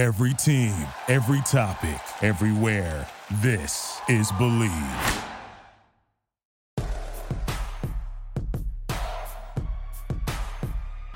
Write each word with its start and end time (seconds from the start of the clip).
Every 0.00 0.32
team, 0.32 0.72
every 1.08 1.42
topic, 1.42 2.00
everywhere. 2.22 3.06
This 3.42 4.00
is 4.08 4.32
Bleav. 4.32 5.24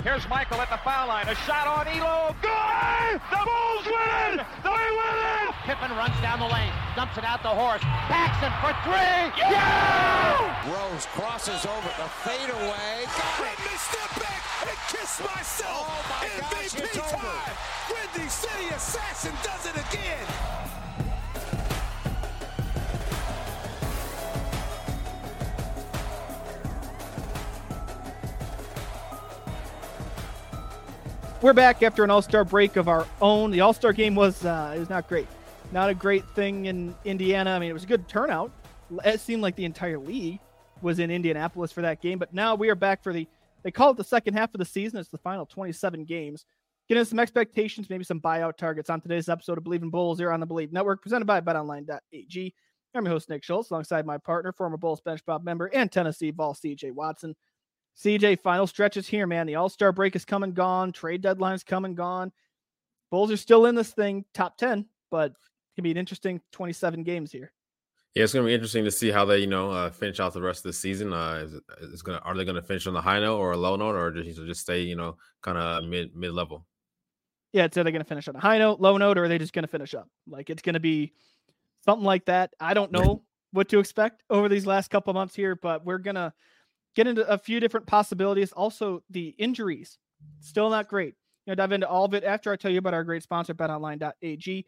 Here's 0.02 0.28
Michael 0.28 0.60
at 0.60 0.68
the 0.68 0.76
foul 0.84 1.08
line. 1.08 1.26
A 1.28 1.34
shot 1.34 1.66
on 1.66 1.86
Ehlo. 1.86 2.36
Good! 2.42 3.22
The 3.30 3.38
Bulls 3.42 3.86
win 3.86 4.40
it! 4.40 4.46
They 4.62 4.68
win 4.68 5.48
it! 5.48 5.53
Pippen 5.64 5.96
runs 5.96 6.12
down 6.20 6.40
the 6.40 6.46
lane, 6.46 6.72
dumps 6.94 7.16
it 7.16 7.24
out 7.24 7.40
to 7.40 7.48
Horace. 7.48 7.80
Paxson 8.12 8.52
for 8.60 8.76
three. 8.84 9.32
Yeah! 9.40 10.52
Rose 10.68 11.06
crosses 11.16 11.64
over 11.64 11.88
the 11.96 12.08
fadeaway. 12.20 13.08
Let 13.40 13.58
me 13.64 13.72
step 13.80 14.12
back 14.20 14.42
and 14.68 14.76
kiss 14.92 15.20
myself. 15.24 15.88
Oh 15.88 16.04
my 16.20 16.28
gosh, 16.38 16.74
MVP 16.74 16.84
it's 16.84 16.98
over. 16.98 17.16
time. 17.16 17.56
Windy 17.88 18.28
City 18.28 18.68
Assassin 18.74 19.32
does 19.42 19.64
it 19.64 19.76
again. 19.88 20.26
We're 31.42 31.52
back 31.52 31.82
after 31.82 32.04
an 32.04 32.10
All 32.10 32.22
Star 32.22 32.44
break 32.44 32.76
of 32.76 32.88
our 32.88 33.06
own. 33.20 33.50
The 33.50 33.60
All 33.60 33.74
Star 33.74 33.92
game 33.92 34.14
was 34.14 34.44
uh, 34.44 34.72
it 34.74 34.78
was 34.78 34.88
not 34.88 35.06
great, 35.08 35.26
not 35.74 35.90
a 35.90 35.94
great 35.94 36.24
thing 36.30 36.66
in 36.66 36.94
Indiana. 37.04 37.50
I 37.50 37.58
mean, 37.58 37.68
it 37.68 37.74
was 37.74 37.82
a 37.82 37.88
good 37.88 38.06
turnout. 38.08 38.52
It 39.04 39.18
seemed 39.20 39.42
like 39.42 39.56
the 39.56 39.64
entire 39.64 39.98
league 39.98 40.38
was 40.80 41.00
in 41.00 41.10
Indianapolis 41.10 41.72
for 41.72 41.82
that 41.82 42.00
game, 42.00 42.18
but 42.18 42.32
now 42.32 42.54
we 42.54 42.70
are 42.70 42.76
back 42.76 43.02
for 43.02 43.12
the. 43.12 43.26
They 43.64 43.72
call 43.72 43.90
it 43.90 43.96
the 43.96 44.04
second 44.04 44.34
half 44.34 44.54
of 44.54 44.58
the 44.58 44.64
season. 44.64 45.00
It's 45.00 45.08
the 45.08 45.18
final 45.18 45.44
27 45.44 46.04
games. 46.04 46.46
Getting 46.88 47.04
some 47.04 47.18
expectations, 47.18 47.90
maybe 47.90 48.04
some 48.04 48.20
buyout 48.20 48.56
targets 48.56 48.88
on 48.88 49.00
today's 49.00 49.28
episode 49.28 49.58
of 49.58 49.64
Bleav 49.64 49.82
in 49.82 49.90
Bulls 49.90 50.18
here 50.18 50.30
on 50.30 50.38
the 50.38 50.46
Bleav 50.46 50.70
Network, 50.70 51.02
presented 51.02 51.24
by 51.24 51.40
BetOnline.ag. 51.40 52.54
I'm 52.94 53.04
your 53.04 53.12
host 53.12 53.28
Nick 53.28 53.42
Schultz, 53.42 53.70
alongside 53.70 54.06
my 54.06 54.18
partner, 54.18 54.52
former 54.52 54.76
Bulls 54.76 55.00
bench 55.00 55.22
Mob 55.26 55.42
member, 55.44 55.66
and 55.66 55.90
Tennessee 55.90 56.30
Vol 56.30 56.54
CJ 56.54 56.92
Watson. 56.92 57.34
CJ, 58.00 58.38
final 58.40 58.68
stretches 58.68 59.08
here, 59.08 59.26
man. 59.26 59.46
The 59.46 59.56
All 59.56 59.68
Star 59.68 59.90
break 59.90 60.14
is 60.14 60.24
come 60.24 60.44
and 60.44 60.54
gone. 60.54 60.92
Trade 60.92 61.22
deadline's 61.22 61.64
come 61.64 61.84
and 61.84 61.96
gone. 61.96 62.30
Bulls 63.10 63.32
are 63.32 63.36
still 63.36 63.66
in 63.66 63.74
this 63.74 63.90
thing, 63.90 64.24
top 64.34 64.58
10, 64.58 64.86
but 65.10 65.32
it 65.74 65.80
can 65.80 65.82
be 65.82 65.90
an 65.90 65.96
interesting 65.96 66.40
27 66.52 67.02
games 67.02 67.32
here. 67.32 67.52
Yeah, 68.14 68.22
it's 68.22 68.32
to 68.44 68.48
be 68.48 68.54
interesting 68.54 68.84
to 68.84 68.92
see 68.92 69.10
how 69.10 69.24
they, 69.24 69.38
you 69.38 69.48
know, 69.48 69.72
uh, 69.72 69.90
finish 69.90 70.20
out 70.20 70.32
the 70.32 70.40
rest 70.40 70.60
of 70.60 70.68
the 70.68 70.72
season. 70.72 71.12
Uh, 71.12 71.48
is, 71.80 71.92
is 71.92 72.02
going 72.02 72.16
to 72.16 72.24
are 72.24 72.36
they 72.36 72.44
to 72.54 72.62
finish 72.62 72.86
on 72.86 72.94
the 72.94 73.00
high 73.00 73.18
note 73.18 73.38
or 73.38 73.52
a 73.52 73.56
low 73.56 73.74
note, 73.74 73.96
or 73.96 74.12
just 74.12 74.38
just 74.46 74.60
stay, 74.60 74.82
you 74.82 74.94
know, 74.94 75.16
kind 75.42 75.58
of 75.58 75.82
mid 75.82 76.14
mid 76.14 76.32
level? 76.32 76.64
Yeah, 77.52 77.64
it's 77.64 77.76
either 77.76 77.90
going 77.90 78.02
to 78.02 78.08
finish 78.08 78.28
on 78.28 78.36
a 78.36 78.40
high 78.40 78.58
note, 78.58 78.80
low 78.80 78.96
note, 78.98 79.18
or 79.18 79.24
are 79.24 79.28
they 79.28 79.38
just 79.38 79.52
to 79.52 79.66
finish 79.66 79.94
up? 79.94 80.08
Like 80.28 80.48
it's 80.48 80.62
to 80.62 80.80
be 80.80 81.12
something 81.84 82.04
like 82.04 82.26
that. 82.26 82.52
I 82.60 82.72
don't 82.74 82.92
know 82.92 83.24
what 83.50 83.68
to 83.70 83.80
expect 83.80 84.22
over 84.30 84.48
these 84.48 84.66
last 84.66 84.90
couple 84.90 85.12
months 85.12 85.34
here, 85.34 85.56
but 85.56 85.84
we're 85.84 85.98
gonna 85.98 86.32
get 86.94 87.08
into 87.08 87.28
a 87.28 87.36
few 87.36 87.58
different 87.58 87.86
possibilities. 87.88 88.52
Also, 88.52 89.02
the 89.10 89.34
injuries 89.38 89.98
still 90.38 90.70
not 90.70 90.88
great. 90.88 91.14
You 91.46 91.50
know, 91.50 91.56
dive 91.56 91.72
into 91.72 91.88
all 91.88 92.04
of 92.04 92.14
it 92.14 92.22
after 92.22 92.52
I 92.52 92.56
tell 92.56 92.70
you 92.70 92.78
about 92.78 92.94
our 92.94 93.04
great 93.04 93.24
sponsor, 93.24 93.54
BetOnline.ag. 93.54 94.66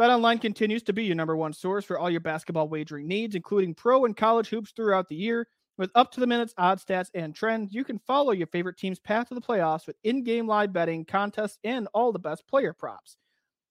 BetOnline 0.00 0.40
continues 0.40 0.82
to 0.82 0.92
be 0.92 1.04
your 1.04 1.14
number 1.14 1.36
one 1.36 1.52
source 1.52 1.84
for 1.84 2.00
all 2.00 2.10
your 2.10 2.20
basketball 2.20 2.68
wagering 2.68 3.06
needs, 3.06 3.36
including 3.36 3.74
pro 3.74 4.06
and 4.06 4.16
college 4.16 4.48
hoops 4.48 4.72
throughout 4.72 5.08
the 5.08 5.14
year. 5.14 5.46
With 5.78 5.92
up 5.94 6.10
to 6.12 6.20
the 6.20 6.26
minutes 6.26 6.52
odds, 6.58 6.84
stats, 6.84 7.10
and 7.14 7.32
trends, 7.32 7.72
you 7.72 7.84
can 7.84 8.00
follow 8.00 8.32
your 8.32 8.48
favorite 8.48 8.76
team's 8.76 8.98
path 8.98 9.28
to 9.28 9.34
the 9.34 9.40
playoffs 9.40 9.86
with 9.86 9.94
in-game 10.02 10.48
live 10.48 10.72
betting, 10.72 11.04
contests, 11.04 11.58
and 11.62 11.86
all 11.94 12.10
the 12.10 12.18
best 12.18 12.46
player 12.48 12.72
props. 12.72 13.16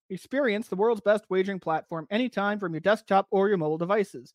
Experience 0.10 0.70
the 0.70 0.78
world's 0.78 1.02
best 1.02 1.26
wagering 1.30 1.60
platform 1.60 2.08
anytime 2.10 2.58
from 2.58 2.74
your 2.74 2.82
desktop 2.82 3.28
or 3.30 3.50
your 3.50 3.58
mobile 3.58 3.78
devices. 3.78 4.34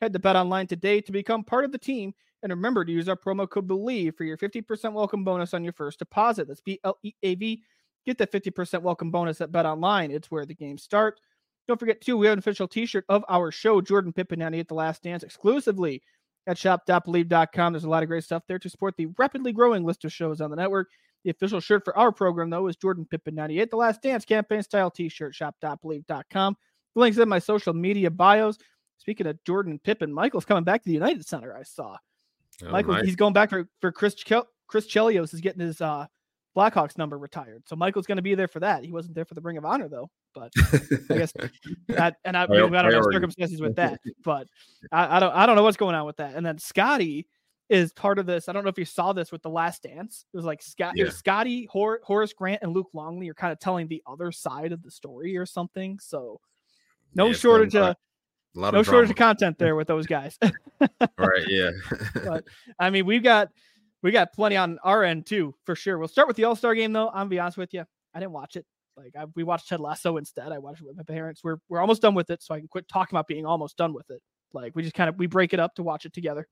Head 0.00 0.12
to 0.14 0.18
BetOnline 0.18 0.68
today 0.68 1.00
to 1.00 1.12
become 1.12 1.44
part 1.44 1.64
of 1.64 1.70
the 1.70 1.78
team 1.78 2.14
and 2.42 2.50
remember 2.50 2.84
to 2.84 2.92
use 2.92 3.08
our 3.08 3.16
promo 3.16 3.48
code 3.48 3.68
BLEAV 3.68 4.16
for 4.16 4.24
your 4.24 4.36
50% 4.36 4.92
welcome 4.92 5.22
bonus 5.22 5.54
on 5.54 5.62
your 5.62 5.72
first 5.72 6.00
deposit. 6.00 6.48
That's 6.48 6.60
B 6.60 6.80
L 6.82 6.98
E 7.04 7.12
A 7.22 7.36
V. 7.36 7.62
Get 8.06 8.18
that 8.18 8.32
50% 8.32 8.82
welcome 8.82 9.10
bonus 9.10 9.40
at 9.40 9.52
BetOnline. 9.52 10.10
It's 10.10 10.30
where 10.30 10.46
the 10.46 10.54
games 10.54 10.82
start. 10.82 11.20
Don't 11.68 11.78
forget, 11.78 12.00
too, 12.00 12.16
we 12.16 12.26
have 12.26 12.32
an 12.32 12.38
official 12.38 12.66
t 12.66 12.86
shirt 12.86 13.04
of 13.08 13.24
our 13.28 13.52
show, 13.52 13.80
Jordan 13.80 14.12
Pippen 14.12 14.38
98 14.38 14.68
The 14.68 14.74
Last 14.74 15.02
Dance, 15.02 15.22
exclusively 15.22 16.02
at 16.46 16.56
shop.bleav.com. 16.56 17.72
There's 17.72 17.84
a 17.84 17.90
lot 17.90 18.02
of 18.02 18.08
great 18.08 18.24
stuff 18.24 18.42
there 18.48 18.58
to 18.58 18.70
support 18.70 18.96
the 18.96 19.06
rapidly 19.18 19.52
growing 19.52 19.84
list 19.84 20.04
of 20.06 20.12
shows 20.12 20.40
on 20.40 20.50
the 20.50 20.56
network. 20.56 20.88
The 21.24 21.30
official 21.30 21.60
shirt 21.60 21.84
for 21.84 21.96
our 21.98 22.10
program, 22.10 22.48
though, 22.48 22.68
is 22.68 22.76
Jordan 22.76 23.04
Pippen 23.04 23.34
98 23.34 23.70
The 23.70 23.76
Last 23.76 24.02
Dance 24.02 24.24
campaign 24.24 24.62
style 24.62 24.90
t 24.90 25.10
shirt, 25.10 25.34
shop.bleav.com. 25.34 26.56
The 26.94 27.00
links 27.00 27.18
in 27.18 27.28
my 27.28 27.38
social 27.38 27.74
media 27.74 28.10
bios. 28.10 28.56
Speaking 28.96 29.26
of 29.26 29.42
Jordan 29.44 29.78
Pippen, 29.78 30.12
Michael's 30.12 30.44
coming 30.44 30.64
back 30.64 30.82
to 30.82 30.88
the 30.88 30.94
United 30.94 31.26
Center, 31.26 31.56
I 31.56 31.64
saw. 31.64 31.96
Oh, 32.64 32.70
Michael, 32.70 32.94
he's 33.04 33.14
going 33.14 33.32
back 33.32 33.50
for 33.50 33.68
for 33.80 33.92
Chris 33.92 34.14
Ch- 34.14 34.32
Chris 34.66 34.86
Chelios 34.86 35.34
is 35.34 35.40
getting 35.40 35.60
his 35.60 35.80
uh 35.80 36.06
Blackhawks 36.56 36.98
number 36.98 37.18
retired. 37.18 37.62
So 37.66 37.76
Michael's 37.76 38.06
going 38.06 38.16
to 38.16 38.22
be 38.22 38.34
there 38.34 38.48
for 38.48 38.60
that. 38.60 38.84
He 38.84 38.90
wasn't 38.90 39.14
there 39.14 39.24
for 39.24 39.34
the 39.34 39.40
Ring 39.40 39.58
of 39.58 39.64
Honor 39.64 39.88
though, 39.88 40.10
but 40.38 40.52
I 41.10 41.18
guess 41.18 41.32
that 41.88 42.16
and 42.24 42.36
I, 42.36 42.46
don't 42.46 42.72
know 42.72 43.02
circumstances 43.10 43.60
with 43.60 43.76
that, 43.76 44.00
but 44.24 44.46
I, 44.92 45.16
I 45.16 45.20
don't 45.20 45.34
I 45.34 45.46
don't 45.46 45.56
know 45.56 45.62
what's 45.62 45.76
going 45.76 45.94
on 45.94 46.06
with 46.06 46.16
that. 46.18 46.34
And 46.34 46.44
then 46.44 46.58
Scotty 46.58 47.26
is 47.68 47.92
part 47.92 48.18
of 48.18 48.26
this. 48.26 48.48
I 48.48 48.52
don't 48.52 48.64
know 48.64 48.70
if 48.70 48.78
you 48.78 48.84
saw 48.84 49.12
this 49.12 49.30
with 49.30 49.42
the 49.42 49.50
Last 49.50 49.82
Dance. 49.82 50.24
It 50.32 50.36
was 50.36 50.46
like 50.46 50.62
Scott, 50.62 50.94
was 50.96 50.98
Yeah. 50.98 51.10
Scotty, 51.10 51.68
Hor- 51.70 52.00
Horace 52.02 52.32
Grant, 52.32 52.62
and 52.62 52.72
Luke 52.72 52.88
Longley 52.94 53.28
are 53.28 53.34
kind 53.34 53.52
of 53.52 53.58
telling 53.58 53.88
the 53.88 54.02
other 54.06 54.32
side 54.32 54.72
of 54.72 54.82
the 54.82 54.90
story 54.90 55.36
or 55.36 55.44
something. 55.44 55.98
So 55.98 56.40
no 57.14 57.26
Yeah, 57.28 57.32
shortage 57.34 57.76
of 57.76 57.82
a 57.84 57.96
lot 58.54 58.72
no 58.74 58.80
of 58.80 58.86
shortage 58.86 59.10
of 59.10 59.16
content 59.16 59.58
there 59.58 59.76
with 59.76 59.86
those 59.86 60.06
guys. 60.06 60.38
right? 61.18 61.44
Yeah. 61.46 61.70
but 62.14 62.44
I 62.78 62.90
mean, 62.90 63.04
we've 63.04 63.22
got 63.22 63.50
we 64.02 64.12
got 64.12 64.32
plenty 64.32 64.56
on 64.56 64.78
our 64.82 65.04
end 65.04 65.26
too, 65.26 65.54
for 65.64 65.74
sure. 65.74 65.98
We'll 65.98 66.08
start 66.08 66.28
with 66.28 66.36
the 66.36 66.44
All 66.44 66.56
Star 66.56 66.74
game 66.74 66.92
though. 66.92 67.08
I'm 67.08 67.14
gonna 67.14 67.28
be 67.28 67.38
honest 67.38 67.58
with 67.58 67.74
you, 67.74 67.84
I 68.14 68.20
didn't 68.20 68.32
watch 68.32 68.56
it. 68.56 68.64
Like 68.98 69.14
I, 69.16 69.26
we 69.34 69.44
watched 69.44 69.68
Ted 69.68 69.80
Lasso 69.80 70.16
instead. 70.16 70.52
I 70.52 70.58
watched 70.58 70.80
it 70.80 70.86
with 70.86 70.96
my 70.96 71.02
parents. 71.02 71.42
We're 71.44 71.58
we're 71.68 71.80
almost 71.80 72.02
done 72.02 72.14
with 72.14 72.30
it, 72.30 72.42
so 72.42 72.54
I 72.54 72.58
can 72.58 72.68
quit 72.68 72.88
talking 72.88 73.16
about 73.16 73.26
being 73.26 73.46
almost 73.46 73.76
done 73.76 73.94
with 73.94 74.10
it. 74.10 74.20
Like 74.52 74.74
we 74.74 74.82
just 74.82 74.94
kind 74.94 75.08
of 75.08 75.16
we 75.16 75.26
break 75.26 75.54
it 75.54 75.60
up 75.60 75.74
to 75.76 75.82
watch 75.82 76.04
it 76.04 76.12
together. 76.12 76.48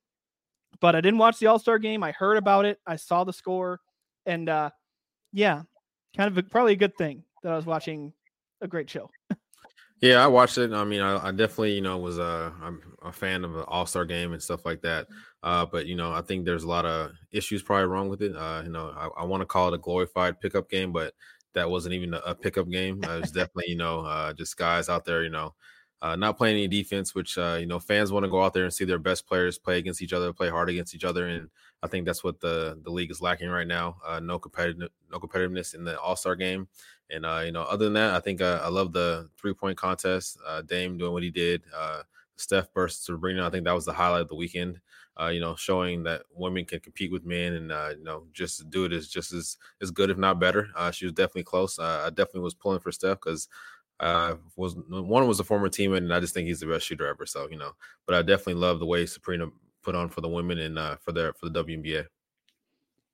But 0.80 0.94
I 0.94 1.00
didn't 1.00 1.18
watch 1.18 1.38
the 1.38 1.46
All 1.46 1.58
Star 1.58 1.78
game. 1.78 2.02
I 2.02 2.12
heard 2.12 2.36
about 2.36 2.64
it. 2.64 2.78
I 2.86 2.96
saw 2.96 3.24
the 3.24 3.32
score, 3.32 3.80
and 4.24 4.48
uh 4.48 4.70
yeah, 5.32 5.62
kind 6.16 6.28
of 6.28 6.38
a, 6.38 6.42
probably 6.42 6.72
a 6.72 6.76
good 6.76 6.96
thing 6.96 7.24
that 7.42 7.52
I 7.52 7.56
was 7.56 7.66
watching 7.66 8.12
a 8.60 8.68
great 8.68 8.88
show. 8.88 9.10
Yeah, 10.02 10.22
I 10.22 10.26
watched 10.26 10.58
it. 10.58 10.72
I 10.72 10.84
mean, 10.84 11.00
I, 11.00 11.28
I 11.28 11.30
definitely, 11.30 11.72
you 11.72 11.80
know, 11.80 11.96
was 11.96 12.18
a 12.18 12.52
I'm 12.62 12.82
a 13.02 13.10
fan 13.10 13.44
of 13.44 13.54
the 13.54 13.64
All 13.64 13.86
Star 13.86 14.04
game 14.04 14.34
and 14.34 14.42
stuff 14.42 14.66
like 14.66 14.82
that. 14.82 15.06
Uh, 15.42 15.64
but 15.64 15.86
you 15.86 15.96
know, 15.96 16.12
I 16.12 16.20
think 16.20 16.44
there's 16.44 16.64
a 16.64 16.68
lot 16.68 16.84
of 16.84 17.12
issues 17.32 17.62
probably 17.62 17.86
wrong 17.86 18.10
with 18.10 18.20
it. 18.20 18.36
Uh, 18.36 18.60
you 18.62 18.70
know, 18.70 18.92
I, 18.94 19.22
I 19.22 19.24
want 19.24 19.40
to 19.40 19.46
call 19.46 19.68
it 19.68 19.74
a 19.74 19.78
glorified 19.78 20.38
pickup 20.40 20.68
game, 20.68 20.92
but 20.92 21.14
that 21.56 21.70
wasn't 21.70 21.94
even 21.94 22.14
a, 22.14 22.34
pickup 22.34 22.68
game. 22.68 23.00
Uh, 23.02 23.16
it 23.16 23.20
was 23.22 23.30
definitely, 23.32 23.64
you 23.68 23.76
know, 23.76 24.00
uh, 24.00 24.32
just 24.34 24.58
guys 24.58 24.90
out 24.90 25.06
there, 25.06 25.24
you 25.24 25.30
know, 25.30 25.54
uh, 26.02 26.14
not 26.14 26.36
playing 26.36 26.56
any 26.56 26.68
defense, 26.68 27.14
which 27.14 27.38
uh, 27.38 27.56
you 27.58 27.66
know 27.66 27.80
fans 27.80 28.12
want 28.12 28.24
to 28.24 28.30
go 28.30 28.44
out 28.44 28.52
there 28.52 28.64
and 28.64 28.74
see 28.74 28.84
their 28.84 28.98
best 28.98 29.26
players 29.26 29.58
play 29.58 29.78
against 29.78 30.02
each 30.02 30.12
other, 30.12 30.32
play 30.34 30.50
hard 30.50 30.68
against 30.68 30.94
each 30.94 31.04
other, 31.04 31.26
and 31.26 31.48
I 31.82 31.88
think 31.88 32.04
that's 32.04 32.22
what 32.22 32.38
the 32.40 32.78
the 32.84 32.90
league 32.90 33.10
is 33.10 33.22
lacking 33.22 33.48
right 33.48 33.66
now. 33.66 33.96
Uh, 34.06 34.20
no 34.20 34.38
competitive, 34.38 34.90
no 35.10 35.18
competitiveness 35.18 35.74
in 35.74 35.84
the 35.84 35.98
All 35.98 36.14
Star 36.14 36.36
game. 36.36 36.68
And 37.08 37.24
uh, 37.24 37.42
you 37.44 37.52
know, 37.52 37.62
other 37.62 37.86
than 37.86 37.94
that, 37.94 38.14
I 38.14 38.20
think 38.20 38.42
uh, 38.42 38.60
I 38.62 38.68
love 38.68 38.92
the 38.92 39.30
three 39.38 39.54
point 39.54 39.78
contest. 39.78 40.38
Dame 40.66 40.98
doing 40.98 41.12
what 41.12 41.22
he 41.22 41.30
did. 41.30 41.62
Steph 42.36 42.70
burst 42.74 43.06
to 43.06 43.12
Sabrina. 43.14 43.46
I 43.46 43.50
think 43.50 43.64
that 43.64 43.74
was 43.74 43.86
the 43.86 43.94
highlight 43.94 44.20
of 44.20 44.28
the 44.28 44.34
weekend. 44.34 44.78
Uh, 45.18 45.28
you 45.28 45.40
know, 45.40 45.56
showing 45.56 46.02
that 46.02 46.22
women 46.34 46.64
can 46.64 46.80
compete 46.80 47.10
with 47.10 47.24
men, 47.24 47.54
and 47.54 47.72
uh, 47.72 47.90
you 47.96 48.04
know, 48.04 48.24
just 48.32 48.68
do 48.68 48.84
it 48.84 48.92
is 48.92 49.08
just 49.08 49.32
as 49.32 49.56
as 49.80 49.90
good, 49.90 50.10
if 50.10 50.18
not 50.18 50.38
better. 50.38 50.68
Uh, 50.76 50.90
she 50.90 51.06
was 51.06 51.14
definitely 51.14 51.44
close. 51.44 51.78
Uh, 51.78 52.02
I 52.06 52.10
definitely 52.10 52.42
was 52.42 52.54
pulling 52.54 52.80
for 52.80 52.92
Steph 52.92 53.18
because 53.20 53.48
uh, 54.00 54.34
was 54.56 54.76
one 54.88 55.26
was 55.26 55.40
a 55.40 55.44
former 55.44 55.68
teammate, 55.68 55.98
and 55.98 56.12
I 56.12 56.20
just 56.20 56.34
think 56.34 56.46
he's 56.48 56.60
the 56.60 56.66
best 56.66 56.86
shooter 56.86 57.06
ever. 57.06 57.24
So 57.24 57.48
you 57.50 57.56
know, 57.56 57.72
but 58.06 58.14
I 58.14 58.22
definitely 58.22 58.60
love 58.60 58.78
the 58.78 58.86
way 58.86 59.06
Sabrina 59.06 59.46
put 59.82 59.94
on 59.94 60.08
for 60.08 60.20
the 60.20 60.28
women 60.28 60.58
and 60.58 60.78
uh, 60.78 60.96
for 60.96 61.12
their 61.12 61.32
for 61.32 61.48
the 61.48 61.64
WNBA. 61.64 62.06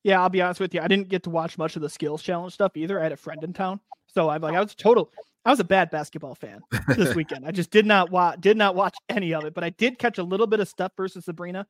Yeah, 0.03 0.21
I'll 0.21 0.29
be 0.29 0.43
honest 0.43 0.59
with 0.59 0.75
you. 0.75 0.81
I 0.81 0.89
didn't 0.89 1.09
get 1.09 1.23
to 1.25 1.31
watch 1.31 1.57
much 1.59 1.77
of 1.77 1.83
the 1.83 1.89
skills 1.89 2.23
challenge 2.23 2.55
stuff 2.55 2.77
either. 2.77 2.99
I 2.99 3.05
had 3.05 3.13
a 3.13 3.17
friend 3.17 3.43
in 3.45 3.53
town, 3.53 3.79
so 4.15 4.29
I'm 4.29 4.41
like, 4.43 4.55
I 4.55 4.61
was 4.61 4.75
total. 4.75 5.11
I 5.45 5.51
was 5.51 5.61
a 5.61 5.65
bad 5.65 5.91
basketball 5.91 6.35
fan 6.35 6.61
this 6.97 7.15
weekend. 7.17 7.45
I 7.47 7.51
just 7.51 7.71
did 7.71 7.85
not 7.87 8.11
watch, 8.11 8.41
did 8.41 8.57
not 8.57 8.75
watch 8.75 8.97
any 9.09 9.35
of 9.35 9.45
it, 9.45 9.55
but 9.55 9.65
I 9.65 9.71
did 9.71 9.99
catch 9.99 10.19
a 10.19 10.23
little 10.23 10.47
bit 10.47 10.61
of 10.61 10.69
stuff 10.69 10.93
versus 10.97 11.25
Sabrina. 11.25 11.67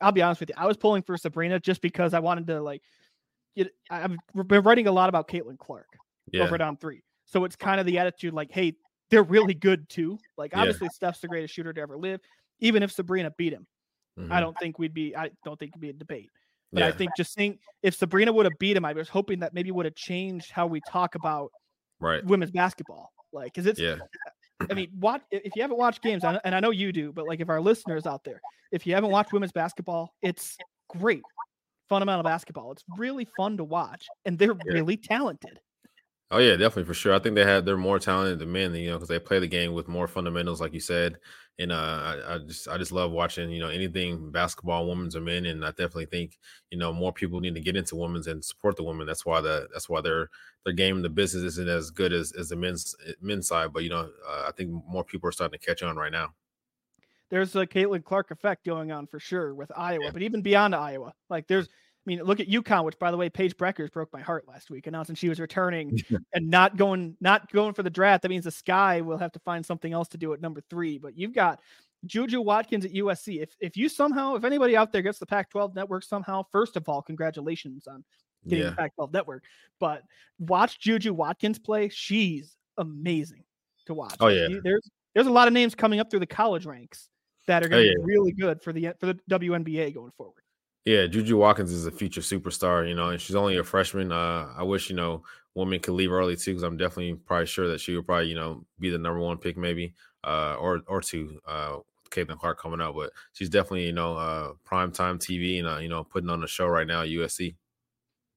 I'll 0.00 0.12
be 0.12 0.20
honest 0.22 0.40
with 0.40 0.50
you. 0.50 0.54
I 0.58 0.66
was 0.66 0.76
pulling 0.76 1.02
for 1.02 1.16
Sabrina 1.16 1.58
just 1.58 1.80
because 1.80 2.12
I 2.14 2.18
wanted 2.20 2.46
to 2.48 2.60
like. 2.62 2.82
Get, 3.56 3.70
I- 3.90 4.02
I've 4.04 4.46
been 4.48 4.62
writing 4.62 4.86
a 4.86 4.92
lot 4.92 5.08
about 5.08 5.28
Caitlin 5.28 5.58
Clark 5.58 5.86
Yeah, 6.30 6.42
over 6.44 6.58
down 6.58 6.76
three, 6.76 7.02
so 7.24 7.44
it's 7.44 7.56
kind 7.56 7.80
of 7.80 7.86
the 7.86 7.96
attitude 7.98 8.34
like, 8.34 8.50
hey, 8.52 8.74
they're 9.10 9.22
really 9.22 9.54
good 9.54 9.88
too. 9.88 10.18
Like 10.36 10.52
Yeah. 10.52 10.58
obviously, 10.60 10.88
Steph's 10.90 11.20
the 11.20 11.28
greatest 11.28 11.54
shooter 11.54 11.72
to 11.72 11.80
ever 11.80 11.96
live. 11.96 12.20
Even 12.60 12.82
if 12.82 12.92
Sabrina 12.92 13.30
beat 13.38 13.54
him, 13.54 13.66
I 14.18 14.20
Mhm. 14.20 14.40
don't 14.40 14.58
think 14.58 14.78
we'd 14.78 14.92
be. 14.92 15.16
I 15.16 15.30
don't 15.44 15.58
think 15.58 15.70
it'd 15.70 15.80
be 15.80 15.88
a 15.90 15.94
debate. 15.94 16.28
But 16.72 16.82
I 16.82 16.92
think 16.92 17.12
just 17.16 17.32
seeing 17.32 17.58
if 17.82 17.94
Sabrina 17.94 18.30
would 18.32 18.44
have 18.44 18.58
beat 18.58 18.76
him, 18.76 18.84
I 18.84 18.92
was 18.92 19.08
hoping 19.08 19.38
that 19.40 19.54
maybe 19.54 19.70
would 19.70 19.86
have 19.86 19.94
changed 19.94 20.50
how 20.50 20.66
we 20.66 20.82
talk 20.82 21.14
about 21.14 21.50
right. 22.00 22.24
women's 22.24 22.50
basketball. 22.50 23.12
Like, 23.32 23.54
cause 23.54 23.66
it's, 23.66 23.80
Yeah. 23.80 23.96
I 24.70 24.74
mean, 24.74 24.90
what 24.98 25.22
if 25.30 25.54
you 25.54 25.62
haven't 25.62 25.78
watched 25.78 26.02
games, 26.02 26.24
and 26.24 26.54
I 26.54 26.60
know 26.60 26.70
you 26.70 26.92
do, 26.92 27.12
but 27.12 27.26
like 27.26 27.40
if 27.40 27.48
our 27.48 27.60
listeners 27.60 28.06
out 28.06 28.24
there, 28.24 28.40
if 28.72 28.86
you 28.86 28.94
haven't 28.94 29.10
watched 29.10 29.32
women's 29.32 29.52
basketball, 29.52 30.14
it's 30.22 30.56
great, 30.88 31.22
fundamental 31.88 32.22
basketball. 32.22 32.72
It's 32.72 32.84
really 32.96 33.26
fun 33.36 33.56
to 33.58 33.64
watch, 33.64 34.06
and 34.24 34.38
they're 34.38 34.54
really 34.64 34.96
talented. 34.96 35.60
Oh 36.30 36.38
yeah, 36.38 36.56
definitely 36.56 36.84
for 36.84 36.94
sure. 36.94 37.14
I 37.14 37.20
think 37.20 37.36
they 37.36 37.44
have 37.44 37.64
they're 37.64 37.76
more 37.76 38.00
talented 38.00 38.40
than 38.40 38.50
men, 38.50 38.74
you 38.74 38.88
know, 38.90 38.96
because 38.96 39.08
they 39.08 39.18
play 39.20 39.38
the 39.38 39.46
game 39.46 39.74
with 39.74 39.86
more 39.86 40.08
fundamentals, 40.08 40.60
like 40.60 40.74
you 40.74 40.80
said. 40.80 41.18
And 41.58 41.70
uh, 41.70 41.76
I, 42.26 42.34
I 42.34 42.38
just 42.38 42.66
I 42.66 42.76
just 42.78 42.90
love 42.90 43.12
watching, 43.12 43.48
you 43.50 43.60
know, 43.60 43.68
anything 43.68 44.32
basketball, 44.32 44.88
women's 44.88 45.14
or 45.14 45.20
men. 45.20 45.46
And 45.46 45.64
I 45.64 45.68
definitely 45.70 46.06
think, 46.06 46.38
you 46.70 46.78
know, 46.78 46.92
more 46.92 47.12
people 47.12 47.38
need 47.40 47.54
to 47.54 47.60
get 47.60 47.76
into 47.76 47.94
women's 47.94 48.26
and 48.26 48.44
support 48.44 48.74
the 48.76 48.82
women. 48.82 49.06
That's 49.06 49.24
why 49.24 49.40
the 49.40 49.68
that's 49.72 49.88
why 49.88 50.00
their 50.00 50.28
their 50.64 50.74
game, 50.74 51.00
the 51.00 51.08
business 51.10 51.44
isn't 51.44 51.68
as 51.68 51.90
good 51.92 52.12
as 52.12 52.32
as 52.32 52.48
the 52.48 52.56
men's 52.56 52.96
men's 53.20 53.46
side. 53.46 53.72
But 53.72 53.84
you 53.84 53.90
know, 53.90 54.10
uh, 54.28 54.46
I 54.48 54.52
think 54.52 54.70
more 54.88 55.04
people 55.04 55.28
are 55.28 55.32
starting 55.32 55.58
to 55.58 55.64
catch 55.64 55.82
on 55.84 55.96
right 55.96 56.12
now. 56.12 56.34
There's 57.28 57.56
a 57.56 57.66
Caitlin 57.66 58.04
Clark 58.04 58.30
effect 58.30 58.64
going 58.64 58.92
on 58.92 59.06
for 59.06 59.18
sure 59.18 59.54
with 59.54 59.72
Iowa, 59.76 60.04
Yeah. 60.04 60.10
but 60.12 60.22
even 60.22 60.42
beyond 60.42 60.74
Iowa, 60.74 61.14
like 61.28 61.46
there's. 61.46 61.68
I 62.06 62.08
mean, 62.08 62.22
look 62.22 62.38
at 62.38 62.48
UConn, 62.48 62.84
which 62.84 62.98
by 63.00 63.10
the 63.10 63.16
way, 63.16 63.28
Paige 63.28 63.56
Bueckers 63.56 63.90
broke 63.90 64.12
my 64.12 64.20
heart 64.20 64.46
last 64.46 64.70
week, 64.70 64.86
announcing 64.86 65.16
she 65.16 65.28
was 65.28 65.40
returning 65.40 65.98
and 66.34 66.48
not 66.48 66.76
going 66.76 67.16
not 67.20 67.50
going 67.52 67.74
for 67.74 67.82
the 67.82 67.90
draft. 67.90 68.22
That 68.22 68.28
means 68.28 68.44
the 68.44 68.50
Sky 68.52 69.00
will 69.00 69.18
have 69.18 69.32
to 69.32 69.40
find 69.40 69.66
something 69.66 69.92
else 69.92 70.06
to 70.08 70.18
do 70.18 70.32
at 70.32 70.40
number 70.40 70.60
three. 70.70 70.98
But 70.98 71.18
you've 71.18 71.34
got 71.34 71.60
Juju 72.04 72.40
Watkins 72.40 72.84
at 72.84 72.92
USC. 72.92 73.42
If 73.42 73.56
if 73.60 73.76
you 73.76 73.88
somehow, 73.88 74.36
if 74.36 74.44
anybody 74.44 74.76
out 74.76 74.92
there 74.92 75.02
gets 75.02 75.18
the 75.18 75.26
Pac-12 75.26 75.74
network 75.74 76.04
somehow, 76.04 76.44
first 76.52 76.76
of 76.76 76.88
all, 76.88 77.02
congratulations 77.02 77.88
on 77.88 78.04
getting 78.46 78.64
Yeah, 78.64 78.70
the 78.70 78.76
Pac-12 78.76 79.12
network. 79.12 79.42
But 79.80 80.02
watch 80.38 80.78
Juju 80.78 81.12
Watkins 81.12 81.58
play. 81.58 81.88
She's 81.88 82.56
amazing 82.78 83.42
to 83.86 83.94
watch. 83.94 84.16
Oh, 84.20 84.28
yeah. 84.28 84.46
there's 84.62 84.88
there's 85.14 85.26
a 85.26 85.32
lot 85.32 85.48
of 85.48 85.54
names 85.54 85.74
coming 85.74 85.98
up 85.98 86.08
through 86.08 86.20
the 86.20 86.26
college 86.26 86.66
ranks 86.66 87.08
that 87.48 87.64
are 87.64 87.68
going 87.68 87.84
to 87.84 87.94
Oh, 87.98 88.04
be 88.04 88.12
really 88.12 88.32
good 88.32 88.62
for 88.62 88.72
the 88.72 88.92
for 89.00 89.06
the 89.06 89.18
WNBA 89.28 89.92
going 89.92 90.12
forward. 90.16 90.42
Yeah. 90.86 91.06
Juju 91.06 91.36
Watkins 91.36 91.72
is 91.72 91.84
a 91.84 91.90
future 91.90 92.22
superstar, 92.22 92.88
you 92.88 92.94
know, 92.94 93.10
and 93.10 93.20
she's 93.20 93.36
only 93.36 93.58
a 93.58 93.64
freshman. 93.64 94.10
Uh, 94.12 94.54
I 94.56 94.62
wish 94.62 94.88
you 94.88 94.96
know 94.96 95.22
women 95.54 95.80
could 95.80 95.92
leave 95.94 96.12
early 96.12 96.36
too, 96.36 96.52
because 96.52 96.62
I'm 96.62 96.78
definitely 96.78 97.14
probably 97.14 97.46
sure 97.46 97.68
that 97.68 97.80
she 97.80 97.94
would 97.94 98.06
probably 98.06 98.28
you 98.28 98.34
know 98.34 98.64
be 98.78 98.88
the 98.88 98.98
number 98.98 99.20
one 99.20 99.36
pick 99.36 99.58
maybe, 99.58 99.94
uh, 100.24 100.54
or 100.58 100.80
or 100.86 101.02
two. 101.02 101.38
Uh, 101.46 101.78
Caitlin 102.10 102.38
Clark 102.38 102.58
coming 102.60 102.80
out, 102.80 102.94
but 102.94 103.10
she's 103.32 103.50
definitely 103.50 103.86
you 103.86 103.92
know 103.92 104.16
uh 104.16 104.52
prime 104.64 104.92
time 104.92 105.18
TV 105.18 105.58
and 105.58 105.68
uh, 105.68 105.78
you 105.78 105.88
know 105.88 106.04
putting 106.04 106.30
on 106.30 106.42
a 106.44 106.46
show 106.46 106.66
right 106.66 106.86
now 106.86 107.02
at 107.02 107.08
USC. 107.08 107.56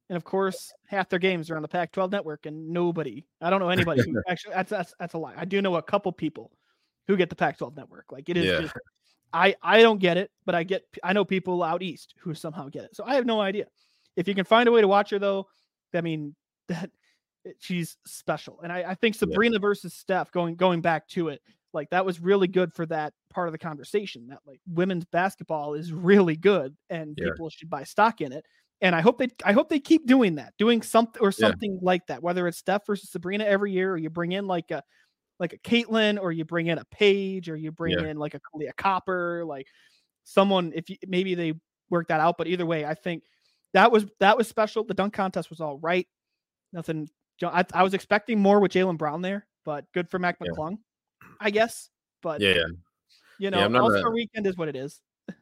And 0.09 0.17
of 0.17 0.23
course, 0.23 0.73
half 0.87 1.07
their 1.07 1.19
games 1.19 1.51
are 1.51 1.55
on 1.55 1.61
the 1.61 1.67
Pac-12 1.67 2.11
network, 2.11 2.47
and 2.47 2.69
nobody, 2.69 3.27
I 3.41 3.51
don't 3.51 3.59
know 3.59 3.69
anybody 3.69 4.01
who 4.01 4.19
actually 4.27 4.55
that's 4.55 4.71
that's 4.71 4.93
that's 4.99 5.13
a 5.13 5.19
lie. 5.19 5.35
I 5.37 5.45
do 5.45 5.61
know 5.61 5.75
a 5.75 5.83
couple 5.83 6.11
people 6.11 6.51
who 7.07 7.15
get 7.15 7.29
the 7.29 7.35
Pac-12 7.35 7.75
network. 7.77 8.11
Like 8.11 8.27
it 8.27 8.37
is 8.37 8.45
Yeah. 8.45 8.61
just 8.61 8.73
I 9.33 9.55
I 9.61 9.81
don't 9.81 9.99
get 9.99 10.17
it, 10.17 10.31
but 10.45 10.55
I 10.55 10.63
get 10.63 10.83
I 11.03 11.13
know 11.13 11.25
people 11.25 11.63
out 11.63 11.83
east 11.83 12.15
who 12.19 12.33
somehow 12.33 12.69
get 12.69 12.85
it. 12.85 12.95
So 12.95 13.03
I 13.05 13.15
have 13.15 13.25
no 13.25 13.41
idea. 13.41 13.65
If 14.15 14.27
you 14.27 14.35
can 14.35 14.45
find 14.45 14.67
a 14.67 14.71
way 14.71 14.81
to 14.81 14.87
watch 14.87 15.11
her 15.11 15.19
though, 15.19 15.47
I 15.93 16.01
mean 16.01 16.35
that 16.67 16.91
eh, 17.45 17.51
she's 17.59 17.97
special. 18.05 18.61
And 18.61 18.71
I, 18.71 18.91
I 18.91 18.95
think 18.95 19.15
Sabrina 19.15 19.59
versus 19.59 19.93
Steph 19.93 20.31
going 20.31 20.55
going 20.55 20.81
back 20.81 21.07
to 21.09 21.29
it, 21.29 21.41
like 21.73 21.89
that 21.91 22.05
was 22.05 22.19
really 22.19 22.47
good 22.47 22.73
for 22.73 22.85
that 22.87 23.13
part 23.29 23.47
of 23.47 23.51
the 23.51 23.57
conversation. 23.59 24.27
That 24.27 24.39
like 24.45 24.59
women's 24.67 25.05
basketball 25.05 25.73
is 25.75 25.93
really 25.93 26.35
good 26.35 26.75
and 26.89 27.15
Yeah. 27.15 27.25
people 27.25 27.49
should 27.49 27.69
buy 27.69 27.83
stock 27.83 28.21
in 28.21 28.31
it. 28.33 28.45
And 28.81 28.95
I 28.95 29.01
hope 29.01 29.17
they 29.19 29.27
I 29.45 29.51
hope 29.53 29.69
they 29.69 29.79
keep 29.79 30.07
doing 30.07 30.35
that, 30.35 30.53
doing 30.57 30.81
something 30.81 31.21
or 31.21 31.31
Yeah. 31.37 31.51
something 31.51 31.79
like 31.81 32.07
that, 32.07 32.23
whether 32.23 32.47
it's 32.47 32.57
Steph 32.59 32.85
versus 32.87 33.09
Sabrina 33.11 33.43
every 33.45 33.71
year, 33.73 33.91
or 33.93 33.97
you 33.97 34.09
bring 34.09 34.31
in 34.31 34.47
like 34.47 34.71
a 34.71 34.83
like 35.39 35.53
a 35.53 35.57
Caitlyn, 35.59 36.19
or 36.21 36.31
you 36.31 36.45
bring 36.45 36.67
in 36.67 36.77
a 36.77 36.85
Paige, 36.85 37.49
or 37.49 37.55
you 37.55 37.71
bring 37.71 37.97
Yeah. 37.97 38.05
in 38.07 38.17
like 38.17 38.33
a 38.33 38.39
Kahleah 38.39 38.75
Copper, 38.77 39.43
like 39.45 39.67
someone. 40.23 40.71
If 40.75 40.89
you, 40.89 40.97
maybe 41.07 41.33
they 41.35 41.53
work 41.89 42.09
that 42.09 42.19
out, 42.19 42.37
but 42.37 42.47
either 42.47 42.65
way, 42.65 42.85
I 42.85 42.93
think 42.93 43.23
that 43.73 43.91
was 43.91 44.05
that 44.19 44.37
was 44.37 44.47
special. 44.47 44.83
The 44.83 44.93
dunk 44.93 45.13
contest 45.13 45.49
was 45.49 45.61
all 45.61 45.77
right. 45.79 46.07
Nothing. 46.73 47.09
I, 47.41 47.63
I 47.73 47.83
was 47.83 47.93
expecting 47.93 48.39
more 48.39 48.59
with 48.59 48.73
Jaylen 48.73 48.97
Brown 48.97 49.21
there, 49.21 49.47
but 49.63 49.85
good 49.93 50.09
for 50.09 50.19
Mac 50.19 50.37
Yeah. 50.41 50.51
McClung, 50.51 50.77
I 51.39 51.51
guess. 51.51 51.89
But 52.21 52.41
Yeah, 52.41 52.63
you 53.37 53.49
know, 53.49 53.65
not 53.67 53.81
All 53.81 53.97
Star 53.97 54.11
Weekend 54.11 54.45
is 54.45 54.57
what 54.57 54.67
it 54.67 54.75
is. 54.75 54.99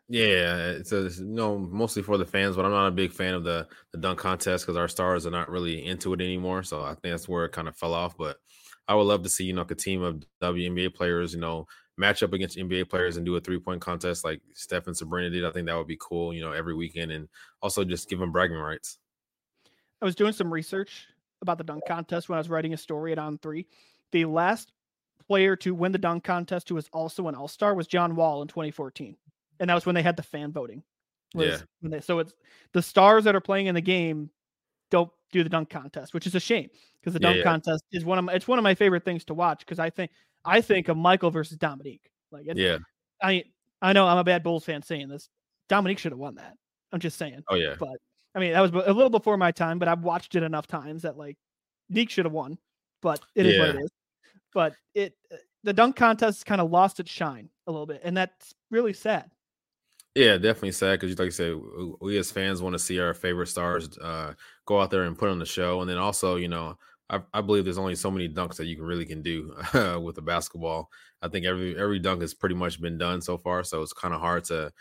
yeah. 0.08 0.68
It's 0.68 0.92
a 0.92 1.06
it's, 1.08 1.20
no 1.20 1.58
mostly 1.58 2.04
for 2.04 2.18
the 2.18 2.26
fans, 2.26 2.56
but 2.56 2.66
I'm 2.66 2.72
not 2.72 2.88
a 2.88 2.92
big 2.92 3.12
fan 3.12 3.34
of 3.34 3.44
the 3.44 3.68
the 3.94 3.98
dunk 3.98 4.20
contest 4.20 4.66
because 4.66 4.78
our 4.78 4.88
stars 4.88 5.26
are 5.26 5.32
not 5.32 5.50
really 5.50 5.84
into 5.86 6.14
it 6.14 6.22
anymore. 6.22 6.62
So 6.62 6.84
I 6.84 6.90
think 6.90 7.02
that's 7.14 7.28
where 7.28 7.46
it 7.46 7.52
kind 7.52 7.68
of 7.68 7.76
fell 7.76 7.96
off. 7.96 8.16
But 8.16 8.38
I 8.88 8.96
would 8.96 9.04
love 9.04 9.24
to 9.24 9.30
see 9.30 9.44
you 9.46 9.54
know 9.54 9.62
like 9.62 9.72
a 9.72 9.76
team 9.76 10.02
of 10.02 10.24
WNBA 10.42 10.94
players, 10.94 11.34
you 11.34 11.40
know, 11.40 11.68
match 11.98 12.24
up 12.24 12.34
against 12.34 12.58
NBA 12.58 12.90
players 12.90 13.18
and 13.18 13.26
do 13.26 13.36
a 13.36 13.42
three 13.42 13.60
point 13.60 13.82
contest 13.82 14.24
like 14.24 14.42
Steph 14.54 14.88
and 14.88 14.96
Sabrina 14.96 15.30
did. 15.30 15.46
I 15.46 15.52
think 15.52 15.68
that 15.68 15.76
would 15.76 15.88
be 15.88 15.98
cool, 16.00 16.34
you 16.34 16.42
know, 16.42 16.52
every 16.52 16.74
weekend, 16.76 17.12
and 17.12 17.28
also 17.62 17.84
just 17.84 18.10
give 18.10 18.20
them 18.20 18.32
bragging 18.32 18.58
rights. 18.58 18.98
I 20.02 20.06
was 20.06 20.16
doing 20.16 20.34
some 20.34 20.54
research 20.54 21.08
about 21.42 21.58
the 21.58 21.64
dunk 21.64 21.84
contest 21.88 22.30
when 22.30 22.38
I 22.38 22.40
was 22.40 22.50
writing 22.50 22.74
a 22.74 22.78
story 22.78 23.12
at 23.12 23.20
On 23.20 23.38
Three. 23.40 23.68
The 24.12 24.26
last 24.26 24.72
player 25.28 25.56
to 25.58 25.74
win 25.74 25.92
the 25.92 25.98
dunk 25.98 26.24
contest 26.24 26.70
who 26.70 26.76
was 26.76 26.88
also 26.94 27.28
an 27.28 27.36
All 27.36 27.48
Star 27.48 27.74
was 27.76 27.88
John 27.88 28.16
Wall 28.16 28.42
in 28.42 28.48
2014, 28.48 29.18
and 29.60 29.70
that 29.70 29.74
was 29.74 29.86
when 29.86 29.96
they 29.96 30.04
had 30.04 30.16
the 30.16 30.24
fan 30.24 30.52
voting. 30.52 30.84
Yeah. 31.34 31.58
they- 31.82 32.00
so 32.00 32.20
it's 32.20 32.34
the 32.74 32.82
stars 32.82 33.26
that 33.26 33.36
are 33.36 33.42
playing 33.42 33.66
in 33.68 33.76
the 33.76 33.82
game 33.82 34.30
don't 34.90 35.12
do 35.32 35.44
the 35.44 35.50
dunk 35.50 35.70
contest, 35.70 36.14
which 36.14 36.28
is 36.28 36.36
a 36.36 36.40
shame 36.40 36.70
because 37.00 37.14
the 37.14 37.20
Yeah, 37.20 37.28
dunk 37.30 37.38
yeah. 37.38 37.44
contest 37.44 37.84
is 37.92 38.06
one 38.06 38.18
of 38.18 38.26
my, 38.26 38.34
it's 38.34 38.48
one 38.48 38.60
of 38.60 38.64
my 38.64 38.76
favorite 38.76 39.04
things 39.04 39.26
to 39.26 39.34
watch 39.34 39.60
because 39.60 39.80
I 39.80 39.90
think 39.90 40.12
I 40.46 40.62
think 40.62 40.88
of 40.88 40.98
Michael 40.98 41.32
versus 41.32 41.58
Dominique. 41.58 42.10
Like 42.32 42.46
it's, 42.48 42.60
Yeah. 42.60 42.78
I 43.22 43.44
I 43.82 43.94
know 43.94 44.08
I'm 44.08 44.18
a 44.18 44.24
bad 44.24 44.44
Bulls 44.44 44.66
fan 44.66 44.82
saying 44.82 45.10
this. 45.10 45.30
Dominique 45.70 46.00
should 46.00 46.12
have 46.12 46.20
won 46.20 46.36
that. 46.36 46.54
I'm 46.92 47.00
just 47.00 47.18
saying. 47.18 47.44
Oh 47.50 47.56
yeah. 47.56 47.76
But 47.78 47.98
I 48.36 48.40
mean, 48.40 48.54
that 48.54 48.62
was 48.62 48.72
a 48.72 48.94
little 48.94 49.10
before 49.10 49.38
my 49.38 49.52
time, 49.52 49.80
but 49.80 49.88
I've 49.88 50.04
watched 50.04 50.36
it 50.36 50.44
enough 50.44 50.68
times 50.68 51.02
that 51.02 51.18
like 51.18 51.38
Neek 51.90 52.10
should 52.10 52.26
have 52.26 52.34
won, 52.34 52.58
but 53.02 53.22
it 53.36 53.46
is 53.46 53.60
what 53.60 53.70
it 53.70 53.76
Yeah. 53.76 53.82
is. 53.84 53.92
But 54.54 54.74
it 54.94 55.14
uh, 55.32 55.38
the 55.64 55.74
dunk 55.74 55.96
contest 55.96 56.46
kind 56.46 56.62
of 56.62 56.72
lost 56.72 57.00
its 57.00 57.12
shine 57.12 57.50
a 57.68 57.72
little 57.72 57.86
bit, 57.86 58.02
and 58.04 58.16
that's 58.16 58.54
really 58.72 58.94
sad. 58.94 59.30
Yeah, 60.16 60.38
definitely 60.38 60.72
sad 60.72 61.00
because, 61.00 61.18
like 61.20 61.26
you 61.26 61.32
said, 61.32 61.56
we 62.02 62.18
as 62.18 62.32
fans 62.32 62.62
want 62.62 62.74
to 62.74 62.80
see 62.80 63.00
our 63.00 63.14
favorite 63.14 63.48
stars 63.48 63.96
uh, 64.00 64.34
go 64.68 64.80
out 64.80 64.92
there 64.92 65.04
and 65.04 65.18
put 65.18 65.30
on 65.30 65.40
the 65.40 65.46
show, 65.46 65.82
and 65.82 65.90
then 65.90 65.98
also, 65.98 66.36
you 66.36 66.48
know, 66.48 66.78
I, 67.10 67.22
I 67.34 67.42
believe 67.42 67.64
there's 67.64 67.78
only 67.78 67.96
so 67.96 68.12
many 68.12 68.30
dunks 68.30 68.58
that 68.58 68.66
you 68.66 68.76
can 68.76 68.86
really 68.86 69.06
can 69.06 69.24
do 69.24 69.56
with 70.04 70.18
a 70.20 70.22
basketball. 70.22 70.92
I 71.22 71.30
think 71.30 71.46
every 71.46 71.78
every 71.80 72.00
dunk 72.00 72.22
has 72.22 72.34
pretty 72.34 72.56
much 72.56 72.80
been 72.80 72.98
done 72.98 73.22
so 73.22 73.38
far, 73.38 73.64
so 73.64 73.82
it's 73.82 73.94
kind 73.94 74.14
of 74.14 74.20
hard 74.20 74.44
to, 74.46 74.72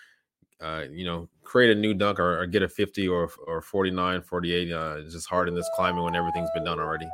uh, 0.60 0.84
you 0.90 1.06
know, 1.06 1.28
create 1.42 1.74
a 1.74 1.80
new 1.80 1.94
dunk 1.94 2.20
or, 2.20 2.40
or 2.40 2.46
get 2.46 2.62
a 2.62 2.68
50 2.68 3.08
or 3.08 3.30
or 3.46 3.62
49, 3.62 4.20
48. 4.22 4.72
Uh, 4.72 4.96
it's 4.98 5.14
just 5.14 5.28
hard 5.28 5.48
in 5.48 5.54
this 5.54 5.70
climate 5.74 6.04
when 6.04 6.16
everything's 6.16 6.50
been 6.52 6.64
done 6.64 6.80
already. 6.80 7.08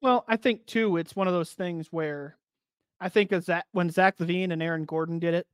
Well, 0.00 0.24
I 0.26 0.36
think 0.36 0.66
too, 0.66 0.96
it's 0.96 1.14
one 1.14 1.28
of 1.28 1.34
those 1.34 1.52
things 1.52 1.88
where 1.92 2.36
I 3.00 3.08
think 3.08 3.32
of 3.32 3.46
that 3.46 3.66
when 3.72 3.90
Zach 3.90 4.18
LaVine 4.18 4.50
and 4.50 4.62
Aaron 4.62 4.84
Gordon 4.84 5.18
did 5.18 5.34
it, 5.34 5.46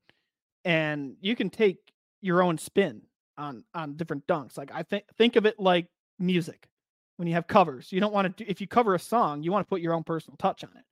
and 0.65 1.17
you 1.21 1.35
can 1.35 1.51
take 1.51 1.79
your 2.21 2.43
own 2.43 2.59
spin 2.59 3.03
on 3.37 3.65
on 3.75 3.97
different 3.97 4.27
dunks. 4.27 4.57
Like 4.57 4.71
I 4.73 4.85
think 4.85 5.05
think 5.17 5.35
of 5.37 5.47
it 5.47 5.59
like 5.59 5.89
music. 6.19 6.69
When 7.17 7.27
you 7.27 7.35
have 7.35 7.49
covers, 7.49 7.91
you 7.91 7.99
don't 8.01 8.13
want 8.13 8.37
to 8.37 8.45
do 8.45 8.49
if 8.49 8.61
you 8.61 8.69
cover 8.69 8.95
a 8.95 8.99
song, 8.99 9.43
you 9.43 9.51
want 9.51 9.67
to 9.67 9.69
put 9.69 9.81
your 9.81 9.93
own 9.93 10.05
personal 10.05 10.37
touch 10.37 10.63
on 10.63 10.71
it. 10.77 10.85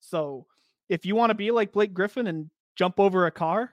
So 0.00 0.46
if 0.88 1.06
you 1.06 1.14
want 1.14 1.30
to 1.30 1.34
be 1.34 1.52
like 1.52 1.72
Blake 1.72 1.94
Griffin 1.94 2.26
and 2.26 2.50
jump 2.74 2.98
over 2.98 3.26
a 3.26 3.30
car, 3.30 3.72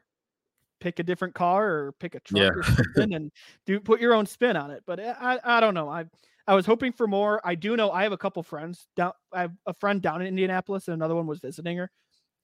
pick 0.79 0.99
a 0.99 1.03
different 1.03 1.33
car 1.33 1.67
or 1.67 1.91
pick 1.93 2.13
a 2.13 2.19
truck 2.19 2.41
Yeah. 2.41 2.49
or 2.59 2.63
something 2.63 3.15
and 3.15 3.31
do 3.65 3.79
put 3.79 3.99
your 3.99 4.13
own 4.13 4.27
spin 4.27 4.55
on 4.55 4.69
it. 4.69 4.83
But 4.85 4.99
eh, 4.99 5.15
I 5.19 5.39
I 5.43 5.59
don't 5.59 5.73
know. 5.73 5.89
I 5.89 6.05
I 6.47 6.53
was 6.53 6.65
hoping 6.67 6.91
for 6.91 7.07
more. 7.07 7.41
I 7.43 7.55
do 7.55 7.75
know 7.75 7.91
I 7.91 8.03
have 8.03 8.11
a 8.11 8.17
couple 8.17 8.43
friends 8.43 8.87
down. 8.95 9.13
I 9.33 9.41
have 9.41 9.53
a 9.65 9.73
friend 9.73 9.99
down 10.01 10.21
in 10.21 10.27
Indianapolis, 10.27 10.87
and 10.87 10.93
another 10.93 11.15
one 11.15 11.25
was 11.27 11.39
visiting 11.39 11.77
her, 11.77 11.89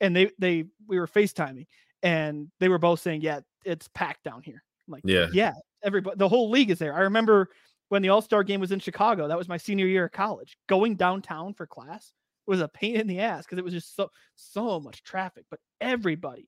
and 0.02 0.16
they 0.16 0.32
they 0.40 0.66
we 0.88 1.00
were 1.00 1.08
FaceTiming, 1.08 1.68
and 2.04 2.50
they 2.60 2.70
were 2.70 2.80
both 2.80 3.00
saying, 3.00 3.22
"Yeah, 3.22 3.42
it's 3.64 3.88
packed 3.90 4.24
down 4.24 4.42
here." 4.42 4.64
I'm 4.88 4.92
like, 4.92 5.04
Yeah. 5.06 5.28
yeah, 5.32 5.54
everybody, 5.84 6.18
the 6.18 6.30
whole 6.30 6.50
league 6.52 6.70
is 6.70 6.78
there. 6.80 6.94
I 6.96 7.02
remember 7.02 7.50
when 7.90 8.02
the 8.02 8.10
All 8.10 8.22
Star 8.22 8.44
game 8.44 8.60
was 8.60 8.72
in 8.72 8.80
Chicago. 8.80 9.28
That 9.28 9.38
was 9.38 9.50
my 9.50 9.58
senior 9.58 9.88
year 9.88 10.06
of 10.06 10.12
college. 10.12 10.58
Going 10.68 10.96
downtown 10.96 11.54
for 11.54 11.68
class 11.68 12.12
was 12.48 12.62
a 12.62 12.68
pain 12.68 12.96
in 12.96 13.08
the 13.08 13.20
ass 13.20 13.46
because 13.46 13.58
it 13.58 13.64
was 13.64 13.74
just 13.74 13.96
so 13.96 14.10
so 14.36 14.80
much 14.80 15.04
traffic. 15.04 15.46
But 15.50 15.60
everybody 15.82 16.48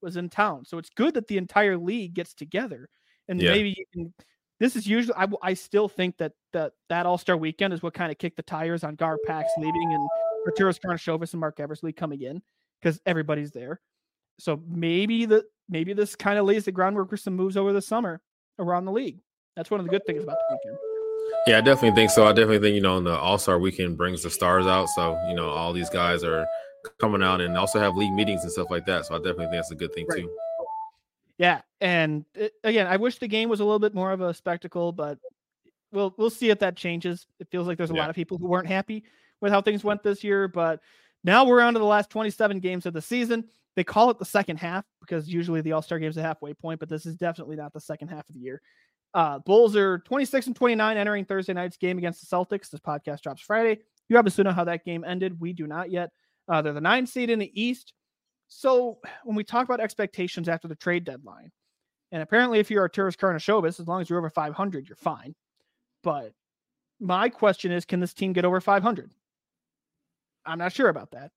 was 0.00 0.16
in 0.16 0.28
town, 0.28 0.64
so 0.64 0.78
it's 0.78 0.90
good 0.90 1.14
that 1.14 1.28
the 1.28 1.38
entire 1.38 1.76
league 1.76 2.14
gets 2.14 2.34
together, 2.34 2.88
and 3.28 3.40
Yeah. 3.40 3.52
maybe 3.52 3.74
you 3.76 3.84
can 3.92 4.14
this 4.60 4.76
is 4.76 4.86
usually 4.86 5.16
I, 5.16 5.26
I 5.42 5.54
still 5.54 5.88
think 5.88 6.18
that 6.18 6.32
that 6.52 6.72
that 6.88 7.04
All 7.06 7.18
Star 7.18 7.36
weekend 7.36 7.72
is 7.74 7.82
what 7.82 7.94
kind 7.94 8.12
of 8.12 8.18
kicked 8.18 8.36
the 8.36 8.42
tires 8.42 8.84
on 8.84 8.94
Gar 8.94 9.18
Pax 9.26 9.50
leaving 9.58 9.92
and 9.92 10.08
Arturas 10.46 10.78
Karnisovas 10.80 11.32
and 11.32 11.40
Marc 11.40 11.58
Eversley 11.58 11.92
coming 11.92 12.22
in 12.22 12.42
because 12.80 13.00
everybody's 13.06 13.50
there. 13.50 13.80
So 14.38 14.62
maybe 14.68 15.26
the 15.26 15.44
maybe 15.68 15.92
this 15.92 16.14
kind 16.14 16.38
of 16.38 16.46
lays 16.46 16.64
the 16.64 16.72
groundwork 16.72 17.10
for 17.10 17.16
some 17.16 17.34
moves 17.34 17.56
over 17.56 17.72
the 17.72 17.82
summer 17.82 18.20
around 18.58 18.84
the 18.84 18.92
league. 18.92 19.18
That's 19.56 19.70
one 19.70 19.80
of 19.80 19.86
the 19.86 19.90
good 19.90 20.04
things 20.06 20.22
about 20.22 20.36
the 20.48 20.56
weekend. 20.56 20.78
Yeah, 21.46 21.58
I 21.58 21.60
definitely 21.60 21.96
think 21.96 22.10
so. 22.10 22.24
I 22.24 22.32
definitely 22.32 22.60
think, 22.60 22.74
you 22.74 22.80
know, 22.80 23.00
the 23.00 23.16
All 23.16 23.38
Star 23.38 23.58
weekend 23.58 23.96
brings 23.96 24.22
the 24.22 24.30
stars 24.30 24.66
out. 24.66 24.88
So, 24.90 25.18
you 25.28 25.34
know, 25.34 25.48
all 25.48 25.72
these 25.72 25.90
guys 25.90 26.24
are 26.24 26.46
coming 26.98 27.22
out 27.22 27.40
and 27.40 27.56
also 27.56 27.78
have 27.78 27.96
league 27.96 28.12
meetings 28.12 28.42
and 28.42 28.52
stuff 28.52 28.70
like 28.70 28.86
that. 28.86 29.06
So 29.06 29.14
I 29.14 29.18
definitely 29.18 29.46
think 29.46 29.56
that's 29.56 29.70
a 29.70 29.76
good 29.76 29.92
thing 29.92 30.06
right. 30.08 30.20
too. 30.20 30.30
Yeah, 31.38 31.62
and 31.80 32.24
it, 32.34 32.52
uh, 32.64 32.68
again, 32.68 32.86
I 32.86 32.96
wish 32.96 33.18
the 33.18 33.26
game 33.26 33.48
was 33.48 33.60
a 33.60 33.64
little 33.64 33.78
bit 33.78 33.94
more 33.94 34.12
of 34.12 34.20
a 34.20 34.32
spectacle, 34.32 34.92
but 34.92 35.18
we'll 35.90 36.14
we'll 36.16 36.30
see 36.30 36.50
if 36.50 36.60
that 36.60 36.76
changes. 36.76 37.26
It 37.40 37.48
feels 37.50 37.66
like 37.66 37.78
there's 37.78 37.90
a 37.90 37.94
yeah. 37.94 38.02
lot 38.02 38.10
of 38.10 38.16
people 38.16 38.38
who 38.38 38.46
weren't 38.46 38.68
happy 38.68 39.04
with 39.40 39.50
how 39.50 39.60
things 39.60 39.82
went 39.82 40.02
this 40.02 40.22
year, 40.22 40.46
but 40.46 40.80
now 41.24 41.44
we're 41.44 41.60
on 41.60 41.72
to 41.72 41.78
the 41.78 41.84
last 41.84 42.10
27 42.10 42.60
games 42.60 42.86
of 42.86 42.92
the 42.92 43.02
season. 43.02 43.44
They 43.74 43.84
call 43.84 44.10
it 44.10 44.18
the 44.18 44.24
second 44.24 44.58
half 44.58 44.84
because 45.00 45.28
usually 45.28 45.62
the 45.62 45.72
All 45.72 45.82
Star 45.82 45.98
game 45.98 46.10
is 46.10 46.16
a 46.16 46.22
halfway 46.22 46.54
point, 46.54 46.78
but 46.78 46.88
this 46.88 47.06
is 47.06 47.16
definitely 47.16 47.56
not 47.56 47.72
the 47.72 47.80
second 47.80 48.08
half 48.08 48.28
of 48.28 48.34
the 48.34 48.40
year. 48.40 48.60
Uh, 49.14 49.38
Bulls 49.40 49.76
are 49.76 49.98
26 49.98 50.48
and 50.48 50.56
29 50.56 50.96
entering 50.96 51.24
Thursday 51.24 51.52
night's 51.52 51.76
game 51.76 51.98
against 51.98 52.20
the 52.20 52.34
Celtics. 52.34 52.70
This 52.70 52.80
podcast 52.80 53.20
drops 53.20 53.42
Friday. 53.42 53.80
You 54.08 54.18
obviously 54.18 54.44
know 54.44 54.52
how 54.52 54.64
that 54.64 54.84
game 54.84 55.04
ended. 55.04 55.40
We 55.40 55.52
do 55.52 55.66
not 55.66 55.90
yet. 55.90 56.10
Uh, 56.48 56.62
they're 56.62 56.72
the 56.72 56.80
nine 56.80 57.06
seed 57.06 57.30
in 57.30 57.38
the 57.38 57.50
East. 57.60 57.92
So 58.48 58.98
when 59.24 59.36
we 59.36 59.44
talk 59.44 59.64
about 59.64 59.80
expectations 59.80 60.48
after 60.48 60.68
the 60.68 60.74
trade 60.74 61.04
deadline, 61.04 61.50
and 62.10 62.22
apparently 62.22 62.58
if 62.58 62.70
you're 62.70 62.88
Arturas 62.88 63.16
Karnisovas, 63.16 63.80
as 63.80 63.88
long 63.88 64.00
as 64.00 64.10
you're 64.10 64.18
over 64.18 64.30
500, 64.30 64.88
you're 64.88 64.96
fine. 64.96 65.34
But 66.02 66.32
my 67.00 67.28
question 67.28 67.72
is, 67.72 67.84
can 67.84 68.00
this 68.00 68.12
team 68.12 68.32
get 68.32 68.44
over 68.44 68.60
500? 68.60 69.10
I'm 70.44 70.58
not 70.58 70.72
sure 70.72 70.88
about 70.88 71.12
that. 71.12 71.30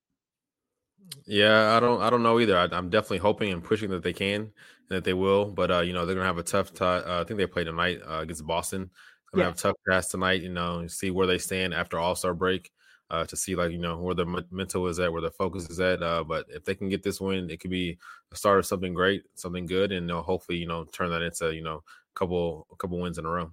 Yeah, 1.26 1.76
I 1.76 1.80
don't, 1.80 2.02
I 2.02 2.10
don't 2.10 2.24
know 2.24 2.40
either. 2.40 2.58
I, 2.58 2.66
am 2.78 2.90
definitely 2.90 3.18
hoping 3.20 3.52
and 3.52 3.64
pushing 3.64 3.90
that 3.92 4.04
they 4.04 4.14
can 4.14 4.42
and 4.42 4.52
that 4.90 5.04
they 5.04 5.14
will. 5.14 5.46
But 5.46 5.72
uh, 5.72 5.82
you 5.82 5.94
know, 5.94 6.06
they're 6.06 6.16
gonna 6.16 6.28
have 6.28 6.38
a 6.38 6.44
tough 6.44 6.74
time. 6.74 7.04
Uh, 7.06 7.22
I 7.22 7.24
think 7.24 7.38
they 7.38 7.48
play 7.48 7.64
tonight 7.64 8.00
uh, 8.08 8.20
against 8.20 8.46
Boston. 8.46 8.90
Gonna 9.32 9.44
yeah. 9.44 9.50
have 9.50 9.56
a 9.56 9.58
tough 9.58 9.76
task 9.90 10.12
tonight. 10.12 10.42
You 10.42 10.50
know, 10.50 10.88
see 10.88 11.12
where 11.12 11.28
they 11.28 11.38
stand 11.38 11.74
after 11.74 12.00
All 12.00 12.16
Star 12.16 12.34
break. 12.34 12.72
Uh, 13.12 13.24
to 13.24 13.38
see 13.38 13.56
like 13.56 13.72
you 13.72 13.78
know 13.78 14.00
where 14.00 14.16
the 14.16 14.44
mental 14.50 14.88
is 14.88 15.00
at, 15.00 15.12
where 15.12 15.22
the 15.22 15.30
focus 15.30 15.70
is 15.70 15.80
at. 15.80 16.02
Uh, 16.02 16.24
but 16.24 16.48
if 16.50 16.66
they 16.66 16.74
can 16.74 16.90
get 16.90 17.04
this 17.04 17.22
win, 17.22 17.52
it 17.52 17.60
could 17.60 17.70
be 17.70 18.00
a 18.32 18.36
start 18.36 18.58
of 18.58 18.66
something 18.66 18.96
great, 18.96 19.22
something 19.36 19.68
good, 19.68 19.92
and 19.92 20.08
know, 20.08 20.24
hopefully 20.24 20.58
you 20.58 20.68
know 20.68 20.86
turn 20.86 21.12
that 21.12 21.22
into 21.22 21.54
you 21.54 21.62
know 21.62 21.76
a 21.76 22.20
couple 22.20 22.66
a 22.72 22.76
couple 22.78 23.00
wins 23.00 23.20
in 23.20 23.26
a 23.26 23.30
row. 23.30 23.52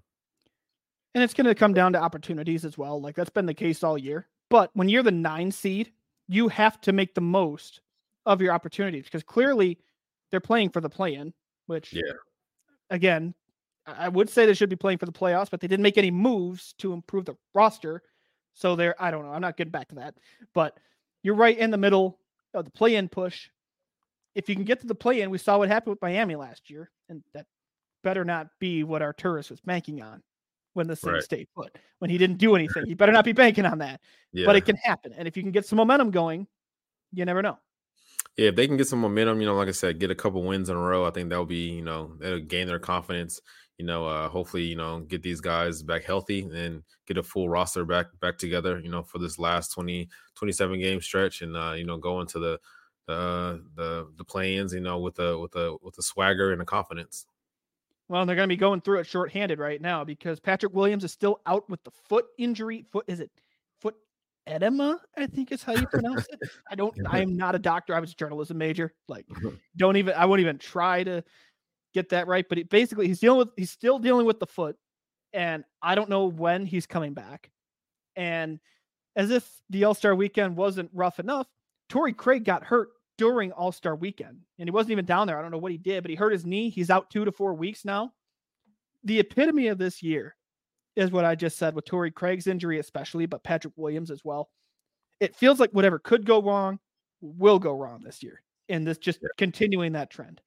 And 1.14 1.22
it's 1.22 1.34
going 1.34 1.46
to 1.46 1.54
come 1.54 1.74
down 1.74 1.92
to 1.92 2.00
opportunities 2.00 2.64
as 2.64 2.78
well. 2.78 2.98
Like 2.98 3.14
that's 3.14 3.28
been 3.28 3.44
the 3.44 3.52
case 3.52 3.82
all 3.82 3.98
year. 3.98 4.26
But 4.48 4.70
when 4.72 4.88
you're 4.88 5.02
the 5.02 5.10
nine 5.10 5.52
seed, 5.52 5.92
you 6.32 6.48
have 6.48 6.80
to 6.80 6.92
make 6.92 7.14
the 7.14 7.20
most 7.20 7.80
of 8.24 8.40
your 8.40 8.52
opportunities 8.52 9.04
because 9.04 9.22
clearly 9.22 9.78
they're 10.30 10.40
playing 10.40 10.70
for 10.70 10.80
the 10.80 10.88
play 10.88 11.14
in, 11.14 11.34
which, 11.66 11.92
yeah, 11.92 12.12
again, 12.90 13.34
I 13.86 14.08
would 14.08 14.30
say 14.30 14.46
they 14.46 14.54
should 14.54 14.70
be 14.70 14.76
playing 14.76 14.98
for 14.98 15.06
the 15.06 15.12
playoffs, 15.12 15.50
but 15.50 15.60
they 15.60 15.66
didn't 15.66 15.82
make 15.82 15.98
any 15.98 16.10
moves 16.10 16.72
to 16.78 16.92
improve 16.92 17.26
the 17.26 17.36
roster. 17.54 18.02
So 18.54 18.76
they're, 18.76 19.00
I 19.02 19.10
don't 19.10 19.24
know, 19.24 19.32
I'm 19.32 19.40
not 19.42 19.56
getting 19.56 19.72
back 19.72 19.88
to 19.88 19.96
that. 19.96 20.14
But 20.54 20.78
you're 21.22 21.34
right 21.34 21.58
in 21.58 21.70
the 21.70 21.76
middle 21.76 22.18
of 22.54 22.64
the 22.64 22.70
play 22.70 22.96
in 22.96 23.08
push. 23.08 23.48
If 24.34 24.48
you 24.48 24.54
can 24.54 24.64
get 24.64 24.80
to 24.80 24.86
the 24.86 24.94
play 24.94 25.20
in, 25.20 25.30
we 25.30 25.38
saw 25.38 25.58
what 25.58 25.68
happened 25.68 25.92
with 25.92 26.02
Miami 26.02 26.36
last 26.36 26.70
year, 26.70 26.90
and 27.08 27.22
that 27.34 27.46
better 28.02 28.24
not 28.24 28.48
be 28.58 28.84
what 28.84 29.02
Arturas 29.02 29.50
was 29.50 29.60
banking 29.60 30.02
on 30.02 30.22
when 30.74 30.86
the 30.86 30.96
thing 30.96 31.12
right. 31.12 31.22
stayed 31.22 31.48
put. 31.54 31.76
When 31.98 32.10
he 32.10 32.18
didn't 32.18 32.38
do 32.38 32.54
anything, 32.54 32.86
he 32.86 32.94
better 32.94 33.12
not 33.12 33.24
be 33.24 33.32
banking 33.32 33.66
on 33.66 33.78
that. 33.78 34.00
Yeah. 34.32 34.46
But 34.46 34.56
it 34.56 34.64
can 34.64 34.76
happen, 34.76 35.12
and 35.16 35.28
if 35.28 35.36
you 35.36 35.42
can 35.42 35.52
get 35.52 35.66
some 35.66 35.76
momentum 35.76 36.10
going, 36.10 36.46
you 37.12 37.24
never 37.24 37.42
know. 37.42 37.58
Yeah, 38.36 38.48
if 38.48 38.56
they 38.56 38.66
can 38.66 38.78
get 38.78 38.88
some 38.88 39.00
momentum, 39.00 39.40
you 39.40 39.46
know, 39.46 39.54
like 39.54 39.68
I 39.68 39.72
said, 39.72 39.98
get 39.98 40.10
a 40.10 40.14
couple 40.14 40.42
wins 40.42 40.70
in 40.70 40.76
a 40.76 40.80
row, 40.80 41.04
I 41.04 41.10
think 41.10 41.28
that'll 41.28 41.44
be, 41.44 41.68
you 41.68 41.82
know, 41.82 42.12
that'll 42.18 42.40
gain 42.40 42.66
their 42.66 42.78
confidence. 42.78 43.40
You 43.76 43.84
know, 43.84 44.06
uh, 44.06 44.28
hopefully, 44.28 44.62
you 44.62 44.76
know, 44.76 45.00
get 45.00 45.22
these 45.22 45.40
guys 45.40 45.82
back 45.82 46.04
healthy 46.04 46.42
and 46.42 46.82
get 47.06 47.18
a 47.18 47.22
full 47.22 47.48
roster 47.48 47.84
back 47.84 48.06
back 48.20 48.38
together, 48.38 48.78
you 48.78 48.90
know, 48.90 49.02
for 49.02 49.18
this 49.18 49.38
last 49.38 49.72
20, 49.72 50.08
27 50.36 50.80
game 50.80 51.00
stretch 51.00 51.42
and 51.42 51.56
uh, 51.56 51.72
you 51.72 51.84
know, 51.84 51.98
go 51.98 52.20
into 52.20 52.38
the 52.38 52.58
uh 53.08 53.58
the 53.74 54.08
the 54.16 54.24
play-ins, 54.24 54.72
you 54.72 54.80
know, 54.80 54.98
with 54.98 55.16
the 55.16 55.38
with 55.38 55.52
the 55.52 55.76
with 55.82 55.94
the 55.96 56.02
swagger 56.02 56.52
and 56.52 56.60
the 56.60 56.64
confidence. 56.64 57.26
Well, 58.12 58.26
they're 58.26 58.36
going 58.36 58.46
to 58.46 58.54
be 58.54 58.58
going 58.58 58.82
through 58.82 58.98
it 58.98 59.06
shorthanded 59.06 59.58
right 59.58 59.80
now 59.80 60.04
because 60.04 60.38
Patrick 60.38 60.74
Williams 60.74 61.02
is 61.02 61.12
still 61.12 61.40
out 61.46 61.66
with 61.70 61.82
the 61.82 61.90
foot 61.90 62.26
injury. 62.36 62.84
Foot 62.92 63.06
is 63.08 63.20
it 63.20 63.30
foot 63.80 63.94
edema? 64.46 65.00
I 65.16 65.26
think 65.26 65.50
is 65.50 65.62
how 65.62 65.72
you 65.72 65.86
pronounce 65.86 66.26
it. 66.28 66.50
I 66.70 66.74
don't. 66.74 66.94
I 67.08 67.20
am 67.20 67.38
not 67.38 67.54
a 67.54 67.58
doctor. 67.58 67.94
I 67.94 68.00
was 68.00 68.12
a 68.12 68.14
journalism 68.14 68.58
major. 68.58 68.92
Like, 69.08 69.24
uh-huh. 69.34 69.52
don't 69.78 69.96
even. 69.96 70.12
I 70.12 70.26
won't 70.26 70.42
even 70.42 70.58
try 70.58 71.02
to 71.04 71.24
get 71.94 72.10
that 72.10 72.26
right. 72.26 72.44
But 72.46 72.58
it, 72.58 72.68
basically, 72.68 73.06
he's 73.06 73.18
dealing 73.18 73.38
with. 73.38 73.48
He's 73.56 73.70
still 73.70 73.98
dealing 73.98 74.26
with 74.26 74.40
the 74.40 74.46
foot, 74.46 74.76
and 75.32 75.64
I 75.80 75.94
don't 75.94 76.10
know 76.10 76.26
when 76.26 76.66
he's 76.66 76.84
coming 76.84 77.14
back. 77.14 77.50
And 78.14 78.60
as 79.16 79.30
if 79.30 79.50
the 79.70 79.84
All 79.84 79.94
Star 79.94 80.14
Weekend 80.14 80.54
wasn't 80.54 80.90
rough 80.92 81.18
enough, 81.18 81.46
Torrey 81.88 82.12
Craig 82.12 82.44
got 82.44 82.62
hurt 82.62 82.90
during 83.22 83.52
All 83.52 83.70
Star 83.70 83.94
weekend, 83.94 84.40
and 84.58 84.66
he 84.66 84.72
wasn't 84.72 84.90
even 84.90 85.04
down 85.04 85.28
there. 85.28 85.38
I 85.38 85.42
don't 85.42 85.52
know 85.52 85.58
what 85.58 85.70
he 85.70 85.78
did, 85.78 86.02
but 86.02 86.10
he 86.10 86.16
hurt 86.16 86.32
his 86.32 86.44
knee. 86.44 86.70
He's 86.70 86.90
out 86.90 87.08
two 87.08 87.24
to 87.24 87.30
four 87.30 87.54
weeks 87.54 87.84
now. 87.84 88.12
The 89.04 89.20
epitome 89.20 89.68
of 89.68 89.78
this 89.78 90.02
year 90.02 90.34
is 90.96 91.12
what 91.12 91.24
I 91.24 91.36
just 91.36 91.56
said 91.56 91.76
with 91.76 91.84
Torrey 91.84 92.10
Craig's 92.10 92.48
injury, 92.48 92.80
especially, 92.80 93.26
but 93.26 93.44
Patrick 93.44 93.74
Williams 93.76 94.10
as 94.10 94.24
well. 94.24 94.50
It 95.20 95.36
feels 95.36 95.60
like 95.60 95.70
whatever 95.70 96.00
could 96.00 96.26
go 96.26 96.42
wrong 96.42 96.80
will 97.20 97.60
go 97.60 97.72
wrong 97.72 98.02
this 98.02 98.24
year, 98.24 98.42
and 98.68 98.84
this 98.84 98.98
just 98.98 99.20
yeah. 99.22 99.28
continuing 99.38 99.92
that 99.92 100.10
trend. 100.10 100.40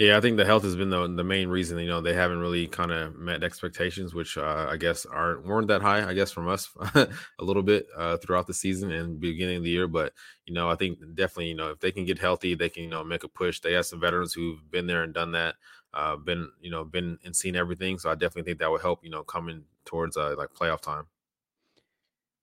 Yeah, 0.00 0.16
I 0.16 0.22
think 0.22 0.38
the 0.38 0.46
health 0.46 0.62
has 0.62 0.76
been 0.76 0.88
the 0.88 1.08
the 1.08 1.24
main 1.24 1.48
reason. 1.48 1.78
You 1.78 1.86
know, 1.86 2.00
they 2.00 2.14
haven't 2.14 2.38
really 2.38 2.66
kind 2.66 2.90
of 2.90 3.16
met 3.16 3.44
expectations, 3.44 4.14
which 4.14 4.38
uh, 4.38 4.66
I 4.70 4.78
guess 4.78 5.04
aren't 5.04 5.44
weren't 5.44 5.68
that 5.68 5.82
high. 5.82 6.08
I 6.08 6.14
guess 6.14 6.32
from 6.32 6.48
us 6.48 6.70
a 6.94 7.08
little 7.38 7.62
bit 7.62 7.86
uh, 7.94 8.16
throughout 8.16 8.46
the 8.46 8.54
season 8.54 8.90
and 8.92 9.20
beginning 9.20 9.58
of 9.58 9.62
the 9.62 9.68
year. 9.68 9.88
But 9.88 10.14
you 10.46 10.54
know, 10.54 10.70
I 10.70 10.76
think 10.76 11.00
definitely 11.14 11.48
you 11.48 11.54
know 11.54 11.70
if 11.70 11.80
they 11.80 11.92
can 11.92 12.06
get 12.06 12.18
healthy, 12.18 12.54
they 12.54 12.70
can 12.70 12.84
you 12.84 12.88
know 12.88 13.04
make 13.04 13.24
a 13.24 13.28
push. 13.28 13.60
They 13.60 13.74
have 13.74 13.84
some 13.84 14.00
veterans 14.00 14.32
who've 14.32 14.70
been 14.70 14.86
there 14.86 15.02
and 15.02 15.12
done 15.12 15.32
that, 15.32 15.56
uh, 15.92 16.16
been 16.16 16.50
you 16.62 16.70
know 16.70 16.82
been 16.82 17.18
and 17.22 17.36
seen 17.36 17.54
everything. 17.54 17.98
So 17.98 18.10
I 18.10 18.14
definitely 18.14 18.44
think 18.44 18.60
that 18.60 18.70
would 18.70 18.80
help. 18.80 19.04
You 19.04 19.10
know, 19.10 19.22
coming 19.22 19.64
towards 19.84 20.16
uh, 20.16 20.34
like 20.38 20.54
playoff 20.54 20.80
time. 20.80 21.08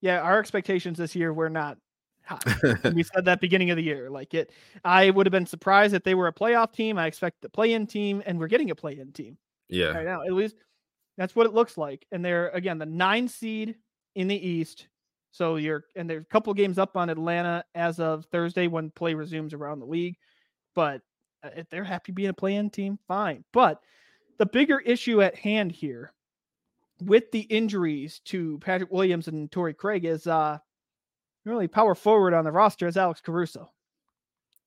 Yeah, 0.00 0.20
our 0.20 0.38
expectations 0.38 0.98
this 0.98 1.16
year 1.16 1.32
were 1.32 1.50
not 1.50 1.78
we 2.94 3.02
said 3.02 3.24
that 3.24 3.40
beginning 3.40 3.70
of 3.70 3.76
the 3.76 3.82
year. 3.82 4.10
Like 4.10 4.34
it, 4.34 4.52
I 4.84 5.10
would 5.10 5.26
have 5.26 5.32
been 5.32 5.46
surprised 5.46 5.94
if 5.94 6.04
they 6.04 6.14
were 6.14 6.28
a 6.28 6.32
playoff 6.32 6.72
team. 6.72 6.98
I 6.98 7.06
expect 7.06 7.40
the 7.42 7.48
play-in 7.48 7.86
team, 7.86 8.22
and 8.26 8.38
we're 8.38 8.48
getting 8.48 8.70
a 8.70 8.74
play-in 8.74 9.12
team. 9.12 9.38
Yeah, 9.68 9.88
right 9.88 10.04
now 10.04 10.22
at 10.22 10.32
least 10.32 10.56
that's 11.16 11.36
what 11.36 11.46
it 11.46 11.54
looks 11.54 11.76
like. 11.76 12.06
And 12.12 12.24
they're 12.24 12.48
again 12.50 12.78
the 12.78 12.86
nine 12.86 13.28
seed 13.28 13.76
in 14.14 14.28
the 14.28 14.48
East. 14.48 14.88
So 15.30 15.56
you're 15.56 15.84
and 15.96 16.08
there's 16.08 16.22
a 16.22 16.26
couple 16.26 16.52
games 16.54 16.78
up 16.78 16.96
on 16.96 17.10
Atlanta 17.10 17.64
as 17.74 18.00
of 18.00 18.24
Thursday 18.26 18.66
when 18.66 18.90
play 18.90 19.14
resumes 19.14 19.54
around 19.54 19.80
the 19.80 19.86
league. 19.86 20.16
But 20.74 21.02
uh, 21.42 21.50
if 21.56 21.68
they're 21.68 21.84
happy 21.84 22.12
being 22.12 22.30
a 22.30 22.34
play-in 22.34 22.70
team, 22.70 22.98
fine. 23.06 23.44
But 23.52 23.82
the 24.38 24.46
bigger 24.46 24.78
issue 24.78 25.20
at 25.20 25.34
hand 25.34 25.72
here 25.72 26.12
with 27.02 27.30
the 27.30 27.40
injuries 27.40 28.20
to 28.24 28.58
Patrick 28.58 28.90
Williams 28.90 29.28
and 29.28 29.50
Torrey 29.52 29.74
Craig 29.74 30.04
is 30.04 30.26
uh 30.26 30.58
really 31.48 31.68
power 31.68 31.94
forward 31.94 32.34
on 32.34 32.44
the 32.44 32.52
roster 32.52 32.86
is 32.86 32.96
Alex 32.96 33.20
Caruso. 33.20 33.70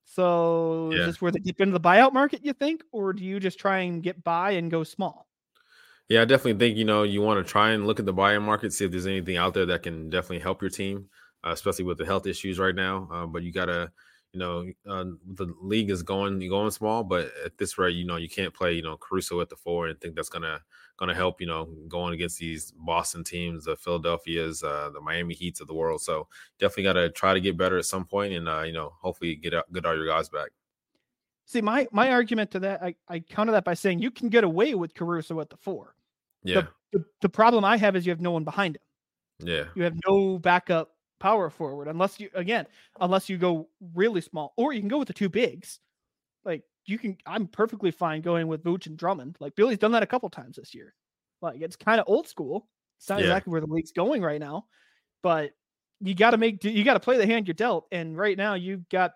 So 0.05 0.91
yeah. 0.91 1.01
is 1.01 1.05
this 1.07 1.21
where 1.21 1.31
they 1.31 1.39
dip 1.39 1.61
into 1.61 1.73
the 1.73 1.79
buyout 1.79 2.11
market, 2.11 2.43
you 2.43 2.53
think, 2.53 2.83
or 2.91 3.13
do 3.13 3.23
you 3.23 3.39
just 3.39 3.57
try 3.57 3.79
and 3.79 4.03
get 4.03 4.23
by 4.23 4.51
and 4.51 4.69
go 4.69 4.83
small? 4.83 5.27
Yeah, 6.09 6.23
I 6.23 6.25
definitely 6.25 6.59
think 6.59 6.77
you 6.77 6.83
know 6.83 7.03
you 7.03 7.21
want 7.21 7.45
to 7.45 7.49
try 7.49 7.71
and 7.71 7.87
look 7.87 7.99
at 7.99 8.05
the 8.05 8.13
buyout 8.13 8.41
market, 8.41 8.73
see 8.73 8.83
if 8.83 8.91
there's 8.91 9.07
anything 9.07 9.37
out 9.37 9.53
there 9.53 9.65
that 9.67 9.83
can 9.83 10.09
definitely 10.09 10.39
help 10.39 10.61
your 10.61 10.69
team, 10.69 11.07
uh, 11.45 11.51
especially 11.51 11.85
with 11.85 11.97
the 11.97 12.05
health 12.05 12.27
issues 12.27 12.59
right 12.59 12.75
now. 12.75 13.07
Uh, 13.09 13.25
but 13.25 13.43
you 13.43 13.53
gotta 13.53 13.91
you 14.33 14.39
know, 14.39 14.65
uh, 14.89 15.05
the 15.35 15.53
league 15.61 15.89
is 15.89 16.03
going 16.03 16.41
you're 16.41 16.49
going 16.49 16.71
small, 16.71 17.03
but 17.03 17.31
at 17.45 17.57
this 17.57 17.77
rate, 17.77 17.95
you 17.95 18.05
know, 18.05 18.17
you 18.17 18.29
can't 18.29 18.53
play, 18.53 18.73
you 18.73 18.81
know, 18.81 18.97
Caruso 18.97 19.39
at 19.41 19.49
the 19.49 19.55
four 19.55 19.87
and 19.87 19.99
think 20.01 20.15
that's 20.15 20.29
gonna 20.29 20.59
gonna 21.01 21.15
help, 21.15 21.41
you 21.41 21.47
know, 21.47 21.65
going 21.87 22.13
against 22.13 22.37
these 22.37 22.71
Boston 22.77 23.23
teams, 23.23 23.65
the 23.65 23.75
Philadelphia's, 23.75 24.61
uh, 24.63 24.91
the 24.93 25.01
Miami 25.01 25.33
Heats 25.33 25.59
of 25.59 25.67
the 25.67 25.73
world. 25.73 25.99
So 25.99 26.27
definitely 26.59 26.83
got 26.83 26.93
to 26.93 27.09
try 27.09 27.33
to 27.33 27.41
get 27.41 27.57
better 27.57 27.79
at 27.79 27.85
some 27.85 28.05
point, 28.05 28.33
and 28.33 28.47
uh, 28.47 28.61
you 28.61 28.71
know, 28.71 28.93
hopefully 29.01 29.35
get 29.35 29.55
out, 29.55 29.71
get 29.73 29.85
all 29.85 29.95
your 29.95 30.05
guys 30.05 30.29
back. 30.29 30.51
See, 31.45 31.59
my 31.59 31.87
my 31.91 32.11
argument 32.11 32.51
to 32.51 32.59
that, 32.59 32.83
I 32.83 32.95
I 33.09 33.19
counter 33.19 33.51
that 33.53 33.65
by 33.65 33.73
saying 33.73 33.99
you 33.99 34.11
can 34.11 34.29
get 34.29 34.43
away 34.43 34.75
with 34.75 34.93
Caruso 34.93 35.41
at 35.41 35.49
the 35.49 35.57
four. 35.57 35.95
Yeah. 36.43 36.67
The, 36.91 36.99
the, 36.99 37.05
the 37.23 37.29
problem 37.29 37.65
I 37.65 37.77
have 37.77 37.95
is 37.95 38.05
you 38.05 38.11
have 38.11 38.21
no 38.21 38.31
one 38.31 38.43
behind 38.43 38.75
him. 38.75 39.47
Yeah. 39.47 39.63
You 39.75 39.83
have 39.83 39.95
no 40.07 40.37
backup 40.37 40.91
power 41.19 41.49
forward 41.49 41.87
unless 41.87 42.19
you 42.19 42.29
again 42.33 42.65
unless 42.99 43.29
you 43.29 43.37
go 43.37 43.69
really 43.93 44.21
small 44.21 44.53
or 44.57 44.73
you 44.73 44.79
can 44.79 44.89
go 44.89 44.97
with 44.97 45.07
the 45.07 45.13
two 45.13 45.29
bigs 45.29 45.79
like 46.45 46.63
you 46.85 46.97
can 46.97 47.17
i'm 47.25 47.47
perfectly 47.47 47.91
fine 47.91 48.21
going 48.21 48.47
with 48.47 48.63
Vooch 48.63 48.87
and 48.87 48.97
drummond 48.97 49.37
like 49.39 49.55
billy's 49.55 49.77
done 49.77 49.91
that 49.91 50.03
a 50.03 50.07
couple 50.07 50.29
times 50.29 50.55
this 50.55 50.73
year 50.73 50.93
like 51.41 51.61
it's 51.61 51.75
kind 51.75 51.99
of 51.99 52.05
old 52.07 52.27
school 52.27 52.67
it's 52.97 53.09
not 53.09 53.19
yeah. 53.19 53.25
exactly 53.25 53.51
where 53.51 53.61
the 53.61 53.67
league's 53.67 53.91
going 53.91 54.21
right 54.21 54.39
now 54.39 54.65
but 55.23 55.51
you 55.99 56.15
got 56.15 56.31
to 56.31 56.37
make 56.37 56.63
you 56.63 56.83
got 56.83 56.95
to 56.95 56.99
play 56.99 57.17
the 57.17 57.25
hand 57.25 57.47
you're 57.47 57.53
dealt 57.53 57.87
and 57.91 58.17
right 58.17 58.37
now 58.37 58.55
you've 58.55 58.87
got 58.89 59.13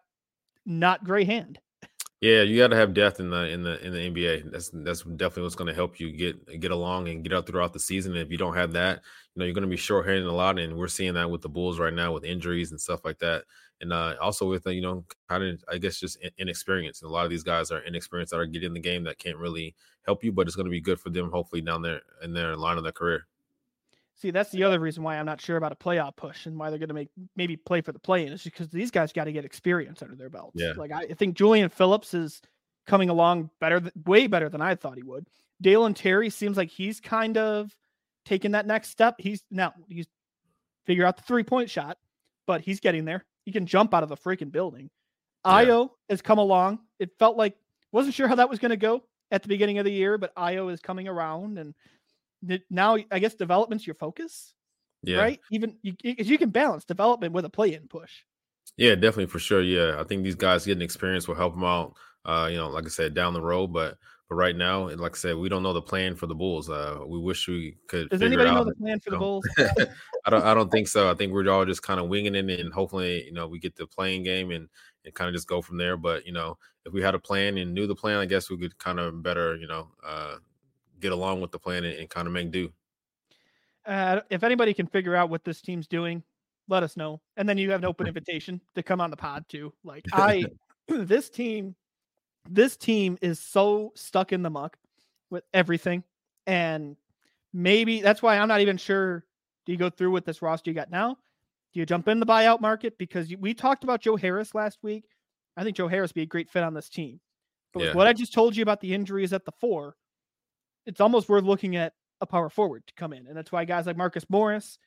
not 0.65 1.03
great 1.03 1.27
hand 1.27 1.59
Yeah, 2.21 2.41
you 2.43 2.57
got 2.57 2.69
to 2.69 2.75
have 2.77 2.93
depth 2.93 3.19
in 3.19 3.29
the 3.29 3.49
in 3.49 3.61
the 3.63 3.85
in 3.85 3.91
the 3.93 3.99
NBA. 3.99 4.41
That's 4.51 4.69
that's 4.73 5.01
definitely 5.03 5.43
what's 5.43 5.55
going 5.55 5.67
to 5.67 5.73
help 5.73 5.99
you 5.99 6.11
get 6.11 6.59
get 6.61 6.71
along 6.71 7.09
and 7.09 7.23
get 7.23 7.33
out 7.33 7.45
throughout 7.45 7.73
the 7.73 7.79
season. 7.79 8.13
And 8.13 8.21
if 8.21 8.31
you 8.31 8.37
don't 8.37 8.55
have 8.55 8.71
that, 8.73 9.01
you 9.35 9.39
know 9.39 9.45
you're 9.45 9.53
going 9.53 9.63
to 9.63 9.69
be 9.69 9.75
shorthanded 9.77 10.25
a 10.25 10.31
lot, 10.31 10.57
and 10.57 10.75
we're 10.77 10.87
seeing 10.87 11.13
that 11.15 11.29
with 11.29 11.41
the 11.41 11.49
Bulls 11.49 11.77
right 11.77 11.93
now 11.93 12.13
with 12.13 12.23
injuries 12.23 12.71
and 12.71 12.79
stuff 12.79 13.01
like 13.03 13.19
that, 13.19 13.43
and 13.81 13.91
uh, 13.91 14.15
also 14.21 14.49
with 14.49 14.65
uh, 14.65 14.69
you 14.71 14.81
know 14.81 15.03
kind 15.29 15.43
of 15.43 15.63
I 15.69 15.77
guess 15.77 15.99
just 15.99 16.17
inexperience. 16.37 17.01
And 17.01 17.09
a 17.09 17.13
lot 17.13 17.25
of 17.25 17.29
these 17.31 17.43
guys 17.43 17.69
are 17.69 17.79
inexperienced 17.79 18.31
that 18.31 18.39
are 18.39 18.45
getting 18.45 18.67
in 18.67 18.73
the 18.73 18.79
game 18.79 19.03
that 19.03 19.19
can't 19.19 19.37
really 19.37 19.75
help 20.05 20.23
you, 20.23 20.31
but 20.31 20.47
it's 20.47 20.55
going 20.55 20.65
to 20.67 20.71
be 20.71 20.81
good 20.81 20.99
for 20.99 21.09
them 21.09 21.31
hopefully 21.31 21.61
down 21.61 21.81
there 21.81 22.01
in 22.23 22.33
their 22.33 22.55
line 22.55 22.77
of 22.77 22.83
their 22.83 22.93
career. 22.93 23.27
See, 24.17 24.31
that's 24.31 24.51
the 24.51 24.63
other 24.63 24.79
reason 24.79 25.03
why 25.03 25.17
I'm 25.17 25.25
not 25.25 25.41
sure 25.41 25.57
about 25.57 25.73
a 25.73 25.75
playoff 25.75 26.15
push 26.15 26.45
and 26.45 26.57
why 26.57 26.69
they're 26.69 26.79
going 26.79 26.87
to 26.87 26.95
make 26.95 27.09
maybe 27.35 27.57
play 27.57 27.81
for 27.81 27.91
the 27.91 27.99
play 27.99 28.25
in 28.25 28.31
is 28.31 28.43
because 28.43 28.69
these 28.69 28.89
guys 28.89 29.11
got 29.11 29.25
to 29.25 29.33
get 29.33 29.43
experience 29.43 30.01
under 30.01 30.15
their 30.15 30.29
belts. 30.29 30.55
Yeah. 30.55 30.73
Like 30.77 30.91
I 30.91 31.07
think 31.07 31.35
Julian 31.35 31.69
Phillips 31.69 32.13
is 32.13 32.41
coming 32.87 33.09
along 33.09 33.49
better, 33.59 33.81
way 34.05 34.27
better 34.27 34.47
than 34.47 34.61
I 34.61 34.75
thought 34.75 34.95
he 34.95 35.03
would. 35.03 35.27
Dalen 35.61 35.93
Terry 35.95 36.29
seems 36.29 36.55
like 36.55 36.69
he's 36.69 37.01
kind 37.01 37.37
of 37.37 37.75
taking 38.25 38.51
that 38.51 38.65
next 38.65 38.89
step. 38.89 39.15
He's 39.17 39.43
now 39.51 39.73
he's 39.89 40.07
figure 40.85 41.05
out 41.05 41.17
the 41.17 41.23
three 41.23 41.43
point 41.43 41.69
shot, 41.69 41.97
but 42.47 42.61
he's 42.61 42.79
getting 42.79 43.03
there. 43.05 43.25
He 43.43 43.51
can 43.51 43.65
jump 43.65 43.93
out 43.93 44.03
of 44.03 44.09
the 44.09 44.17
freaking 44.17 44.51
building. 44.51 44.89
Yeah. 45.45 45.65
Ayo 45.65 45.89
has 46.09 46.21
come 46.21 46.37
along. 46.37 46.79
It 46.99 47.11
felt 47.19 47.37
like 47.37 47.55
wasn't 47.91 48.15
sure 48.15 48.27
how 48.27 48.35
that 48.35 48.49
was 48.49 48.59
going 48.59 48.71
to 48.71 48.77
go 48.77 49.03
at 49.31 49.41
the 49.41 49.47
beginning 49.47 49.77
of 49.77 49.85
the 49.85 49.91
year, 49.91 50.17
but 50.17 50.33
Ayo 50.35 50.71
is 50.71 50.79
coming 50.79 51.07
around 51.07 51.57
and 51.57 51.73
now 52.69 52.97
I 53.11 53.19
guess 53.19 53.35
development's 53.35 53.85
your 53.85 53.95
focus. 53.95 54.53
Yeah. 55.03 55.17
Right. 55.17 55.39
Even 55.51 55.77
you, 55.83 55.93
you 56.01 56.37
can 56.37 56.49
balance 56.49 56.83
development 56.83 57.33
with 57.33 57.45
a 57.45 57.49
play 57.49 57.73
in 57.73 57.87
push. 57.87 58.11
Yeah, 58.77 58.95
definitely 58.95 59.27
for 59.27 59.39
sure. 59.39 59.61
Yeah, 59.61 59.99
I 59.99 60.03
think 60.03 60.23
these 60.23 60.35
guys 60.35 60.65
getting 60.65 60.81
experience 60.81 61.27
will 61.27 61.35
help 61.35 61.53
them 61.53 61.63
out. 61.63 61.93
Uh, 62.25 62.47
you 62.49 62.57
know, 62.57 62.69
like 62.69 62.85
I 62.85 62.89
said, 62.89 63.13
down 63.13 63.33
the 63.33 63.41
road, 63.41 63.67
but 63.67 63.97
but 64.27 64.35
right 64.35 64.55
now, 64.55 64.89
like 64.89 65.15
I 65.15 65.17
said, 65.17 65.37
we 65.37 65.49
don't 65.49 65.61
know 65.61 65.73
the 65.73 65.81
plan 65.81 66.15
for 66.15 66.25
the 66.25 66.33
Bulls. 66.33 66.69
Uh, 66.69 66.99
we 67.05 67.19
wish 67.19 67.47
we 67.47 67.77
could. 67.87 68.09
Does 68.09 68.23
anybody 68.23 68.49
know 68.49 68.63
the 68.63 68.73
plan 68.73 68.99
for 68.99 69.11
the 69.11 69.17
Bulls? 69.17 69.47
I 70.25 70.29
don't. 70.31 70.43
I 70.43 70.53
don't 70.55 70.71
think 70.71 70.87
so. 70.87 71.09
I 71.09 71.13
think 71.13 71.31
we're 71.31 71.47
all 71.49 71.65
just 71.65 71.83
kind 71.83 71.99
of 71.99 72.07
winging 72.07 72.33
it, 72.33 72.59
and 72.59 72.73
hopefully, 72.73 73.23
you 73.25 73.33
know, 73.33 73.47
we 73.47 73.59
get 73.59 73.75
the 73.75 73.85
playing 73.85 74.23
game 74.23 74.49
and 74.49 74.67
and 75.05 75.13
kind 75.13 75.27
of 75.27 75.35
just 75.35 75.47
go 75.47 75.61
from 75.61 75.77
there. 75.77 75.95
But 75.95 76.25
you 76.25 76.33
know, 76.33 76.57
if 76.85 76.93
we 76.93 77.03
had 77.03 77.13
a 77.13 77.19
plan 77.19 77.59
and 77.59 77.73
knew 77.73 77.85
the 77.85 77.95
plan, 77.95 78.17
I 78.17 78.25
guess 78.25 78.49
we 78.49 78.57
could 78.57 78.77
kind 78.79 78.99
of 78.99 79.21
better, 79.21 79.55
you 79.57 79.67
know, 79.67 79.89
uh, 80.03 80.37
get 81.05 81.11
along 81.11 81.41
with 81.41 81.51
the 81.51 81.59
plan 81.59 81.83
and, 81.83 81.97
and 81.97 82.09
kind 82.09 82.27
of 82.27 82.33
make 82.33 82.51
do. 82.51 82.71
Uh, 83.85 84.21
if 84.29 84.43
anybody 84.43 84.73
can 84.73 84.87
figure 84.87 85.15
out 85.15 85.29
what 85.29 85.43
this 85.43 85.61
team's 85.61 85.87
doing, 85.87 86.23
let 86.67 86.81
us 86.81 86.97
know. 86.97 87.21
And 87.37 87.47
then 87.47 87.57
you 87.57 87.71
have 87.71 87.81
an 87.81 87.85
open 87.85 88.07
invitation 88.07 88.59
to 88.73 88.83
come 88.83 88.99
on 88.99 89.11
the 89.11 89.17
pod 89.17 89.45
too. 89.47 89.71
Like 89.83 90.05
I, 90.11 90.45
this 90.87 91.29
team, 91.29 91.75
this 92.49 92.75
team 92.75 93.17
is 93.21 93.39
so 93.39 93.91
stuck 93.95 94.33
in 94.33 94.41
the 94.41 94.49
muck 94.49 94.77
with 95.29 95.43
everything, 95.53 96.03
and 96.47 96.95
maybe 97.53 98.01
that's 98.01 98.21
why 98.21 98.37
I'm 98.37 98.47
not 98.47 98.61
even 98.61 98.77
sure. 98.77 99.25
Do 99.65 99.71
you 99.71 99.77
go 99.79 99.89
through 99.89 100.11
with 100.11 100.25
this 100.25 100.43
roster 100.43 100.69
you 100.69 100.75
got 100.75 100.91
now? 100.91 101.17
Do 101.73 101.79
you 101.79 101.85
jump 101.87 102.07
in 102.07 102.19
the 102.19 102.25
buyout 102.25 102.61
market? 102.61 102.99
Because 102.99 103.33
we 103.39 103.55
talked 103.55 103.83
about 103.83 103.99
Joe 103.99 104.15
Harris 104.15 104.53
last 104.53 104.77
week. 104.83 105.05
I 105.57 105.63
think 105.63 105.75
Joe 105.75 105.87
Harris 105.87 106.11
would 106.11 106.15
be 106.15 106.21
a 106.21 106.27
great 106.27 106.51
fit 106.51 106.63
on 106.63 106.75
this 106.75 106.87
team. 106.87 107.19
But 107.73 107.83
Yeah. 107.83 107.93
what 107.93 108.07
I 108.07 108.13
just 108.13 108.31
told 108.31 108.55
you 108.55 108.61
about 108.61 108.79
the 108.79 108.93
injuries 108.93 109.33
at 109.33 109.43
the 109.43 109.51
four, 109.59 109.97
it's 110.85 111.01
almost 111.01 111.29
worth 111.29 111.43
looking 111.43 111.75
at 111.75 111.93
a 112.21 112.25
power 112.25 112.49
forward 112.49 112.83
to 112.87 112.93
come 112.95 113.13
in. 113.13 113.27
And 113.27 113.35
that's 113.35 113.51
why 113.51 113.65
guys 113.65 113.85
like 113.85 113.97
Marcus 113.97 114.25
Morris 114.29 114.77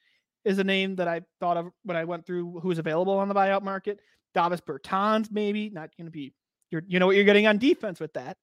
is 0.44 0.58
a 0.58 0.64
name 0.64 0.96
that 0.96 1.08
I 1.08 1.22
thought 1.40 1.56
of 1.56 1.70
when 1.84 1.96
I 1.96 2.04
went 2.04 2.26
through 2.26 2.60
who's 2.60 2.78
available 2.78 3.18
on 3.18 3.28
the 3.28 3.34
buyout 3.34 3.62
market. 3.62 4.00
Davis 4.34 4.60
Bertans, 4.60 5.30
maybe 5.30 5.70
not 5.70 5.90
going 5.96 6.06
to 6.06 6.10
be, 6.10 6.32
you're, 6.70 6.82
you 6.86 6.98
know 6.98 7.06
what 7.06 7.16
you're 7.16 7.24
getting 7.24 7.46
on 7.46 7.58
defense 7.58 7.98
with 7.98 8.12
that, 8.14 8.36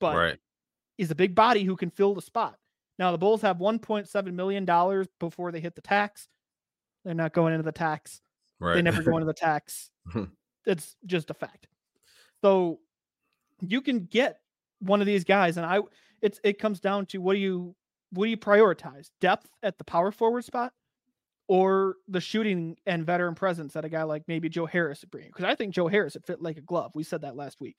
but 0.00 0.16
right. 0.16 0.38
is 0.96 1.10
a 1.10 1.14
big 1.14 1.34
body 1.34 1.64
who 1.64 1.76
can 1.76 1.90
fill 1.90 2.14
the 2.14 2.22
spot. 2.22 2.56
Now 2.98 3.12
the 3.12 3.18
Bulls 3.18 3.42
have 3.42 3.58
1.7 3.58 4.32
million 4.34 4.64
dollars 4.64 5.08
before 5.18 5.52
they 5.52 5.60
hit 5.60 5.74
the 5.74 5.80
tax. 5.80 6.28
They're 7.04 7.14
not 7.14 7.32
going 7.32 7.52
into 7.52 7.64
the 7.64 7.72
tax. 7.72 8.20
Right. 8.60 8.74
They 8.74 8.82
never 8.82 9.02
go 9.02 9.16
into 9.16 9.26
the 9.26 9.34
tax. 9.34 9.90
it's 10.66 10.96
just 11.04 11.30
a 11.30 11.34
fact. 11.34 11.66
So 12.42 12.78
you 13.60 13.80
can 13.80 14.06
get 14.06 14.40
one 14.80 15.00
of 15.00 15.06
these 15.06 15.24
guys, 15.24 15.56
and 15.56 15.66
I 15.66 15.80
it's 16.24 16.40
it 16.42 16.58
comes 16.58 16.80
down 16.80 17.06
to 17.06 17.18
what 17.18 17.34
do 17.34 17.38
you 17.38 17.76
what 18.10 18.24
do 18.24 18.30
you 18.30 18.36
prioritize? 18.36 19.10
Depth 19.20 19.46
at 19.62 19.76
the 19.76 19.84
power 19.84 20.10
forward 20.10 20.44
spot 20.44 20.72
or 21.46 21.96
the 22.08 22.20
shooting 22.20 22.76
and 22.86 23.04
veteran 23.04 23.34
presence 23.34 23.74
that 23.74 23.84
a 23.84 23.88
guy 23.88 24.04
like 24.04 24.22
maybe 24.26 24.48
Joe 24.48 24.66
Harris 24.66 25.02
would 25.02 25.10
bring? 25.10 25.26
Because 25.26 25.44
I 25.44 25.54
think 25.54 25.74
Joe 25.74 25.86
Harris 25.86 26.14
would 26.14 26.24
fit 26.24 26.40
like 26.40 26.56
a 26.56 26.62
glove. 26.62 26.92
We 26.94 27.04
said 27.04 27.20
that 27.20 27.36
last 27.36 27.60
week. 27.60 27.76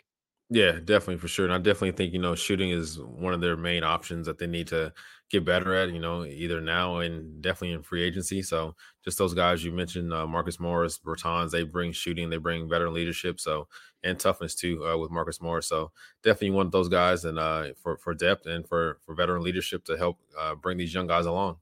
Yeah, 0.51 0.73
definitely 0.73 1.17
for 1.17 1.27
sure. 1.27 1.45
And 1.45 1.53
I 1.53 1.57
definitely 1.57 1.93
think, 1.93 2.13
you 2.13 2.19
know, 2.19 2.35
shooting 2.35 2.69
is 2.69 2.99
one 2.99 3.33
of 3.33 3.41
their 3.41 3.57
main 3.57 3.83
options 3.83 4.27
that 4.27 4.37
they 4.37 4.45
need 4.45 4.67
to 4.67 4.93
get 5.31 5.43
better 5.43 5.73
at, 5.73 5.91
you 5.91 5.99
know, 5.99 6.23
either 6.23 6.61
now 6.61 6.97
and 6.97 7.41
definitely 7.41 7.71
in 7.71 7.81
free 7.81 8.03
agency. 8.03 8.43
So 8.43 8.75
just 9.03 9.17
those 9.17 9.33
guys 9.33 9.63
you 9.63 9.71
mentioned, 9.71 10.13
uh, 10.13 10.27
Marcus 10.27 10.59
Morris, 10.59 10.99
Bertans, 10.99 11.49
they 11.49 11.63
bring 11.63 11.91
shooting, 11.91 12.29
they 12.29 12.37
bring 12.37 12.69
veteran 12.69 12.93
leadership. 12.93 13.39
So, 13.39 13.67
and 14.03 14.19
toughness 14.19 14.53
too 14.53 14.85
uh, 14.85 14.95
with 14.97 15.09
Marcus 15.09 15.41
Morris. 15.41 15.65
So 15.65 15.91
definitely 16.21 16.51
one 16.51 16.67
of 16.67 16.71
those 16.71 16.89
guys 16.89 17.25
and 17.25 17.39
uh, 17.39 17.69
for, 17.81 17.97
for 17.97 18.13
depth 18.13 18.45
and 18.45 18.67
for, 18.67 18.99
for 19.03 19.15
veteran 19.15 19.41
leadership 19.41 19.83
to 19.85 19.97
help 19.97 20.19
uh, 20.39 20.53
bring 20.53 20.77
these 20.77 20.93
young 20.93 21.07
guys 21.07 21.25
along. 21.25 21.57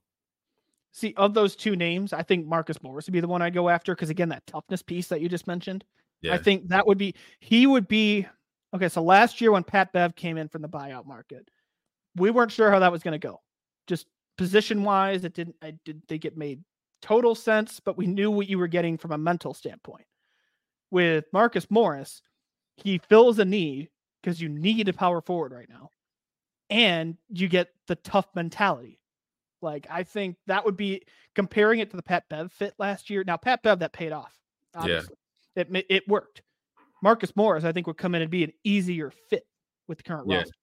See, 0.92 1.14
of 1.16 1.34
those 1.34 1.56
two 1.56 1.78
names, 1.78 2.12
I 2.12 2.22
think 2.22 2.46
Marcus 2.46 2.84
Morris 2.84 3.08
would 3.08 3.14
be 3.14 3.22
the 3.22 3.30
one 3.30 3.42
I'd 3.42 3.54
go 3.54 3.70
after 3.70 3.96
because 3.96 4.10
again, 4.10 4.30
that 4.30 4.46
toughness 4.46 4.82
piece 4.82 5.08
that 5.08 5.22
you 5.22 5.30
just 5.30 5.48
mentioned. 5.48 5.86
Yeah. 6.22 6.34
I 6.34 6.38
think 6.38 6.68
that 6.68 6.86
would 6.86 6.98
be 6.98 7.16
he 7.40 7.66
would 7.66 7.88
be 7.88 8.28
okay. 8.74 8.90
So 8.90 9.02
last 9.04 9.42
year 9.42 9.52
when 9.52 9.64
Pat 9.64 9.92
Bev 9.94 10.16
came 10.16 10.38
in 10.38 10.48
from 10.48 10.62
the 10.62 10.70
buyout 10.70 11.06
market, 11.06 11.50
we 12.16 12.32
weren't 12.32 12.52
sure 12.52 12.72
how 12.72 12.80
that 12.80 12.92
was 12.92 13.04
going 13.04 13.20
to 13.20 13.28
go. 13.28 13.42
Just 13.88 14.08
position 14.38 14.84
wise, 14.84 15.24
it 15.24 15.34
didn't. 15.34 15.56
I 15.62 15.72
didn't 15.86 16.08
think 16.08 16.26
it 16.26 16.38
made 16.38 16.64
total 17.02 17.36
sense, 17.36 17.80
but 17.80 17.98
we 17.98 18.08
knew 18.08 18.32
what 18.32 18.50
you 18.50 18.58
were 18.58 18.68
getting 18.68 18.98
from 18.98 19.12
a 19.12 19.18
mental 19.18 19.54
standpoint. 19.54 20.06
With 20.92 21.26
Marcus 21.34 21.70
Morris, 21.70 22.22
he 22.78 23.00
fills 23.10 23.40
a 23.40 23.46
need 23.46 23.90
because 24.22 24.42
you 24.42 24.50
need 24.50 24.88
a 24.88 24.94
power 24.94 25.22
forward 25.22 25.52
right 25.52 25.70
now, 25.70 25.90
and 26.70 27.18
you 27.30 27.48
get 27.48 27.70
the 27.88 27.96
tough 27.96 28.28
mentality. 28.36 29.00
Like 29.62 29.88
I 29.90 30.04
think 30.04 30.38
that 30.48 30.66
would 30.66 30.78
be 30.78 31.04
comparing 31.36 31.80
it 31.80 31.90
to 31.92 31.98
the 31.98 32.04
Pat 32.04 32.26
Bev 32.30 32.52
fit 32.52 32.74
last 32.78 33.10
year. 33.10 33.24
Now 33.26 33.38
Pat 33.38 33.64
Bev 33.64 33.80
that 33.80 33.94
paid 33.94 34.12
off. 34.12 34.34
Obviously. 34.76 35.16
It 35.56 35.86
it 35.90 36.08
worked. 36.08 36.42
Marcus 37.04 37.36
Morris, 37.36 37.66
I 37.66 37.74
think, 37.74 37.86
would 37.86 37.98
come 37.98 38.16
in 38.16 38.22
and 38.22 38.32
be 38.32 38.46
an 38.46 38.54
easier 38.64 39.12
fit 39.30 39.46
with 39.90 39.98
the 39.98 40.04
current 40.06 40.26
Yeah. 40.28 40.38
roster. 40.38 40.54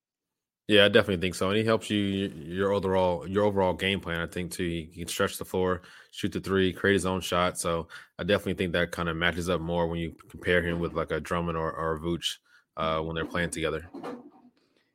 Yeah, 0.68 0.84
I 0.84 0.88
definitely 0.88 1.20
think 1.20 1.34
so. 1.34 1.48
And 1.48 1.58
he 1.58 1.64
helps 1.64 1.90
you 1.90 1.98
your 1.98 2.72
overall 2.72 3.26
your 3.28 3.44
overall 3.44 3.74
game 3.74 4.00
plan. 4.00 4.20
I 4.20 4.26
think 4.26 4.52
too. 4.52 4.64
He 4.64 4.86
can 5.00 5.08
stretch 5.08 5.36
the 5.36 5.44
floor, 5.44 5.82
shoot 6.12 6.32
the 6.32 6.40
three, 6.40 6.72
create 6.72 6.94
his 6.94 7.04
own 7.06 7.20
shot. 7.20 7.58
So 7.58 7.88
I 8.18 8.22
definitely 8.22 8.54
think 8.54 8.72
that 8.72 8.92
kind 8.92 9.08
of 9.08 9.16
matches 9.16 9.50
up 9.50 9.60
more 9.60 9.86
when 9.88 9.98
you 9.98 10.14
compare 10.30 10.62
him 10.62 10.78
with 10.78 10.94
like 10.94 11.10
a 11.10 11.18
Drummond 11.20 11.58
or, 11.58 11.72
or 11.72 11.96
a 11.96 12.00
Vooch 12.00 12.36
uh, 12.76 13.00
when 13.00 13.16
they're 13.16 13.24
playing 13.24 13.50
together. 13.50 13.90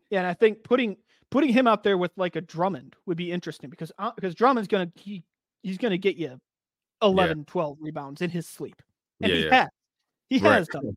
Yeah, 0.09 0.19
and 0.19 0.27
I 0.27 0.33
think 0.33 0.63
putting 0.63 0.95
putting 1.29 1.49
him 1.49 1.67
out 1.67 1.83
there 1.83 1.97
with 1.97 2.11
like 2.15 2.37
a 2.37 2.41
Drummond 2.41 2.95
would 3.05 3.17
be 3.17 3.31
interesting 3.31 3.69
because 3.69 3.91
uh, 3.99 4.11
because 4.15 4.33
Drummond's 4.33 4.69
gonna 4.69 4.91
he 4.95 5.23
he's 5.61 5.77
gonna 5.77 5.97
get 5.97 6.15
you 6.15 6.39
11, 7.01 7.45
12 7.45 7.77
rebounds 7.81 8.21
in 8.21 8.29
his 8.29 8.47
sleep, 8.47 8.81
and 9.21 9.29
Yeah, 9.29 9.37
he 9.37 9.43
yeah. 9.43 9.53
has 9.55 9.69
he 10.29 10.39
Right. 10.39 10.55
has 10.55 10.67
done. 10.67 10.95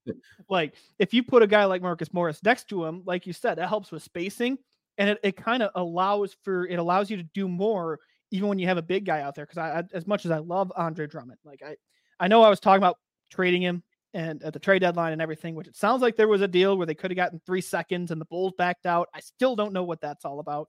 Like 0.48 0.74
if 0.98 1.12
you 1.12 1.22
put 1.22 1.42
a 1.42 1.46
guy 1.46 1.64
like 1.64 1.82
Marcus 1.82 2.12
Morris 2.12 2.42
next 2.42 2.68
to 2.68 2.84
him, 2.84 3.02
like 3.04 3.26
you 3.26 3.32
said, 3.32 3.56
that 3.56 3.68
helps 3.68 3.90
with 3.90 4.02
spacing, 4.02 4.58
and 4.96 5.10
it, 5.10 5.20
it 5.22 5.36
kind 5.36 5.62
of 5.62 5.70
allows 5.74 6.36
for 6.42 6.66
it 6.66 6.78
allows 6.78 7.10
you 7.10 7.16
to 7.18 7.22
do 7.22 7.48
more 7.48 8.00
even 8.30 8.48
when 8.48 8.58
you 8.58 8.66
have 8.66 8.76
a 8.78 8.82
big 8.82 9.04
guy 9.06 9.20
out 9.22 9.34
there. 9.34 9.44
Because 9.46 9.58
I, 9.58 9.78
I 9.80 9.82
as 9.92 10.06
much 10.06 10.24
as 10.24 10.30
I 10.30 10.38
love 10.38 10.72
Andre 10.76 11.06
Drummond, 11.06 11.38
like 11.44 11.62
I 11.62 11.76
I 12.20 12.28
know 12.28 12.42
I 12.42 12.48
was 12.50 12.60
talking 12.60 12.78
about 12.78 12.96
trading 13.30 13.62
him 13.62 13.82
and 14.14 14.42
at 14.42 14.54
the 14.54 14.58
trade 14.58 14.78
deadline 14.80 15.12
and 15.12 15.20
everything, 15.20 15.54
which 15.54 15.68
it 15.68 15.76
sounds 15.76 16.00
like 16.00 16.16
there 16.16 16.28
was 16.28 16.40
a 16.40 16.48
deal 16.48 16.76
where 16.78 16.86
they 16.86 16.94
could 16.94 17.10
have 17.10 17.16
gotten 17.16 17.40
three 17.44 17.60
seconds 17.60 18.10
and 18.10 18.18
the 18.20 18.24
Bulls 18.24 18.54
backed 18.56 18.86
out. 18.86 19.08
I 19.14 19.20
still 19.20 19.54
don't 19.54 19.72
know 19.74 19.84
what 19.84 20.00
that's 20.00 20.24
all 20.24 20.40
about, 20.40 20.68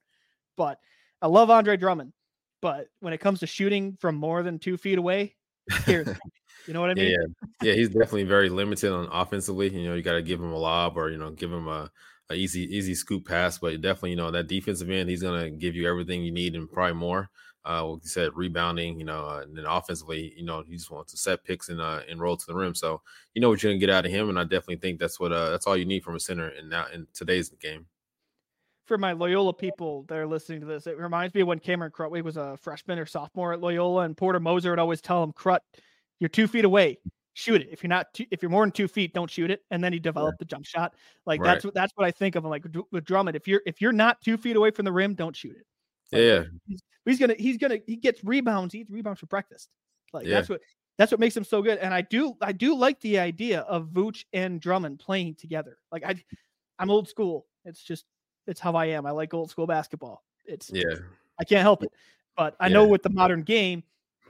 but 0.58 0.78
I 1.22 1.28
love 1.28 1.50
Andre 1.50 1.78
Drummond. 1.78 2.12
But 2.62 2.88
when 3.00 3.14
it 3.14 3.20
comes 3.20 3.40
to 3.40 3.48
shooting 3.48 3.98
from 4.02 4.16
more 4.16 4.44
than 4.44 4.60
two 4.60 4.76
feet 4.76 4.98
away, 4.98 5.38
scares 5.72 6.08
me. 6.08 6.14
You 6.68 6.74
know 6.74 6.82
what 6.82 6.92
I 6.92 6.94
mean? 6.94 7.12
yeah, 7.12 7.48
yeah. 7.62 7.74
He's 7.74 7.90
definitely 7.90 8.26
very 8.26 8.50
limited 8.50 8.92
on 8.92 9.08
offensively. 9.12 9.70
You 9.70 9.90
know, 9.90 9.96
you 9.96 10.02
got 10.02 10.14
to 10.14 10.22
give 10.22 10.40
him 10.40 10.52
a 10.52 10.58
lob 10.58 10.98
or 10.98 11.10
you 11.10 11.18
know 11.18 11.32
give 11.32 11.52
him 11.52 11.68
a, 11.68 11.90
a 12.30 12.36
easy 12.36 12.62
easy 12.76 12.96
scoop 12.96 13.28
pass. 13.28 13.58
But 13.58 13.82
definitely, 13.82 14.12
you 14.12 14.16
know, 14.18 14.32
that 14.32 14.48
defensive 14.48 14.90
end, 14.90 15.10
he's 15.10 15.24
gonna 15.24 15.50
give 15.50 15.76
you 15.76 15.88
everything 15.90 16.24
you 16.24 16.32
need 16.32 16.56
and 16.56 16.72
probably 16.72 16.94
more. 16.94 17.30
Uh, 17.68 17.86
like 17.86 18.04
you 18.04 18.10
said, 18.10 18.32
rebounding. 18.36 19.00
You 19.00 19.06
know, 19.06 19.26
uh, 19.28 19.42
and 19.44 19.58
then 19.58 19.66
offensively, 19.66 20.34
you 20.36 20.46
know, 20.46 20.64
he 20.64 20.76
just 20.76 20.92
wants 20.92 21.12
to 21.12 21.18
set 21.18 21.44
picks 21.44 21.70
and 21.70 21.82
uh, 21.82 22.02
and 22.10 22.20
roll 22.20 22.38
to 22.38 22.46
the 22.46 22.56
rim. 22.56 22.76
So 22.76 23.02
you 23.34 23.42
know 23.42 23.50
what 23.50 23.62
you're 23.62 23.72
gonna 23.72 23.80
get 23.80 23.90
out 23.90 24.06
of 24.06 24.12
him, 24.12 24.30
and 24.30 24.40
I 24.40 24.44
definitely 24.44 24.78
think 24.78 25.00
that's 25.00 25.20
what 25.20 25.32
uh, 25.32 25.50
that's 25.50 25.68
all 25.68 25.78
you 25.78 25.86
need 25.86 26.04
from 26.04 26.16
a 26.16 26.20
center 26.20 26.50
in 26.50 26.70
now 26.70 26.86
in 26.94 27.08
today's 27.14 27.50
game. 27.50 27.86
For 28.86 28.98
my 28.98 29.12
Loyola 29.12 29.54
people 29.54 30.04
that 30.08 30.18
are 30.18 30.26
listening 30.26 30.62
to 30.62 30.66
this, 30.66 30.88
it 30.88 30.98
reminds 30.98 31.36
me 31.36 31.42
of 31.42 31.48
when 31.48 31.60
Cameron 31.60 31.92
Krutwig 31.92 32.24
was 32.24 32.38
a 32.38 32.58
freshman 32.58 32.98
or 32.98 33.06
sophomore 33.06 33.54
at 33.54 33.62
Loyola, 33.62 34.02
and 34.02 34.18
Porter 34.18 34.40
Moser 34.40 34.72
would 34.72 34.80
always 34.80 35.02
tell 35.02 35.22
him, 35.22 35.32
"Krut, 35.34 35.60
you're 36.20 36.30
two 36.30 36.48
feet 36.48 36.66
away. 36.66 36.98
shoot 37.34 37.62
it. 37.62 37.70
If 37.72 37.84
you're 37.84 37.90
not, 37.90 38.14
two, 38.14 38.26
if 38.32 38.42
you're 38.42 38.50
more 38.52 38.64
than 38.66 38.72
two 38.72 38.88
feet, 38.90 39.14
don't 39.14 39.30
shoot 39.30 39.50
it. 39.50 39.64
And 39.72 39.82
then 39.82 39.94
he 39.94 40.00
developed 40.00 40.40
the 40.40 40.46
jump 40.46 40.66
shot. 40.66 40.94
Like 41.26 41.40
Right. 41.40 41.54
that's 41.54 41.64
what 41.64 41.74
that's 41.74 41.94
what 41.96 42.06
I 42.06 42.12
think 42.12 42.36
of. 42.36 42.44
him. 42.44 42.50
Like 42.50 42.66
with- 42.92 43.06
Drummond, 43.06 43.38
if 43.38 43.48
you're 43.48 43.62
if 43.66 43.80
you're 43.80 43.94
not 43.94 44.20
two 44.22 44.36
feet 44.36 44.58
away 44.58 44.72
from 44.72 44.84
the 44.86 44.92
rim, 44.92 45.14
don't 45.16 45.36
shoot 45.36 45.56
it. 45.56 45.66
Like, 46.12 46.22
Yeah, 46.24 46.44
he's, 46.68 46.82
he's 47.06 47.20
gonna 47.20 47.36
he's 47.40 47.58
gonna 47.58 47.78
he 47.88 47.96
gets 47.96 48.24
rebounds. 48.26 48.74
He 48.74 48.82
eats 48.82 48.90
rebounds 48.92 49.20
for 49.22 49.28
breakfast. 49.28 49.70
Like 50.12 50.26
Yeah. 50.26 50.36
that's 50.36 50.50
what 50.50 50.60
that's 50.98 51.12
what 51.12 51.20
makes 51.22 51.38
him 51.38 51.46
so 51.46 51.62
good. 51.62 51.78
And 51.78 51.94
I 51.94 52.02
do 52.02 52.36
I 52.42 52.52
do 52.52 52.76
like 52.76 53.00
the 53.00 53.20
idea 53.20 53.62
of 53.62 53.88
Vooch 53.90 54.26
and 54.34 54.60
Drummond 54.60 55.00
playing 55.00 55.36
together. 55.36 55.78
Like 55.94 56.04
I 56.04 56.22
I'm 56.78 56.90
old 56.90 57.08
school. 57.08 57.46
It's 57.64 57.82
just 57.82 58.04
it's 58.48 58.60
how 58.60 58.74
I 58.76 58.88
am. 58.88 59.06
I 59.06 59.12
like 59.12 59.34
old 59.34 59.50
school 59.50 59.68
basketball. 59.68 60.24
It's 60.46 60.70
yeah, 60.74 60.96
I 61.40 61.46
can't 61.46 61.62
help 61.62 61.84
it. 61.84 61.92
But 62.36 62.56
I 62.60 62.68
know 62.68 62.86
with 62.86 63.04
the 63.04 63.10
modern 63.12 63.44
game, 63.44 63.84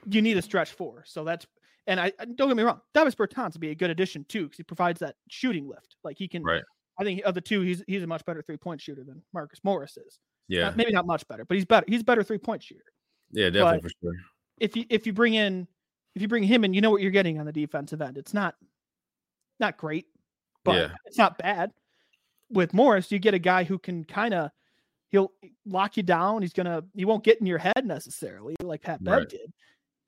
you 0.06 0.22
need 0.22 0.38
a 0.38 0.42
stretch 0.44 0.72
four. 0.74 1.04
So 1.08 1.24
that's 1.24 1.48
and 1.90 2.00
I 2.00 2.12
don't 2.36 2.48
get 2.48 2.56
me 2.56 2.64
wrong, 2.64 2.80
Davis 2.94 3.16
Bertans 3.16 3.54
would 3.54 3.62
be 3.62 3.72
a 3.72 3.76
good 3.76 3.90
addition 3.90 4.24
too 4.30 4.44
because 4.46 4.58
he 4.58 4.64
provides 4.64 5.00
that 5.02 5.16
shooting 5.28 5.68
lift. 5.68 5.96
Like 6.04 6.18
he 6.18 6.28
can. 6.28 6.44
Right. 6.44 6.64
I 7.00 7.04
think 7.04 7.22
of 7.24 7.34
the 7.34 7.42
two, 7.42 7.62
he's 7.62 7.84
he's 7.88 8.04
a 8.04 8.08
much 8.08 8.24
better 8.26 8.42
three 8.42 8.58
point 8.58 8.80
shooter 8.82 9.04
than 9.04 9.22
Marcus 9.34 9.60
Morris 9.64 9.98
is. 9.98 10.20
yeah, 10.48 10.72
maybe 10.76 10.92
not 10.92 11.06
much 11.06 11.28
better, 11.28 11.44
but 11.46 11.56
he's 11.56 11.66
better. 11.66 11.86
He's 11.88 12.02
a 12.02 12.04
better 12.06 12.24
three 12.24 12.38
point 12.38 12.62
shooter. 12.64 12.84
yeah, 13.32 13.50
definitely 13.50 13.82
for 13.90 13.92
sure. 14.02 14.14
If 14.60 14.76
you 14.76 14.86
if 14.90 15.06
you 15.08 15.14
bring 15.14 15.34
in 15.34 15.68
if 16.16 16.22
you 16.22 16.28
bring 16.28 16.44
him 16.44 16.64
in, 16.66 16.74
you 16.74 16.82
know 16.82 16.90
what 16.92 17.02
you're 17.02 17.12
getting 17.12 17.40
on 17.40 17.46
the 17.46 17.52
defensive 17.54 18.02
end. 18.02 18.18
It's 18.18 18.34
not 18.34 18.56
not 19.60 19.78
great, 19.78 20.08
but 20.64 20.76
Yeah. 20.76 20.88
it's 21.06 21.18
not 21.18 21.38
bad. 21.38 21.72
With 22.52 22.74
Morris, 22.74 23.12
you 23.12 23.20
get 23.20 23.34
a 23.34 23.40
guy 23.40 23.64
who 23.64 23.78
can 23.80 24.04
kind 24.04 24.34
of 24.34 24.52
he'll 25.10 25.32
lock 25.66 25.98
you 25.98 26.04
down. 26.04 26.42
He's 26.42 26.54
gonna 26.54 26.84
he 26.96 27.06
won't 27.06 27.24
get 27.24 27.40
in 27.40 27.46
your 27.46 27.60
head 27.60 27.86
necessarily 27.86 28.56
like 28.62 28.82
Pat 28.82 29.04
Bev 29.04 29.18
Right. 29.20 29.30
did, 29.30 29.54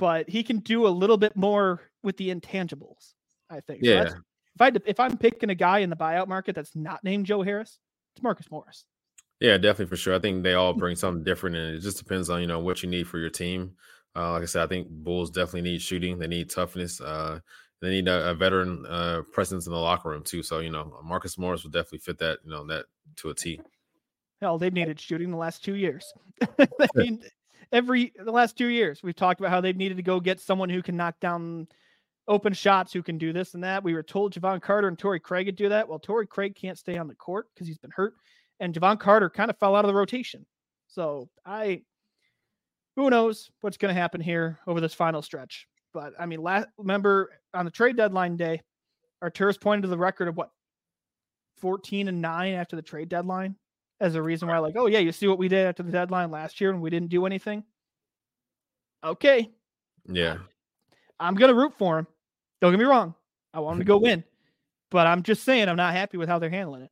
but 0.01 0.27
he 0.27 0.41
can 0.41 0.57
do 0.57 0.87
a 0.87 0.89
little 0.89 1.15
bit 1.17 1.35
more 1.35 1.79
with 2.01 2.17
the 2.17 2.33
intangibles. 2.33 3.13
I 3.51 3.59
think. 3.61 3.81
Yeah, 3.83 4.03
that's- 4.03 4.15
if 4.55 4.61
I 4.61 4.71
if 4.85 4.99
I'm 4.99 5.15
picking 5.17 5.49
a 5.51 5.55
guy 5.55 5.79
in 5.79 5.89
the 5.89 5.95
buyout 5.95 6.27
market 6.27 6.55
that's 6.55 6.75
not 6.75 7.03
named 7.05 7.27
Joe 7.27 7.41
Harris, 7.43 7.77
it's 8.15 8.23
Marcus 8.23 8.49
Morris. 8.51 8.83
yeah, 9.39 9.57
definitely 9.57 9.85
for 9.85 9.95
sure. 9.95 10.13
I 10.15 10.19
think 10.19 10.43
they 10.43 10.55
all 10.55 10.73
bring 10.73 10.95
something 10.97 11.23
different, 11.23 11.55
and 11.55 11.75
it 11.75 11.79
just 11.79 11.97
depends 11.99 12.29
on 12.29 12.41
you 12.41 12.47
know 12.47 12.59
what 12.59 12.81
you 12.83 12.89
need 12.89 13.07
for 13.07 13.19
your 13.19 13.29
team. 13.29 13.75
Uh, 14.15 14.31
like 14.31 14.41
I 14.41 14.45
said, 14.45 14.63
I 14.63 14.67
think 14.67 14.89
Bulls 14.89 15.29
definitely 15.29 15.61
need 15.69 15.81
shooting. 15.81 16.17
They 16.19 16.27
need 16.27 16.49
toughness. 16.49 16.99
Uh, 16.99 17.39
they 17.81 17.89
need 17.91 18.07
a, 18.09 18.31
a 18.31 18.33
veteran 18.33 18.85
uh, 18.87 19.21
presence 19.31 19.67
in 19.67 19.71
the 19.71 19.79
locker 19.79 20.09
room 20.09 20.23
too. 20.23 20.43
So 20.43 20.59
you 20.59 20.69
know, 20.71 20.99
Marcus 21.03 21.37
Morris 21.37 21.63
would 21.63 21.71
definitely 21.73 21.99
fit 21.99 22.17
that. 22.17 22.39
You 22.43 22.51
know 22.51 22.65
that 22.67 22.85
to 23.17 23.29
a 23.29 23.33
T. 23.35 23.61
Hell, 24.41 24.57
they've 24.57 24.73
needed 24.73 24.99
shooting 24.99 25.29
the 25.31 25.37
last 25.37 25.63
two 25.63 25.75
years. 25.75 26.11
I 26.59 26.67
mean, 26.95 27.21
every 27.71 28.13
the 28.15 28.31
last 28.31 28.57
two 28.57 28.67
years, 28.67 29.01
we've 29.03 29.15
talked 29.15 29.39
about 29.39 29.51
how 29.51 29.61
they've 29.61 29.75
needed 29.75 29.97
to 29.97 30.03
go 30.03 30.19
get 30.19 30.39
someone 30.39 30.69
who 30.69 30.81
can 30.81 30.97
knock 30.97 31.19
down 31.19 31.67
open 32.27 32.53
shots, 32.53 32.93
who 32.93 33.03
can 33.03 33.17
do 33.17 33.33
this 33.33 33.53
and 33.53 33.63
that. 33.63 33.83
We 33.83 33.93
were 33.93 34.03
told 34.03 34.33
Jevon 34.33 34.61
Carter 34.61 34.87
and 34.87 34.97
Torrey 34.97 35.19
Craig 35.19 35.47
would 35.47 35.55
do 35.55 35.69
that. 35.69 35.87
Well, 35.87 35.99
Torrey 35.99 36.27
Craig 36.27 36.55
can't 36.55 36.77
stay 36.77 36.97
on 36.97 37.07
the 37.07 37.15
court 37.15 37.47
because 37.53 37.67
he's 37.67 37.77
been 37.77 37.91
hurt, 37.91 38.13
and 38.59 38.73
Jevon 38.73 38.99
Carter 38.99 39.29
kind 39.29 39.49
of 39.49 39.57
fell 39.57 39.75
out 39.75 39.85
of 39.85 39.89
the 39.89 39.95
rotation. 39.95 40.45
So 40.87 41.29
I, 41.45 41.81
who 42.95 43.09
knows 43.09 43.49
what's 43.61 43.77
going 43.77 43.93
to 43.93 43.99
happen 43.99 44.21
here 44.21 44.59
over 44.67 44.81
this 44.81 44.93
final 44.93 45.21
stretch. 45.21 45.67
But 45.93 46.13
I 46.19 46.25
mean, 46.25 46.41
last 46.41 46.67
remember 46.77 47.31
on 47.53 47.65
the 47.65 47.71
trade 47.71 47.97
deadline 47.97 48.37
day, 48.37 48.61
Arturas 49.23 49.59
pointed 49.59 49.83
to 49.83 49.87
the 49.87 49.97
record 49.97 50.27
of 50.27 50.37
what 50.37 50.51
14 51.57 52.07
and 52.07 52.21
9 52.21 52.53
after 52.53 52.75
the 52.75 52.81
trade 52.81 53.09
deadline 53.09 53.55
as 54.01 54.15
a 54.15 54.21
reason 54.21 54.47
why, 54.49 54.57
like, 54.57 54.75
oh 54.75 54.87
yeah, 54.87 54.99
you 54.99 55.11
see 55.11 55.27
what 55.27 55.37
we 55.37 55.47
did 55.47 55.67
after 55.67 55.83
the 55.83 55.91
deadline 55.91 56.31
last 56.31 56.59
year 56.59 56.71
and 56.71 56.81
we 56.81 56.89
didn't 56.89 57.09
do 57.09 57.25
anything. 57.25 57.63
Okay, 59.03 59.49
Yeah, 60.07 60.37
I'm 61.19 61.35
gonna 61.35 61.53
root 61.55 61.73
for 61.77 61.99
him. 61.99 62.07
Don't 62.59 62.71
get 62.71 62.79
me 62.79 62.85
wrong. 62.85 63.15
I 63.53 63.59
want 63.59 63.75
him 63.75 63.79
to 63.79 63.85
go 63.93 63.97
win. 63.97 64.23
But 64.89 65.07
I'm 65.07 65.23
just 65.23 65.43
saying 65.43 65.69
I'm 65.69 65.77
not 65.77 65.93
happy 65.93 66.17
with 66.17 66.27
how 66.27 66.37
they're 66.37 66.49
handling 66.49 66.83
it. 66.83 66.91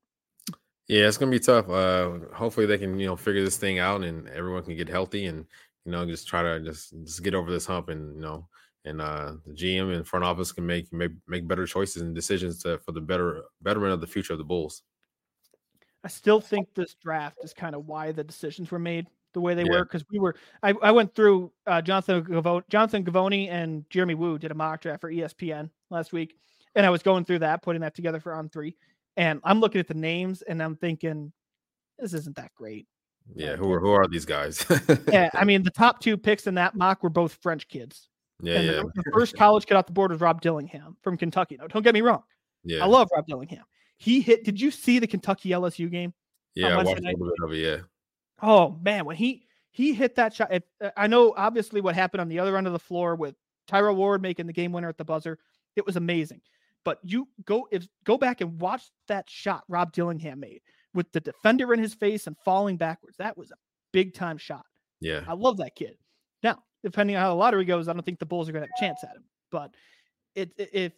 yeah, 0.88 1.08
it's 1.08 1.18
gonna 1.18 1.32
be 1.32 1.40
tough. 1.40 1.70
Uh, 1.70 2.20
hopefully 2.34 2.66
they 2.66 2.78
can 2.78 3.00
you 3.00 3.08
know 3.08 3.16
figure 3.16 3.44
this 3.44 3.58
thing 3.58 3.80
out 3.80 4.04
and 4.04 4.28
everyone 4.30 4.64
can 4.64 4.78
get 4.78 4.88
healthy 4.88 5.26
and 5.26 5.46
you 5.86 5.92
know 5.92 6.06
just 6.06 6.28
try 6.28 6.42
to 6.42 6.60
just 6.62 6.94
just 7.04 7.24
get 7.24 7.36
over 7.36 7.52
this 7.52 7.66
hump 7.66 7.90
and 7.90 8.16
you 8.16 8.22
know 8.22 8.48
and 8.86 9.02
uh 9.02 9.34
the 9.46 9.54
GM 9.54 9.94
and 9.96 10.08
front 10.08 10.24
office 10.26 10.52
can 10.52 10.66
make 10.66 10.92
make 10.94 11.12
make 11.28 11.48
better 11.48 11.66
choices 11.68 12.02
and 12.02 12.16
decisions 12.16 12.62
to 12.64 12.78
for 12.80 12.92
the 12.92 13.02
better 13.02 13.44
betterment 13.62 13.94
of 13.94 14.02
the 14.02 14.08
future 14.08 14.34
of 14.34 14.40
the 14.40 14.46
Bulls. 14.46 14.84
I 16.04 16.08
still 16.08 16.40
think 16.42 16.70
this 16.76 16.96
draft 16.96 17.38
is 17.44 17.54
kind 17.54 17.76
of 17.76 17.86
why 17.86 18.12
the 18.12 18.24
decisions 18.24 18.72
were 18.72 18.80
made 18.80 19.08
the 19.34 19.42
way 19.42 19.54
they 19.54 19.64
Yeah. 19.64 19.72
were 19.80 19.84
because 19.84 20.04
we 20.12 20.20
were. 20.20 20.36
I, 20.64 20.74
I 20.82 20.92
went 20.92 21.14
through 21.14 21.52
uh, 21.68 21.82
Jonathan 21.82 22.24
Gavo- 22.24 22.64
Jonathan 22.70 23.04
Givony 23.06 23.50
and 23.50 23.88
Jeremy 23.90 24.16
Woo 24.16 24.38
did 24.40 24.52
a 24.52 24.56
mock 24.56 24.82
draft 24.82 25.02
for 25.02 25.12
ESPN 25.12 25.70
last 25.92 26.12
week, 26.14 26.36
and 26.76 26.86
I 26.86 26.90
was 26.90 27.04
going 27.04 27.26
through 27.26 27.40
that, 27.40 27.62
putting 27.62 27.82
that 27.82 27.94
together 27.96 28.20
for 28.20 28.34
on 28.34 28.50
three, 28.50 28.76
and 29.18 29.40
I'm 29.44 29.60
looking 29.60 29.80
at 29.80 29.88
the 29.88 29.94
names 29.94 30.42
and 30.42 30.62
I'm 30.64 30.76
thinking, 30.76 31.32
this 32.00 32.14
isn't 32.14 32.36
that 32.38 32.54
great. 32.56 32.88
Yeah, 33.36 33.56
who 33.56 33.72
are 33.72 33.80
who 33.80 33.92
are 33.92 34.08
these 34.08 34.26
guys? 34.26 34.66
Yeah, 35.12 35.30
I 35.36 35.44
mean 35.46 35.62
the 35.62 35.70
top 35.70 36.00
two 36.00 36.18
picks 36.18 36.48
in 36.48 36.56
that 36.56 36.74
mock 36.76 37.04
were 37.04 37.10
both 37.10 37.34
French 37.44 37.68
kids. 37.68 38.10
yeah, 38.42 38.56
and 38.56 38.66
yeah, 38.66 38.72
the, 38.96 39.04
the 39.04 39.12
first 39.14 39.36
college 39.38 39.68
kid 39.68 39.76
off 39.76 39.86
the 39.86 39.92
board 39.94 40.10
was 40.12 40.22
Rob 40.22 40.42
Dillingham 40.42 40.98
from 41.04 41.18
Kentucky. 41.18 41.58
Now, 41.60 41.68
don't 41.68 41.84
get 41.84 41.94
me 41.94 42.02
wrong. 42.02 42.24
yeah. 42.64 42.84
I 42.84 42.88
love 42.88 43.08
Rob 43.16 43.28
Dillingham. 43.28 43.64
He 44.00 44.22
hit. 44.22 44.44
Did 44.44 44.60
you 44.60 44.72
see 44.72 44.98
the 45.00 45.08
Kentucky 45.08 45.50
LSU 45.50 45.92
game? 45.92 46.14
yeah, 46.56 46.70
I 46.70 46.78
watched 46.78 47.00
a 47.00 47.02
little 47.02 47.20
bit 47.20 47.44
of 47.44 47.54
it. 47.54 47.58
Yeah, 47.58 47.78
Oh 48.42 48.78
man, 48.82 49.06
when 49.06 49.16
he 49.16 49.46
he 49.72 49.94
hit 49.94 50.16
that 50.16 50.34
shot, 50.34 50.52
if, 50.52 50.64
uh, 50.84 50.90
I 50.98 51.08
know 51.08 51.34
obviously 51.38 51.82
what 51.82 51.96
happened 51.96 52.22
on 52.22 52.30
the 52.30 52.40
other 52.40 52.58
end 52.58 52.68
of 52.68 52.74
the 52.74 52.80
floor 52.80 53.16
with 53.16 53.36
Tyrell 53.68 53.96
Ward 53.96 54.22
making 54.22 54.48
the 54.48 54.54
game 54.54 54.72
winner 54.72 54.90
at 54.90 54.98
the 54.98 55.06
buzzer. 55.06 55.38
It 55.76 55.86
was 55.86 55.96
amazing. 55.96 56.42
But 56.86 57.00
you 57.04 57.28
go 57.46 57.68
if 57.72 57.88
go 58.06 58.18
back 58.18 58.42
and 58.42 58.60
watch 58.60 58.84
that 59.08 59.30
shot 59.30 59.64
Rob 59.68 59.92
Dillingham 59.92 60.40
made 60.40 60.62
with 60.94 61.12
the 61.12 61.20
defender 61.20 61.74
in 61.74 61.80
his 61.80 61.94
face 61.94 62.26
and 62.28 62.36
falling 62.44 62.78
backwards. 62.78 63.18
That 63.18 63.38
was 63.38 63.52
a 63.52 63.56
big 63.92 64.14
time 64.14 64.38
shot. 64.38 64.66
yeah, 65.02 65.24
I 65.28 65.34
love 65.34 65.58
that 65.58 65.76
kid. 65.76 65.98
Now, 66.42 66.64
depending 66.84 67.16
on 67.18 67.22
how 67.22 67.30
the 67.30 67.36
lottery 67.36 67.66
goes, 67.66 67.88
I 67.88 67.94
don't 67.94 68.04
think 68.04 68.20
the 68.20 68.26
Bulls 68.26 68.48
are 68.48 68.54
going 68.54 68.64
to 68.64 68.70
have 68.70 68.78
a 68.78 68.86
chance 68.86 69.04
at 69.04 69.16
him. 69.18 69.26
But 69.52 69.76
it, 70.36 70.52
it, 70.58 70.70
if 70.74 70.94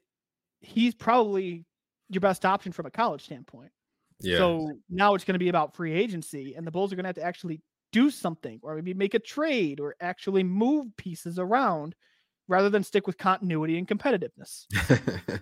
he's 0.60 0.94
probably 0.94 1.66
your 2.12 2.22
best 2.22 2.46
option 2.46 2.72
from 2.72 2.86
a 2.86 2.92
college 2.92 3.24
standpoint. 3.24 3.72
yeah. 4.20 4.38
So 4.38 4.78
now 4.90 5.16
it's 5.16 5.24
going 5.24 5.36
to 5.36 5.40
be 5.40 5.50
about 5.50 5.76
free 5.76 5.94
agency, 5.94 6.56
and 6.56 6.66
the 6.66 6.72
Bulls 6.72 6.92
are 6.92 6.96
going 6.96 7.04
to 7.04 7.10
have 7.10 7.16
to 7.16 7.24
actually 7.24 7.62
do 7.92 8.10
something, 8.10 8.60
or 8.64 8.76
maybe 8.76 8.94
make 8.94 9.14
a 9.14 9.20
trade, 9.20 9.80
or 9.80 9.96
actually 10.00 10.44
move 10.44 10.88
pieces 10.98 11.40
around, 11.40 11.96
rather 12.48 12.70
than 12.70 12.84
stick 12.84 13.08
with 13.08 13.18
continuity 13.18 13.78
and 13.78 13.88
competitiveness. 13.88 14.66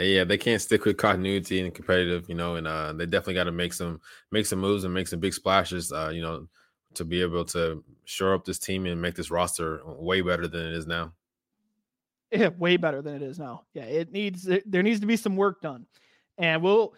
Yeah, 0.00 0.24
they 0.24 0.38
can't 0.38 0.62
stick 0.62 0.84
with 0.84 0.96
continuity 0.96 1.60
and 1.60 1.74
competitive, 1.74 2.28
you 2.28 2.34
know, 2.34 2.56
and 2.56 2.66
uh, 2.66 2.92
they 2.92 3.04
definitely 3.04 3.34
got 3.34 3.44
to 3.44 3.52
make 3.52 3.72
some 3.72 4.00
make 4.30 4.46
some 4.46 4.58
moves 4.58 4.84
and 4.84 4.94
make 4.94 5.08
some 5.08 5.20
big 5.20 5.34
splashes, 5.34 5.92
uh, 5.92 6.10
you 6.12 6.22
know, 6.22 6.46
to 6.94 7.04
be 7.04 7.20
able 7.20 7.44
to 7.46 7.84
shore 8.04 8.34
up 8.34 8.44
this 8.44 8.58
team 8.58 8.86
and 8.86 9.00
make 9.00 9.14
this 9.14 9.30
roster 9.30 9.82
way 9.84 10.20
better 10.22 10.48
than 10.48 10.66
it 10.66 10.72
is 10.72 10.86
now. 10.86 11.12
Yeah, 12.30 12.48
way 12.58 12.76
better 12.76 13.02
than 13.02 13.14
it 13.14 13.22
is 13.22 13.38
now. 13.38 13.64
Yeah, 13.74 13.84
it 13.84 14.10
needs 14.10 14.48
there 14.64 14.82
needs 14.82 15.00
to 15.00 15.06
be 15.06 15.16
some 15.16 15.36
work 15.36 15.60
done, 15.60 15.86
and 16.40 16.62
we'll 16.62 16.94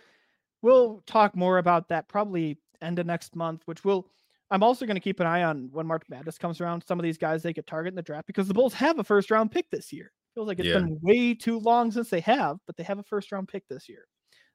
we'll 0.63 1.03
talk 1.07 1.37
more 1.37 1.59
about 1.59 1.89
that 1.89 2.09
probably 2.09 2.59
end 2.81 2.99
of 2.99 3.07
next 3.07 3.37
month. 3.37 3.63
Which 3.67 3.85
will 3.85 4.09
I'm 4.51 4.63
also 4.63 4.87
going 4.87 4.97
to 4.97 5.01
keep 5.01 5.21
an 5.21 5.27
eye 5.27 5.43
on 5.43 5.69
when 5.73 5.87
March 5.87 6.03
Madness 6.09 6.39
comes 6.39 6.61
around. 6.61 6.85
Some 6.87 6.99
of 6.99 7.05
these 7.05 7.19
guys 7.19 7.43
they 7.43 7.53
could 7.55 7.67
target 7.67 7.93
in 7.93 7.97
the 7.97 8.03
draft 8.03 8.27
because 8.27 8.49
the 8.49 8.55
Bulls 8.55 8.75
have 8.75 8.99
a 8.99 9.05
first 9.05 9.31
round 9.31 9.51
pick 9.51 9.71
this 9.71 9.93
year. 9.93 10.13
Feels 10.35 10.49
like 10.49 10.59
it's 10.59 10.69
Yeah. 10.69 10.75
been 10.75 10.99
way 11.03 11.35
too 11.35 11.59
long 11.59 11.91
since 11.91 12.09
they 12.09 12.21
have, 12.21 12.59
but 12.67 12.77
they 12.77 12.83
have 12.85 12.99
a 12.99 13.03
first 13.03 13.33
round 13.33 13.49
pick 13.49 13.67
this 13.69 13.89
year. 13.89 14.07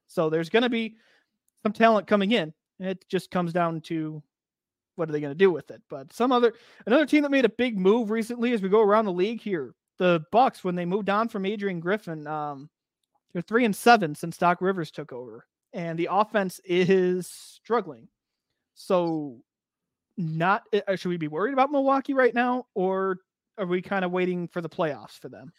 So 0.08 0.30
there's 0.30 0.50
going 0.50 0.63
to 0.63 0.69
be 0.69 0.97
some 1.62 1.73
talent 1.73 2.08
coming 2.08 2.32
in. 2.32 2.54
It 2.80 3.08
just 3.10 3.32
comes 3.32 3.54
down 3.54 3.82
to 3.82 4.23
what 4.95 5.10
are 5.10 5.12
they 5.12 5.19
going 5.19 5.32
to 5.32 5.36
do 5.36 5.52
with 5.52 5.69
it. 5.71 5.82
But 5.89 6.13
some 6.13 6.32
other 6.32 6.54
another 6.86 7.06
team 7.06 7.23
that 7.23 7.32
made 7.32 7.45
a 7.45 7.50
big 7.50 7.78
move 7.78 8.10
recently 8.10 8.54
as 8.54 8.62
we 8.62 8.69
go 8.69 8.82
around 8.82 9.06
the 9.06 9.12
league 9.12 9.41
here, 9.41 9.73
the 9.97 10.23
Bucks 10.32 10.63
when 10.63 10.76
they 10.76 10.86
moved 10.86 11.10
on 11.10 11.28
from 11.28 11.45
Adrian 11.45 11.80
Griffin, 11.80 12.26
um, 12.28 12.69
they're 13.38 13.43
three 13.43 13.65
and 13.65 13.76
seven 13.76 14.15
since 14.15 14.36
Doc 14.36 14.62
Rivers 14.62 14.89
took 14.89 15.13
over, 15.13 15.45
and 15.71 16.00
the 16.00 16.10
offense 16.10 16.60
is 16.65 17.28
struggling. 17.28 18.08
So, 18.73 19.38
not 20.17 20.63
uh, 20.73 20.95
should 20.95 21.10
we 21.10 21.17
be 21.17 21.28
worried 21.28 21.54
about 21.54 21.69
Milwaukee 21.69 22.15
right 22.15 22.34
now, 22.34 22.65
or 22.73 23.19
are 23.60 23.67
we 23.67 23.84
kind 23.84 24.04
of 24.04 24.10
waiting 24.10 24.47
for 24.47 24.60
the 24.62 24.69
playoffs 24.69 25.19
for 25.19 25.30
them? 25.30 25.52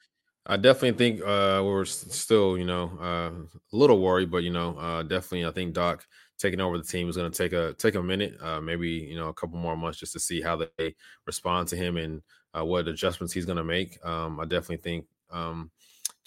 I 0.45 0.57
definitely 0.57 0.99
think 0.99 1.21
uh, 1.21 1.63
we're 1.65 1.85
still, 1.85 2.59
you 2.59 2.65
know, 2.65 2.91
uh, 3.01 3.31
a 3.31 3.77
little 3.77 4.01
worried, 4.01 4.33
but 4.33 4.43
you 4.43 4.51
know, 4.51 4.77
uh, 4.77 5.05
definitely, 5.05 5.47
I 5.47 5.53
think 5.53 5.73
Doc 5.73 6.05
taking 6.37 6.61
over 6.61 6.79
the 6.79 6.85
team 6.85 7.09
is 7.09 7.17
going 7.17 7.31
to 7.31 7.39
take 7.39 7.53
a 7.53 7.75
take 7.75 7.95
a 7.95 8.03
minute, 8.03 8.43
uh, 8.43 8.61
maybe 8.61 8.89
you 8.89 9.15
know, 9.15 9.29
a 9.29 9.35
couple 9.35 9.57
more 9.57 9.77
months 9.77 10.01
just 10.01 10.15
to 10.15 10.21
see 10.21 10.41
how 10.41 10.57
they 10.57 10.97
respond 11.27 11.69
to 11.69 11.77
him 11.77 11.97
and 11.97 12.23
uh, 12.59 12.65
what 12.65 12.89
adjustments 12.89 13.33
he's 13.33 13.47
going 13.47 13.59
to 13.59 13.63
make. 13.63 14.05
Um, 14.05 14.41
I 14.41 14.47
definitely 14.47 14.79
think 14.79 15.07
um, 15.31 15.71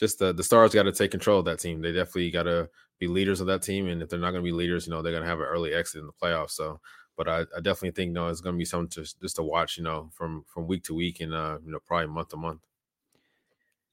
just 0.02 0.20
the 0.20 0.34
the 0.34 0.44
stars 0.44 0.74
got 0.74 0.84
to 0.84 0.92
take 0.92 1.12
control 1.12 1.40
of 1.40 1.46
that 1.46 1.60
team. 1.60 1.80
They 1.82 1.94
definitely 1.94 2.32
got 2.32 2.44
to 2.44 2.70
be 3.00 3.08
leaders 3.08 3.40
of 3.40 3.48
that 3.48 3.62
team, 3.62 3.88
and 3.88 4.02
if 4.02 4.10
they're 4.10 4.20
not 4.20 4.32
going 4.32 4.44
to 4.44 4.52
be 4.52 4.52
leaders, 4.52 4.86
you 4.86 4.92
know, 4.92 5.02
they're 5.02 5.14
going 5.14 5.24
to 5.24 5.30
have 5.30 5.40
an 5.40 5.46
early 5.46 5.74
exit 5.74 6.02
in 6.02 6.08
the 6.08 6.14
playoffs. 6.22 6.52
So. 6.52 6.82
But 7.18 7.28
I, 7.28 7.42
I 7.56 7.60
definitely 7.62 7.92
think 7.92 8.14
no, 8.14 8.30
it's 8.30 8.42
going 8.42 8.56
to 8.56 8.58
be 8.58 8.66
something 8.66 9.04
to 9.04 9.20
just 9.22 9.36
to 9.36 9.44
watch, 9.44 9.78
you 9.78 9.84
know, 9.84 10.10
from 10.14 10.44
from 10.48 10.66
week 10.66 10.84
to 10.86 10.96
week 10.96 11.20
and 11.20 11.34
uh, 11.34 11.60
you 11.64 11.72
know 11.72 11.80
probably 11.86 12.08
month 12.08 12.30
to 12.30 12.38
month. 12.38 12.62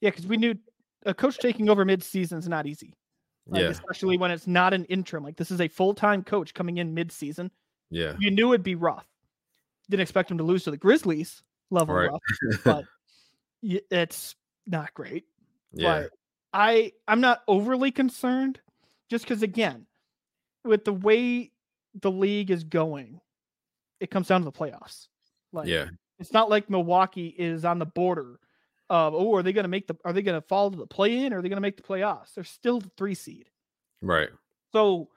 Yeah, 0.01 0.11
because 0.11 0.27
we 0.27 0.37
knew 0.37 0.55
a 1.05 1.13
coach 1.13 1.37
taking 1.39 1.69
over 1.69 1.85
mid-season 1.85 2.39
is 2.39 2.49
not 2.49 2.67
easy. 2.67 2.95
Like, 3.47 3.63
yeah, 3.63 3.69
especially 3.69 4.17
when 4.19 4.31
it's 4.31 4.47
not 4.47 4.73
an 4.73 4.85
interim. 4.85 5.25
Like 5.25 5.37
this 5.37 5.51
is 5.51 5.61
a 5.61 5.69
full-time 5.69 6.23
coach 6.23 6.55
coming 6.55 6.79
in 6.79 6.95
mid-season. 6.95 7.51
yeah, 7.91 8.15
You 8.19 8.31
knew 8.31 8.53
it'd 8.53 8.63
be 8.63 8.77
rough. 8.77 9.07
Didn't 9.91 10.03
expect 10.03 10.31
him 10.31 10.39
to 10.39 10.45
lose 10.45 10.65
to 10.65 10.71
the 10.71 10.77
Grizzlies 10.77 11.43
level 11.71 11.97
Right. 11.97 12.11
rough, 12.11 12.23
but 12.65 12.85
it's 13.63 14.37
not 14.67 14.95
great. 14.95 15.25
Yeah, 15.73 16.01
But 16.03 16.11
I 16.53 16.93
I'm 17.07 17.21
not 17.21 17.43
overly 17.49 17.91
concerned 17.91 18.61
just 19.11 19.25
because 19.25 19.43
again, 19.43 19.87
with 20.65 20.85
the 20.85 20.93
way 20.93 21.53
the 22.01 22.11
league 22.11 22.51
is 22.51 22.65
going, 22.65 23.21
it 24.01 24.11
comes 24.11 24.29
down 24.29 24.41
to 24.41 24.45
the 24.45 24.53
playoffs. 24.53 25.09
Like 25.53 25.69
yeah, 25.69 25.87
it's 26.19 26.33
not 26.33 26.51
like 26.51 26.69
Milwaukee 26.71 27.29
is 27.29 27.65
on 27.65 27.79
the 27.79 27.87
border 27.87 28.39
of 28.91 29.15
oh, 29.15 29.35
are 29.35 29.43
they 29.43 29.53
gonna 29.53 29.69
make 29.69 29.87
the 29.87 29.97
are 30.05 30.13
they 30.13 30.23
gonna 30.23 30.41
fall 30.41 30.71
to 30.71 30.77
the 30.77 30.87
play 30.87 31.25
in 31.25 31.33
or 31.33 31.39
are 31.39 31.43
they 31.43 31.49
gonna 31.49 31.61
make 31.61 31.77
the 31.77 31.83
playoffs? 31.83 32.35
They're 32.35 32.45
still 32.45 32.81
the 32.81 32.91
three 32.97 33.15
seed. 33.15 33.49
right, 34.03 34.29
So 34.73 35.09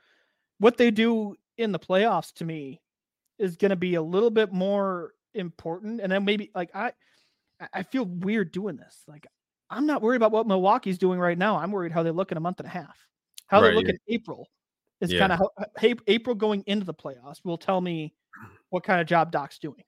what 0.59 0.77
they 0.77 0.91
do 0.91 1.35
in 1.57 1.71
the 1.71 1.79
playoffs 1.79 2.33
to 2.33 2.45
me 2.45 2.81
is 3.39 3.57
going 3.57 3.69
to 3.71 3.75
be 3.75 3.95
a 3.95 4.01
little 4.01 4.29
bit 4.29 4.51
more 4.53 5.13
important. 5.33 5.99
And 6.01 6.11
then 6.11 6.23
maybe 6.23 6.51
like 6.53 6.75
I- 6.75 6.93
I 7.73 7.81
feel 7.83 8.05
weird 8.05 8.51
doing 8.51 8.75
this. 8.77 9.03
Like 9.07 9.25
I'm 9.71 9.85
not 9.87 10.01
worried 10.01 10.17
about 10.17 10.31
what 10.31 10.45
Milwaukee's 10.47 10.97
doing 10.97 11.19
right 11.19 11.37
now. 11.37 11.57
I'm 11.57 11.71
worried 11.71 11.91
how 11.91 12.03
they 12.03 12.11
look 12.11 12.31
in 12.31 12.37
a 12.37 12.41
month 12.41 12.59
and 12.59 12.67
a 12.67 12.71
half. 12.71 12.95
How 13.47 13.61
Right, 13.61 13.69
they 13.69 13.75
look 13.75 13.85
yeah. 13.85 13.91
in 13.91 13.99
April 14.15 14.47
is 14.99 15.11
Yeah. 15.11 15.19
kind 15.19 15.31
of 15.33 15.39
how 15.39 15.49
April 16.07 16.35
going 16.35 16.63
into 16.67 16.85
the 16.85 16.93
playoffs 16.93 17.43
will 17.43 17.57
tell 17.57 17.81
me 17.81 18.13
what 18.69 18.83
kind 18.83 19.01
of 19.01 19.07
job 19.07 19.31
Doc's 19.31 19.57
doing. 19.59 19.83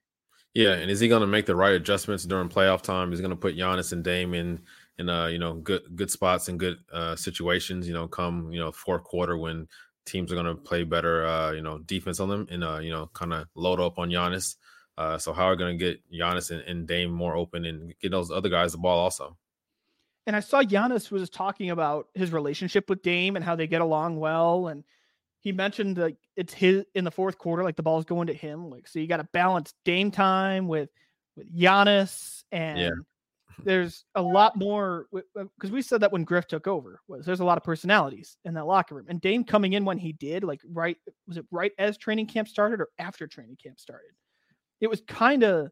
yeah. 0.54 0.72
And 0.74 0.90
is 0.90 1.00
he 1.00 1.08
going 1.08 1.20
to 1.20 1.26
make 1.26 1.46
the 1.46 1.56
right 1.56 1.74
adjustments 1.74 2.24
during 2.24 2.48
playoff 2.48 2.82
time? 2.82 3.10
He's 3.10 3.20
going 3.20 3.30
to 3.30 3.36
put 3.36 3.56
Giannis 3.56 3.92
and 3.92 4.02
Dame 4.02 4.34
in 4.34 4.60
in 4.98 5.08
uh 5.08 5.26
you 5.26 5.38
know 5.38 5.54
good 5.54 5.82
good 5.96 6.10
spots 6.10 6.48
and 6.48 6.58
good 6.60 6.78
uh 6.92 7.16
situations. 7.16 7.86
You 7.88 7.94
know, 7.94 8.06
come 8.08 8.52
you 8.52 8.60
know 8.60 8.70
fourth 8.72 9.02
quarter 9.04 9.36
when 9.36 9.66
teams 10.06 10.30
are 10.30 10.36
going 10.36 10.46
to 10.46 10.54
play 10.54 10.84
better 10.84 11.26
uh 11.26 11.50
you 11.52 11.62
know 11.62 11.78
defense 11.78 12.20
on 12.20 12.28
them 12.28 12.46
and 12.50 12.62
uh 12.62 12.78
you 12.78 12.90
know 12.90 13.06
kind 13.14 13.32
of 13.32 13.46
load 13.54 13.80
up 13.80 13.98
on 13.98 14.10
Giannis. 14.10 14.56
Uh, 14.96 15.18
so 15.18 15.32
how 15.32 15.44
are 15.46 15.56
going 15.56 15.76
to 15.76 15.84
get 15.84 16.00
Giannis 16.12 16.52
and, 16.52 16.60
and 16.62 16.86
Dame 16.86 17.10
more 17.10 17.34
open 17.34 17.64
and 17.64 17.92
get 18.00 18.12
those 18.12 18.30
other 18.30 18.48
guys 18.48 18.70
the 18.72 18.78
ball 18.78 19.00
also? 19.00 19.36
And 20.26 20.34
I 20.34 20.40
saw 20.40 20.62
Giannis 20.62 21.10
was 21.10 21.28
talking 21.28 21.70
about 21.70 22.08
his 22.14 22.32
relationship 22.32 22.88
with 22.88 23.02
Dame 23.02 23.36
and 23.36 23.44
how 23.44 23.56
they 23.56 23.66
get 23.66 23.82
along 23.82 24.18
well. 24.18 24.68
And 24.68 24.84
he 25.40 25.52
mentioned 25.52 25.96
that 25.96 26.16
it's 26.36 26.54
his 26.54 26.84
in 26.94 27.04
the 27.04 27.10
fourth 27.10 27.36
quarter, 27.36 27.62
like 27.62 27.76
the 27.76 27.82
ball's 27.82 28.06
going 28.06 28.28
to 28.28 28.34
him. 28.34 28.70
Like, 28.70 28.88
so 28.88 28.98
you 28.98 29.06
got 29.06 29.18
to 29.18 29.28
balance 29.32 29.74
Dame 29.84 30.10
time 30.10 30.66
with 30.66 30.88
with 31.36 31.54
Giannis, 31.54 32.44
and 32.50 32.92
there's 33.64 34.04
a 34.14 34.22
lot 34.22 34.56
more 34.56 35.06
because 35.34 35.70
we 35.70 35.82
said 35.82 36.00
that 36.00 36.12
when 36.12 36.24
Griff 36.24 36.46
took 36.46 36.66
over 36.66 37.00
was 37.06 37.26
there's 37.26 37.40
a 37.40 37.44
lot 37.44 37.58
of 37.58 37.64
personalities 37.64 38.38
in 38.46 38.54
that 38.54 38.66
locker 38.66 38.94
room. 38.94 39.06
And 39.08 39.20
Dame 39.20 39.44
coming 39.44 39.74
in 39.74 39.84
when 39.84 39.98
he 39.98 40.12
did, 40.12 40.42
like 40.42 40.60
right 40.66 40.96
was 41.28 41.36
it 41.36 41.44
right 41.50 41.72
as 41.78 41.98
training 41.98 42.26
camp 42.26 42.48
started 42.48 42.80
or 42.80 42.88
after 42.98 43.26
training 43.26 43.58
camp 43.62 43.78
started? 43.78 44.12
It 44.80 44.88
was 44.88 45.02
kind 45.06 45.42
of 45.42 45.70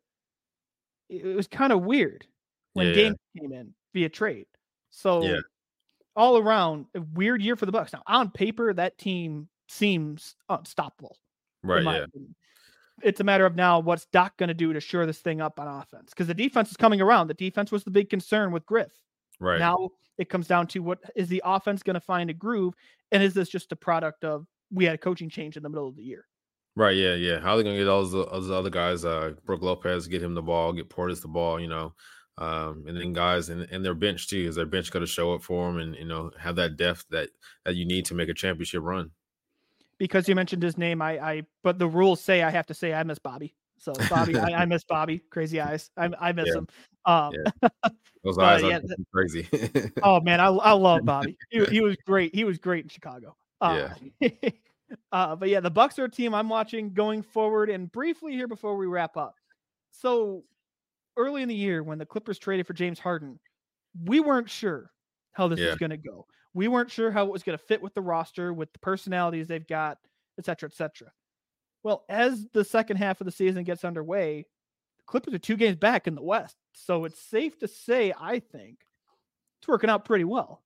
it 1.08 1.34
was 1.34 1.46
kind 1.46 1.72
of 1.72 1.82
weird 1.82 2.26
when 2.74 2.88
Yeah. 2.88 2.92
Dame 2.92 3.16
came 3.38 3.52
in 3.52 3.74
via 3.92 4.08
trade. 4.08 4.46
So 4.90 5.22
Yeah. 5.22 5.40
all 6.16 6.38
around 6.38 6.86
a 6.94 7.00
weird 7.00 7.42
year 7.42 7.56
for 7.56 7.66
the 7.66 7.72
Bucks. 7.72 7.92
Now 7.92 8.02
on 8.06 8.30
paper, 8.30 8.72
that 8.74 8.98
team 8.98 9.48
seems 9.68 10.36
unstoppable. 10.48 11.16
Right. 11.62 11.82
Yeah. 11.82 12.04
opinion. 12.04 12.34
It's 13.02 13.20
a 13.20 13.24
matter 13.24 13.46
of 13.46 13.56
now 13.56 13.80
what's 13.80 14.04
Doc 14.06 14.36
going 14.36 14.48
to 14.48 14.54
do 14.54 14.72
to 14.72 14.80
shore 14.80 15.06
this 15.06 15.18
thing 15.18 15.40
up 15.40 15.58
on 15.58 15.66
offense 15.66 16.10
because 16.10 16.26
the 16.26 16.34
defense 16.34 16.70
is 16.70 16.76
coming 16.76 17.00
around. 17.00 17.28
The 17.28 17.34
defense 17.34 17.72
was 17.72 17.84
the 17.84 17.90
big 17.90 18.10
concern 18.10 18.52
with 18.52 18.66
Griff. 18.66 18.92
Right. 19.40 19.58
Now 19.58 19.90
it 20.18 20.28
comes 20.28 20.46
down 20.46 20.66
to 20.68 20.80
what 20.80 20.98
is 21.16 21.28
the 21.28 21.42
offense 21.44 21.82
going 21.82 21.94
to 21.94 22.00
find 22.00 22.30
a 22.30 22.34
groove, 22.34 22.74
and 23.10 23.22
is 23.22 23.34
this 23.34 23.48
just 23.48 23.72
a 23.72 23.76
product 23.76 24.24
of 24.24 24.46
we 24.70 24.84
had 24.84 24.94
a 24.94 24.98
coaching 24.98 25.28
change 25.30 25.56
in 25.56 25.62
the 25.62 25.68
middle 25.68 25.88
of 25.88 25.96
the 25.96 26.02
year? 26.04 26.26
Right, 26.76 26.96
yeah, 26.96 27.14
yeah. 27.14 27.38
How 27.40 27.52
are 27.52 27.56
they 27.58 27.64
gonna 27.64 27.76
get 27.76 27.88
all 27.88 28.06
those, 28.06 28.26
those 28.30 28.50
other 28.50 28.70
guys? 28.70 29.04
Uh, 29.04 29.32
Brook 29.44 29.62
Lopez, 29.62 30.06
get 30.06 30.22
him 30.22 30.34
the 30.34 30.40
ball, 30.42 30.72
get 30.72 30.88
Portis 30.88 31.20
the 31.20 31.28
ball, 31.28 31.60
you 31.60 31.66
know, 31.68 31.92
um, 32.42 32.84
and 32.88 32.96
then 32.96 33.12
guys 33.12 33.50
and, 33.50 33.62
and 33.70 33.84
their 33.84 33.94
bench 33.94 34.28
too. 34.28 34.46
Is 34.48 34.56
their 34.56 34.66
bench 34.66 34.90
going 34.90 35.04
to 35.04 35.10
show 35.10 35.32
up 35.32 35.42
for 35.42 35.66
them 35.66 35.80
and 35.80 35.94
you 35.94 36.04
know 36.04 36.30
have 36.38 36.56
that 36.56 36.76
depth 36.76 37.04
that 37.10 37.30
that 37.64 37.76
you 37.76 37.84
need 37.86 38.04
to 38.06 38.14
make 38.14 38.28
a 38.28 38.34
championship 38.34 38.82
run? 38.82 39.10
Because 39.98 40.28
you 40.28 40.34
mentioned 40.34 40.62
his 40.62 40.76
name, 40.76 41.00
I, 41.00 41.18
I 41.20 41.42
but 41.62 41.78
the 41.78 41.86
rules 41.86 42.20
say 42.20 42.42
I 42.42 42.50
have 42.50 42.66
to 42.66 42.74
say 42.74 42.92
I 42.92 43.04
miss 43.04 43.20
Bobby. 43.20 43.54
So 43.78 43.92
Bobby, 44.10 44.36
I, 44.36 44.62
I 44.62 44.64
miss 44.66 44.82
Bobby. 44.82 45.20
Crazy 45.30 45.60
eyes, 45.60 45.90
I, 45.96 46.10
I 46.18 46.32
miss 46.32 46.48
Yeah. 46.48 46.54
him. 46.56 46.66
Um, 47.04 47.34
Those 48.24 48.38
Uh, 48.38 48.42
eyes 48.42 48.62
yeah, 48.62 48.78
are 48.78 49.04
crazy. 49.12 49.48
Oh 50.04 50.20
man, 50.20 50.40
I 50.40 50.46
I 50.46 50.72
love 50.72 51.04
Bobby. 51.04 51.36
He, 51.50 51.64
he 51.66 51.80
was 51.80 51.96
great. 52.06 52.34
He 52.34 52.42
was 52.42 52.58
great 52.58 52.84
in 52.84 52.88
Chicago. 52.88 53.36
Uh, 53.60 53.88
uh, 55.12 55.36
but 55.36 55.48
yeah, 55.48 55.60
the 55.60 55.70
Bucks 55.70 55.98
are 56.00 56.04
a 56.04 56.10
team 56.10 56.34
I'm 56.34 56.48
watching 56.48 56.92
going 56.92 57.22
forward. 57.22 57.70
And 57.70 57.90
briefly 57.90 58.32
here 58.32 58.48
before 58.48 58.76
we 58.76 58.86
wrap 58.86 59.16
up, 59.16 59.36
so 59.92 60.42
early 61.16 61.42
in 61.42 61.48
the 61.48 61.54
year 61.54 61.82
when 61.82 61.98
the 61.98 62.06
Clippers 62.06 62.38
traded 62.38 62.66
for 62.66 62.72
James 62.74 62.98
Harden, 62.98 63.38
we 64.04 64.20
weren't 64.20 64.50
sure 64.50 64.90
how 65.32 65.48
this 65.48 65.60
Yeah. 65.60 65.68
was 65.68 65.76
going 65.76 65.90
to 65.90 65.96
go. 65.96 66.26
We 66.54 66.68
weren't 66.68 66.90
sure 66.90 67.10
how 67.10 67.24
it 67.26 67.32
was 67.32 67.42
going 67.42 67.58
to 67.58 67.64
fit 67.64 67.82
with 67.82 67.94
the 67.94 68.02
roster, 68.02 68.52
with 68.52 68.72
the 68.72 68.78
personalities 68.78 69.48
they've 69.48 69.66
got, 69.66 69.98
et 70.38 70.44
cetera, 70.44 70.68
et 70.68 70.74
cetera. 70.74 71.12
Well, 71.82 72.04
as 72.08 72.46
the 72.52 72.64
second 72.64 72.98
half 72.98 73.20
of 73.20 73.24
the 73.24 73.32
season 73.32 73.64
gets 73.64 73.84
underway, 73.84 74.46
the 74.98 75.04
Clippers 75.06 75.34
are 75.34 75.38
two 75.38 75.56
games 75.56 75.76
back 75.76 76.06
in 76.06 76.14
the 76.14 76.22
West. 76.22 76.56
So 76.74 77.04
it's 77.04 77.20
safe 77.20 77.58
to 77.60 77.68
say, 77.68 78.12
I 78.18 78.38
think, 78.40 78.80
it's 79.60 79.68
working 79.68 79.90
out 79.90 80.04
pretty 80.04 80.24
well. 80.24 80.62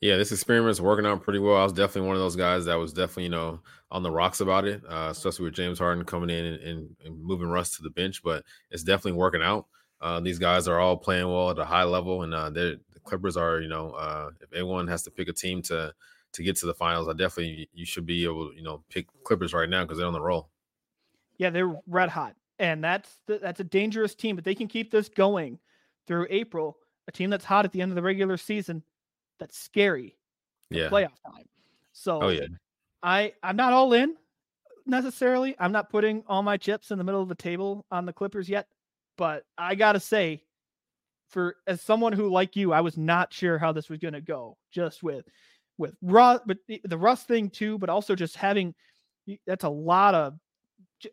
Yeah, 0.00 0.16
this 0.16 0.30
experiment's 0.30 0.80
working 0.80 1.06
out 1.06 1.22
pretty 1.22 1.40
well. 1.40 1.56
I 1.56 1.64
was 1.64 1.72
definitely 1.72 2.06
one 2.06 2.16
of 2.16 2.22
those 2.22 2.36
guys 2.36 2.66
that 2.66 2.76
was 2.76 2.92
definitely, 2.92 3.24
you 3.24 3.30
know, 3.30 3.60
on 3.90 4.04
the 4.04 4.10
rocks 4.10 4.40
about 4.40 4.64
it, 4.64 4.82
uh, 4.88 5.08
especially 5.10 5.46
with 5.46 5.54
James 5.54 5.80
Harden 5.80 6.04
coming 6.04 6.30
in 6.30 6.44
and, 6.44 6.62
and, 6.62 6.96
and 7.04 7.20
moving 7.20 7.48
Russ 7.48 7.76
to 7.76 7.82
the 7.82 7.90
bench. 7.90 8.22
But 8.22 8.44
it's 8.70 8.84
definitely 8.84 9.18
working 9.18 9.42
out. 9.42 9.66
Uh, 10.00 10.20
these 10.20 10.38
guys 10.38 10.68
are 10.68 10.78
all 10.78 10.96
playing 10.96 11.26
well 11.26 11.50
at 11.50 11.58
a 11.58 11.64
high 11.64 11.82
level, 11.82 12.22
and 12.22 12.32
uh, 12.32 12.50
the 12.50 12.80
Clippers 13.02 13.36
are, 13.36 13.60
you 13.60 13.68
know, 13.68 13.90
uh, 13.90 14.30
if 14.40 14.52
anyone 14.52 14.86
has 14.86 15.02
to 15.02 15.10
pick 15.10 15.28
a 15.28 15.32
team 15.32 15.62
to 15.62 15.92
to 16.30 16.42
get 16.42 16.56
to 16.56 16.66
the 16.66 16.74
finals, 16.74 17.08
I 17.08 17.14
definitely 17.14 17.68
you 17.72 17.86
should 17.86 18.06
be 18.06 18.22
able 18.24 18.50
to, 18.50 18.56
you 18.56 18.62
know, 18.62 18.84
pick 18.90 19.08
Clippers 19.24 19.54
right 19.54 19.68
now 19.68 19.82
because 19.82 19.98
they're 19.98 20.06
on 20.06 20.12
the 20.12 20.20
roll. 20.20 20.50
Yeah, 21.38 21.50
they're 21.50 21.74
red 21.86 22.10
hot, 22.10 22.36
and 22.58 22.84
that's 22.84 23.10
the, 23.26 23.38
that's 23.38 23.60
a 23.60 23.64
dangerous 23.64 24.14
team. 24.14 24.36
But 24.36 24.44
they 24.44 24.54
can 24.54 24.68
keep 24.68 24.92
this 24.92 25.08
going 25.08 25.58
through 26.06 26.28
April. 26.30 26.76
A 27.08 27.10
team 27.10 27.30
that's 27.30 27.46
hot 27.46 27.64
at 27.64 27.72
the 27.72 27.80
end 27.80 27.90
of 27.90 27.96
the 27.96 28.02
regular 28.02 28.36
season, 28.36 28.82
that's 29.38 29.58
scary. 29.58 30.16
Yeah. 30.70 30.88
Playoff 30.88 31.16
time. 31.26 31.44
Oh, 31.44 31.44
so 31.92 32.22
Oh 32.22 32.28
yeah. 32.28 32.46
I 33.02 33.32
I'm 33.42 33.56
not 33.56 33.72
all 33.72 33.92
in 33.92 34.16
necessarily. 34.86 35.54
I'm 35.58 35.72
not 35.72 35.90
putting 35.90 36.24
all 36.26 36.42
my 36.42 36.56
chips 36.56 36.90
in 36.90 36.98
the 36.98 37.04
middle 37.04 37.22
of 37.22 37.28
the 37.28 37.34
table 37.34 37.84
on 37.90 38.06
the 38.06 38.12
Clippers 38.12 38.48
yet, 38.48 38.66
but 39.16 39.44
I 39.56 39.74
gotta 39.74 40.00
say, 40.00 40.42
for 41.28 41.56
as 41.66 41.80
someone 41.82 42.12
who 42.12 42.30
like 42.30 42.56
you, 42.56 42.72
I 42.72 42.80
was 42.80 42.96
not 42.96 43.32
sure 43.32 43.58
how 43.58 43.72
this 43.72 43.88
was 43.88 43.98
gonna 43.98 44.20
go. 44.20 44.56
Just 44.72 45.02
with 45.02 45.26
with 45.76 45.94
Russ, 46.02 46.40
but 46.46 46.58
the, 46.66 46.80
the 46.84 46.98
Russ 46.98 47.22
thing 47.22 47.50
too, 47.50 47.78
but 47.78 47.88
also 47.88 48.14
just 48.14 48.36
having 48.36 48.74
that's 49.46 49.64
a 49.64 49.68
lot 49.68 50.14
of 50.14 50.34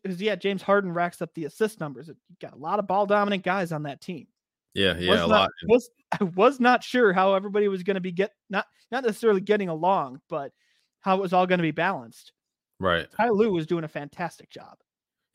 because 0.01 0.21
yeah, 0.21 0.35
James 0.35 0.61
Harden 0.61 0.91
racks 0.91 1.21
up 1.21 1.33
the 1.35 1.45
assist 1.45 1.79
numbers. 1.79 2.07
You 2.07 2.15
got 2.41 2.53
a 2.53 2.57
lot 2.57 2.79
of 2.79 2.87
ball 2.87 3.05
dominant 3.05 3.43
guys 3.43 3.71
on 3.71 3.83
that 3.83 4.01
team 4.01 4.27
Yeah, 4.73 4.97
yeah, 4.97 5.11
was 5.11 5.19
a 5.21 5.27
not, 5.27 5.29
lot. 5.29 5.49
Was, 5.67 5.89
I 6.19 6.23
was 6.23 6.59
not 6.59 6.83
sure 6.83 7.13
how 7.13 7.33
everybody 7.33 7.67
was 7.67 7.83
going 7.83 7.95
to 7.95 8.01
be 8.01 8.11
get 8.11 8.31
not 8.49 8.65
not 8.91 9.03
necessarily 9.03 9.41
getting 9.41 9.69
along, 9.69 10.21
but 10.29 10.51
how 11.01 11.17
it 11.17 11.21
was 11.21 11.33
all 11.33 11.47
going 11.47 11.59
to 11.59 11.63
be 11.63 11.71
balanced. 11.71 12.31
Right. 12.79 13.07
Ty 13.15 13.29
Lue 13.29 13.51
was 13.51 13.67
doing 13.67 13.83
a 13.83 13.89
fantastic 13.89 14.49
job. 14.49 14.77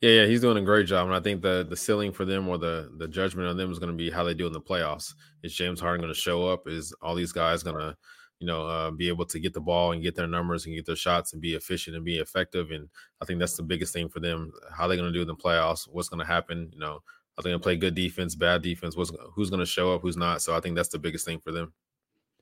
Yeah, 0.01 0.21
yeah, 0.21 0.25
he's 0.25 0.41
doing 0.41 0.57
a 0.57 0.65
great 0.65 0.87
job, 0.87 1.05
and 1.05 1.15
I 1.15 1.19
think 1.19 1.43
the 1.43 1.65
the 1.67 1.77
ceiling 1.77 2.11
for 2.11 2.25
them 2.25 2.47
or 2.47 2.57
the 2.57 2.91
the 2.97 3.07
judgment 3.07 3.47
on 3.47 3.57
them 3.57 3.71
is 3.71 3.77
going 3.77 3.91
to 3.91 3.97
be 3.97 4.09
how 4.09 4.23
they 4.23 4.33
do 4.33 4.47
in 4.47 4.53
the 4.53 4.59
playoffs. 4.59 5.13
Is 5.43 5.53
James 5.53 5.79
Harden 5.79 6.01
going 6.01 6.13
to 6.13 6.19
show 6.19 6.47
up? 6.47 6.67
Is 6.67 6.91
all 7.03 7.13
these 7.13 7.31
guys 7.31 7.61
going 7.61 7.77
to, 7.77 7.95
you 8.39 8.47
know, 8.47 8.65
uh, 8.65 8.89
be 8.89 9.09
able 9.09 9.25
to 9.27 9.39
get 9.39 9.53
the 9.53 9.61
ball 9.61 9.91
and 9.91 10.01
get 10.01 10.15
their 10.15 10.25
numbers 10.25 10.65
and 10.65 10.73
get 10.73 10.87
their 10.87 10.95
shots 10.95 11.33
and 11.33 11.41
be 11.41 11.53
efficient 11.53 11.95
and 11.95 12.03
be 12.03 12.17
effective? 12.17 12.71
And 12.71 12.89
I 13.21 13.25
think 13.25 13.39
that's 13.39 13.57
the 13.57 13.63
biggest 13.63 13.93
thing 13.93 14.09
for 14.09 14.19
them. 14.19 14.51
How 14.75 14.87
they're 14.87 14.97
going 14.97 15.11
to 15.11 15.17
do 15.17 15.21
in 15.21 15.27
the 15.27 15.35
playoffs? 15.35 15.87
What's 15.87 16.09
going 16.09 16.25
to 16.25 16.25
happen? 16.25 16.71
You 16.73 16.79
know, 16.79 16.99
are 17.41 17.49
they 17.49 17.49
going 17.51 17.59
to 17.59 17.63
play 17.63 17.75
good 17.75 17.95
defense, 17.95 18.35
bad 18.35 18.61
defense? 18.61 18.95
What's 18.95 19.11
who's 19.33 19.49
going 19.49 19.59
to 19.59 19.65
show 19.65 19.93
up? 19.93 20.01
Who's 20.01 20.17
not? 20.17 20.41
So 20.41 20.55
I 20.55 20.59
think 20.59 20.75
that's 20.75 20.89
the 20.89 20.99
biggest 20.99 21.25
thing 21.25 21.39
for 21.39 21.51
them. 21.51 21.73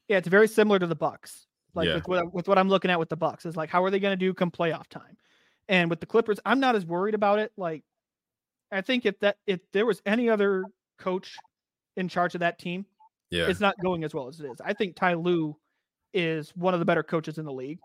Yeah, 0.07 0.17
it's 0.17 0.27
very 0.27 0.47
similar 0.47 0.79
to 0.79 0.87
the 0.87 0.95
Bucks. 0.95 1.45
Like 1.75 1.87
Yeah. 1.87 1.95
with, 1.95 2.07
what, 2.07 2.33
with 2.33 2.47
what 2.47 2.57
I'm 2.57 2.69
looking 2.69 2.89
at 2.91 2.99
with 2.99 3.09
the 3.09 3.15
Bucks 3.17 3.45
is 3.45 3.55
like 3.55 3.69
how 3.69 3.83
are 3.83 3.91
they 3.91 3.99
going 3.99 4.13
to 4.13 4.17
do 4.25 4.33
come 4.33 4.51
playoff 4.51 4.87
time? 4.87 5.17
And 5.67 5.89
with 5.89 5.99
the 5.99 6.05
Clippers, 6.07 6.39
I'm 6.45 6.59
not 6.59 6.75
as 6.75 6.85
worried 6.85 7.13
about 7.15 7.39
it. 7.39 7.51
Like 7.57 7.83
I 8.71 8.81
think 8.81 9.05
if 9.05 9.19
that 9.19 9.37
if 9.47 9.59
there 9.71 9.85
was 9.85 10.01
any 10.05 10.29
other 10.29 10.63
coach 10.97 11.35
in 11.95 12.07
charge 12.07 12.33
of 12.35 12.39
that 12.39 12.59
team, 12.59 12.85
Yeah, 13.29 13.47
it's 13.47 13.59
not 13.59 13.75
going 13.81 14.03
as 14.03 14.13
well 14.13 14.27
as 14.27 14.39
it 14.39 14.45
is. 14.45 14.59
I 14.63 14.73
think 14.73 14.95
Ty 14.95 15.13
Lue 15.15 15.55
is 16.13 16.49
one 16.55 16.73
of 16.73 16.79
the 16.79 16.85
better 16.85 17.03
coaches 17.03 17.37
in 17.37 17.45
the 17.45 17.53
league. 17.53 17.79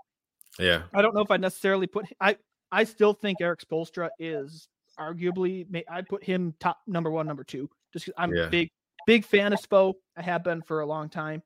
yeah, 0.59 0.83
I 0.95 1.03
don't 1.03 1.15
know 1.15 1.21
if 1.21 1.31
I 1.31 1.37
necessarily 1.37 1.87
put 1.87 2.07
I 2.21 2.37
I 2.73 2.85
still 2.85 3.13
think 3.13 3.41
Erik 3.41 3.61
Spoelstra 3.61 4.09
is 4.19 4.69
arguably 4.99 5.69
may 5.71 5.85
I'd 5.91 6.09
put 6.09 6.23
him 6.25 6.55
top 6.61 6.79
number 6.87 7.11
one, 7.11 7.27
number 7.27 7.45
two. 7.45 7.69
Just 7.93 8.11
I'm 8.17 8.35
Yeah. 8.35 8.45
a 8.47 8.51
big 8.51 8.71
big 9.07 9.25
fan 9.25 9.53
of 9.53 9.61
Spo. 9.61 9.95
I 10.17 10.23
have 10.23 10.43
been 10.45 10.63
for 10.63 10.81
a 10.81 10.87
long 10.87 11.09
time. 11.09 11.43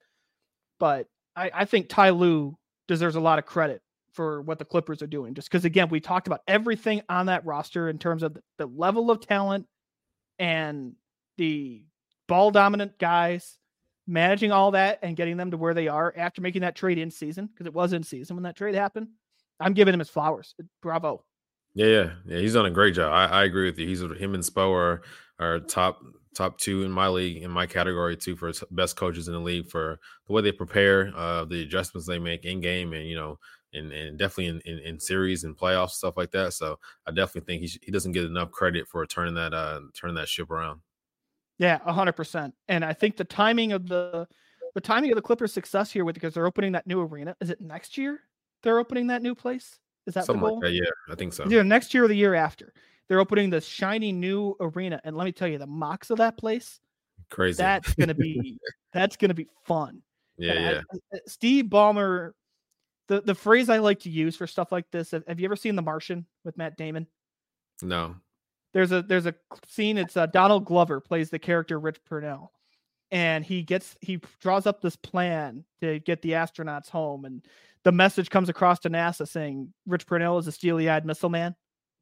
but 0.79 1.09
I, 1.37 1.51
I 1.55 1.65
think 1.65 1.89
Ty 1.89 2.11
Lue 2.11 2.57
deserves 2.89 3.17
a 3.17 3.21
lot 3.21 3.39
of 3.39 3.47
credit 3.47 3.83
for 4.13 4.43
what 4.43 4.59
the 4.59 4.65
Clippers 4.65 5.03
are 5.03 5.07
doing. 5.09 5.35
Just 5.35 5.49
because, 5.51 5.65
again, 5.65 5.89
we 5.89 6.01
talked 6.01 6.27
about 6.27 6.41
everything 6.49 7.03
on 7.09 7.27
that 7.27 7.45
roster 7.45 7.89
in 7.89 7.99
terms 7.99 8.23
of 8.23 8.35
the, 8.35 8.43
the 8.59 8.67
level 8.67 9.11
of 9.11 9.21
talent 9.21 9.67
and 10.39 10.95
the 11.37 11.85
ball 12.27 12.51
dominant 12.51 12.99
guys, 12.99 13.59
managing 14.07 14.51
all 14.53 14.71
that 14.73 14.99
and 15.03 15.17
getting 15.17 15.37
them 15.37 15.51
to 15.51 15.57
where 15.57 15.75
they 15.75 15.87
are 15.89 16.13
after 16.17 16.41
making 16.41 16.63
that 16.63 16.75
trade 16.77 16.99
in 16.99 17.11
season 17.11 17.47
because 17.47 17.67
it 17.67 17.75
was 17.75 17.93
in 17.93 18.03
season 18.03 18.37
when 18.37 18.43
that 18.45 18.57
trade 18.57 18.75
happened. 18.75 19.09
I'm 19.61 19.75
giving 19.75 19.95
him 19.95 20.01
his 20.01 20.09
flowers. 20.11 20.55
Bravo. 20.83 21.25
Yeah, 21.79 21.87
yeah, 21.87 22.11
yeah. 22.27 22.39
He's 22.39 22.55
done 22.55 22.67
a 22.67 22.71
great 22.73 22.95
job. 22.95 23.13
I, 23.13 23.27
I 23.27 23.45
agree 23.45 23.67
with 23.67 23.79
you. 23.79 23.87
He's 23.87 24.01
him 24.01 24.35
and 24.35 24.43
Spo 24.43 24.73
are 24.73 25.03
are 25.39 25.61
top 25.61 26.01
top 26.35 26.59
two 26.59 26.83
in 26.83 26.91
my 26.91 27.07
league 27.07 27.41
in 27.41 27.53
my 27.53 27.67
category 27.67 28.17
too 28.17 28.35
for 28.35 28.51
best 28.73 28.97
coaches 28.97 29.29
in 29.29 29.35
the 29.35 29.41
league 29.41 29.69
for 29.71 30.01
the 30.27 30.33
way 30.33 30.43
they 30.43 30.51
prepare, 30.51 31.13
uh, 31.17 31.45
the 31.45 31.63
adjustments 31.63 32.09
they 32.09 32.19
make 32.19 32.45
in 32.45 32.61
game, 32.61 32.95
and 32.95 33.07
you 33.07 33.15
know, 33.15 33.39
and 33.75 33.93
and 33.93 34.19
definitely 34.19 34.47
in, 34.47 34.61
in, 34.63 34.79
in 34.81 34.99
series 34.99 35.45
and 35.45 35.57
playoffs 35.57 35.91
stuff 35.91 36.17
like 36.17 36.33
that. 36.33 36.53
So 36.53 36.81
I 37.07 37.13
definitely 37.13 37.47
think 37.47 37.63
he 37.63 37.79
he 37.81 37.93
doesn't 37.93 38.11
get 38.11 38.25
enough 38.25 38.51
credit 38.51 38.89
for 38.89 39.07
turning 39.07 39.35
that 39.35 39.55
uh 39.55 39.83
turning 39.95 40.17
that 40.17 40.29
ship 40.29 40.51
around. 40.51 40.81
Yeah, 41.59 41.79
hundred 41.79 42.15
percent. 42.15 42.55
And 42.67 42.85
I 42.85 42.93
think 42.93 43.17
the 43.17 43.25
timing 43.25 43.71
of 43.71 43.87
the 43.87 44.27
the 44.75 44.81
timing 44.81 45.13
of 45.13 45.17
the 45.17 45.23
Clippers' 45.23 45.53
success 45.53 45.93
here 45.93 46.05
with 46.05 46.15
because 46.15 46.35
they're 46.35 46.47
opening 46.47 46.73
that 46.73 46.89
new 46.89 47.01
arena. 47.01 47.37
Is 47.41 47.51
it 47.51 47.61
next 47.61 47.97
year? 47.97 48.19
They're 48.65 48.81
opening 48.81 49.07
that 49.09 49.23
new 49.23 49.37
place. 49.37 49.79
Is 50.09 50.15
that 50.15 50.25
something 50.25 50.43
the 50.43 50.49
goal? 50.49 50.57
like 50.61 50.71
that? 50.71 50.75
Yeah, 50.75 50.91
I 51.13 51.15
think 51.15 51.33
so. 51.33 51.45
Either 51.45 51.63
next 51.63 51.95
year 51.95 52.05
or 52.05 52.09
the 52.09 52.17
year 52.17 52.35
after. 52.35 52.73
They're 53.09 53.21
opening 53.21 53.49
this 53.51 53.65
shiny 53.65 54.11
new 54.13 54.55
arena, 54.61 55.01
and 55.05 55.17
let 55.17 55.25
me 55.25 55.33
tell 55.33 55.47
you, 55.49 55.57
the 55.59 55.67
mocks 55.67 56.11
of 56.11 56.19
that 56.19 56.37
place, 56.37 56.81
crazy. 57.31 57.57
That's 57.63 57.95
gonna 57.95 58.13
be 58.15 58.59
that's 58.93 59.17
gonna 59.17 59.33
be 59.35 59.47
fun. 59.65 60.03
Yeah, 60.37 60.53
And 60.53 60.67
I- 60.67 60.71
yeah. 60.73 60.81
I- 61.15 61.19
Steve 61.27 61.67
Ballmer, 61.67 62.33
the 63.07 63.21
the 63.23 63.35
phrase 63.35 63.69
I 63.71 63.79
like 63.79 64.01
to 64.01 64.11
use 64.11 64.37
for 64.37 64.47
stuff 64.47 64.73
like 64.73 64.91
this. 64.91 65.13
Have, 65.13 65.25
have 65.29 65.41
you 65.41 65.47
ever 65.47 65.57
seen 65.57 65.75
The 65.77 65.83
Martian 65.83 66.27
with 66.45 66.57
Matt 66.59 66.77
Damon? 66.77 67.07
No. 67.81 68.17
There's 68.75 68.93
a 68.93 69.01
there's 69.01 69.25
a 69.27 69.35
scene. 69.67 69.97
It's 69.97 70.17
uh, 70.17 70.27
Donald 70.27 70.67
Glover 70.67 71.01
plays 71.01 71.31
the 71.31 71.39
character 71.39 71.81
Rich 71.81 72.01
Purnell, 72.05 72.53
and 73.11 73.43
he 73.43 73.63
gets 73.63 73.97
he 74.03 74.21
draws 74.41 74.67
up 74.67 74.83
this 74.83 74.97
plan 74.97 75.65
to 75.81 75.99
get 76.01 76.21
the 76.21 76.33
astronauts 76.33 76.91
home, 76.91 77.25
and 77.25 77.43
the 77.85 77.93
message 77.93 78.31
comes 78.31 78.49
across 78.49 78.79
to 78.81 78.91
NASA 78.91 79.27
saying 79.27 79.73
Rich 79.87 80.07
Purnell 80.07 80.39
is 80.39 80.47
a 80.47 80.53
steely-eyed 80.53 81.05
missile 81.07 81.29
man. 81.29 81.55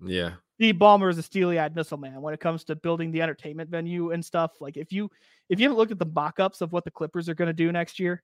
Yeah. 0.04 0.32
Steve 0.54 0.76
Ballmer 0.76 1.10
is 1.10 1.18
a 1.18 1.22
steely-eyed 1.22 1.76
missile 1.76 1.98
man 1.98 2.20
when 2.22 2.32
it 2.32 2.40
comes 2.40 2.64
to 2.64 2.76
building 2.76 3.10
the 3.12 3.20
entertainment 3.22 3.68
venue 3.70 4.12
and 4.12 4.24
stuff. 4.24 4.52
Like 4.60 4.76
if 4.76 4.90
you 4.92 5.10
if 5.48 5.60
you 5.60 5.64
haven't 5.64 5.76
looked 5.78 5.92
at 5.92 5.98
the 5.98 6.06
mock-ups 6.06 6.60
of 6.60 6.72
what 6.72 6.84
the 6.84 6.90
Clippers 6.90 7.28
are 7.28 7.34
going 7.34 7.48
to 7.48 7.52
do 7.52 7.70
next 7.72 7.98
year, 8.00 8.22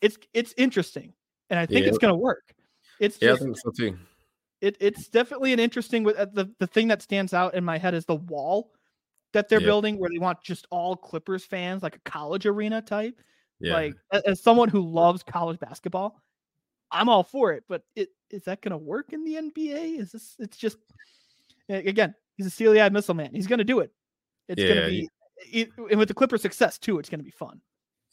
it's 0.00 0.18
it's 0.32 0.52
interesting, 0.56 1.12
and 1.50 1.58
I 1.58 1.66
think 1.66 1.82
Yeah. 1.84 1.88
it's 1.88 1.98
going 1.98 2.12
to 2.12 2.18
work. 2.18 2.52
It's 3.00 3.18
Yeah, 3.20 3.34
I 3.34 3.36
think 3.36 3.56
so 3.58 3.70
too. 3.70 3.96
it 4.60 4.76
it's 4.80 5.08
definitely 5.08 5.52
an 5.52 5.60
interesting 5.60 6.02
with 6.04 6.16
uh, 6.16 6.26
the 6.32 6.52
the 6.58 6.66
thing 6.66 6.88
that 6.88 7.02
stands 7.02 7.32
out 7.32 7.54
in 7.54 7.64
my 7.64 7.78
head 7.78 7.94
is 7.94 8.04
the 8.04 8.16
wall 8.16 8.72
that 9.32 9.48
they're 9.48 9.60
Yeah. 9.60 9.66
building 9.66 9.98
where 9.98 10.10
they 10.10 10.18
want 10.18 10.42
just 10.42 10.66
all 10.70 10.96
Clippers 10.96 11.44
fans 11.44 11.82
like 11.82 11.96
a 11.96 12.00
college 12.10 12.46
arena 12.46 12.82
type. 12.82 13.20
Yeah. 13.60 13.74
Like 13.74 13.94
as 14.26 14.42
someone 14.42 14.68
who 14.68 14.80
loves 14.80 15.22
college 15.22 15.58
basketball, 15.60 16.20
I'm 16.90 17.08
all 17.08 17.22
for 17.22 17.52
it, 17.52 17.64
but 17.68 17.82
it 17.96 18.10
is 18.30 18.44
that 18.44 18.62
going 18.62 18.72
to 18.72 18.78
work 18.78 19.12
in 19.12 19.24
the 19.24 19.34
NBA? 19.34 19.98
Is 20.00 20.12
this 20.12 20.36
it's 20.38 20.56
just 20.56 20.76
again, 21.68 22.14
he's 22.36 22.46
a 22.46 22.50
steely-eyed 22.50 22.92
missile 22.92 23.14
man. 23.14 23.30
He's 23.32 23.46
going 23.46 23.58
to 23.58 23.64
do 23.64 23.80
it. 23.80 23.90
It's 24.48 24.62
going 24.62 24.76
to 24.76 24.88
be 24.88 25.08
it, 25.52 25.70
and 25.90 25.98
with 25.98 26.08
the 26.08 26.14
Clipper 26.14 26.38
success 26.38 26.78
too, 26.78 26.98
it's 26.98 27.08
going 27.08 27.20
to 27.20 27.24
be 27.24 27.30
fun. 27.30 27.60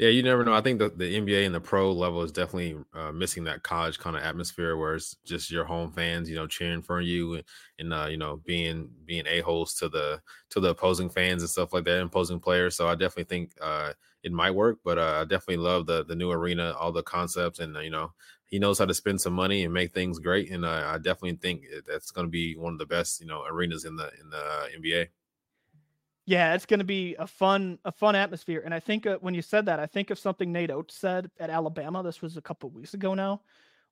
Yeah, 0.01 0.09
you 0.09 0.23
never 0.23 0.43
know. 0.43 0.53
I 0.55 0.61
think 0.61 0.79
the, 0.79 0.89
the 0.89 1.15
NBA 1.15 1.45
and 1.45 1.53
the 1.53 1.61
pro 1.61 1.91
level 1.91 2.23
is 2.23 2.31
definitely 2.31 2.75
uh, 2.95 3.11
missing 3.11 3.43
that 3.43 3.61
college 3.61 3.99
kind 3.99 4.15
of 4.17 4.23
atmosphere 4.23 4.75
where 4.75 4.95
it's 4.95 5.15
just 5.25 5.51
your 5.51 5.63
home 5.63 5.91
fans, 5.91 6.27
you 6.27 6.35
know, 6.35 6.47
cheering 6.47 6.81
for 6.81 7.01
you 7.01 7.35
and, 7.35 7.43
and 7.77 7.93
uh, 7.93 8.07
you 8.09 8.17
know, 8.17 8.37
being 8.43 8.89
being 9.05 9.27
a 9.27 9.41
holes 9.41 9.75
to 9.75 9.89
the 9.89 10.19
to 10.49 10.59
the 10.59 10.69
opposing 10.69 11.07
fans 11.11 11.43
and 11.43 11.51
stuff 11.51 11.71
like 11.71 11.83
that, 11.85 12.01
opposing 12.01 12.39
players. 12.39 12.75
So 12.75 12.87
I 12.87 12.95
definitely 12.95 13.25
think 13.25 13.51
uh, 13.61 13.93
it 14.23 14.31
might 14.31 14.51
work, 14.55 14.79
but 14.83 14.97
uh, 14.97 15.19
I 15.21 15.25
definitely 15.25 15.57
love 15.57 15.85
the 15.85 16.03
the 16.03 16.15
new 16.15 16.31
arena, 16.31 16.73
all 16.79 16.91
the 16.91 17.03
concepts, 17.03 17.59
and 17.59 17.77
uh, 17.77 17.81
you 17.81 17.91
know, 17.91 18.11
he 18.45 18.57
knows 18.57 18.79
how 18.79 18.85
to 18.85 18.95
spend 18.95 19.21
some 19.21 19.33
money 19.33 19.65
and 19.65 19.73
make 19.73 19.93
things 19.93 20.17
great. 20.17 20.49
And 20.51 20.65
uh, 20.65 20.91
I 20.91 20.97
definitely 20.97 21.35
think 21.35 21.65
that's 21.87 22.09
going 22.09 22.25
to 22.25 22.31
be 22.31 22.55
one 22.57 22.73
of 22.73 22.79
the 22.79 22.87
best, 22.87 23.21
you 23.21 23.27
know, 23.27 23.43
arenas 23.47 23.85
in 23.85 23.95
the 23.97 24.09
in 24.19 24.31
the 24.31 24.67
NBA. 24.73 25.09
Yeah, 26.25 26.53
it's 26.53 26.65
going 26.65 26.79
to 26.79 26.85
be 26.85 27.15
a 27.17 27.25
fun 27.25 27.79
a 27.83 27.91
fun 27.91 28.15
atmosphere. 28.15 28.61
And 28.63 28.73
I 28.73 28.79
think 28.79 29.05
uh, 29.07 29.17
when 29.21 29.33
you 29.33 29.41
said 29.41 29.65
that, 29.65 29.79
I 29.79 29.85
think 29.85 30.11
of 30.11 30.19
something 30.19 30.51
Nate 30.51 30.71
Oats 30.71 30.95
said 30.95 31.31
at 31.39 31.49
Alabama. 31.49 32.03
This 32.03 32.21
was 32.21 32.37
a 32.37 32.41
couple 32.41 32.69
of 32.69 32.75
weeks 32.75 32.93
ago 32.93 33.13
now. 33.13 33.41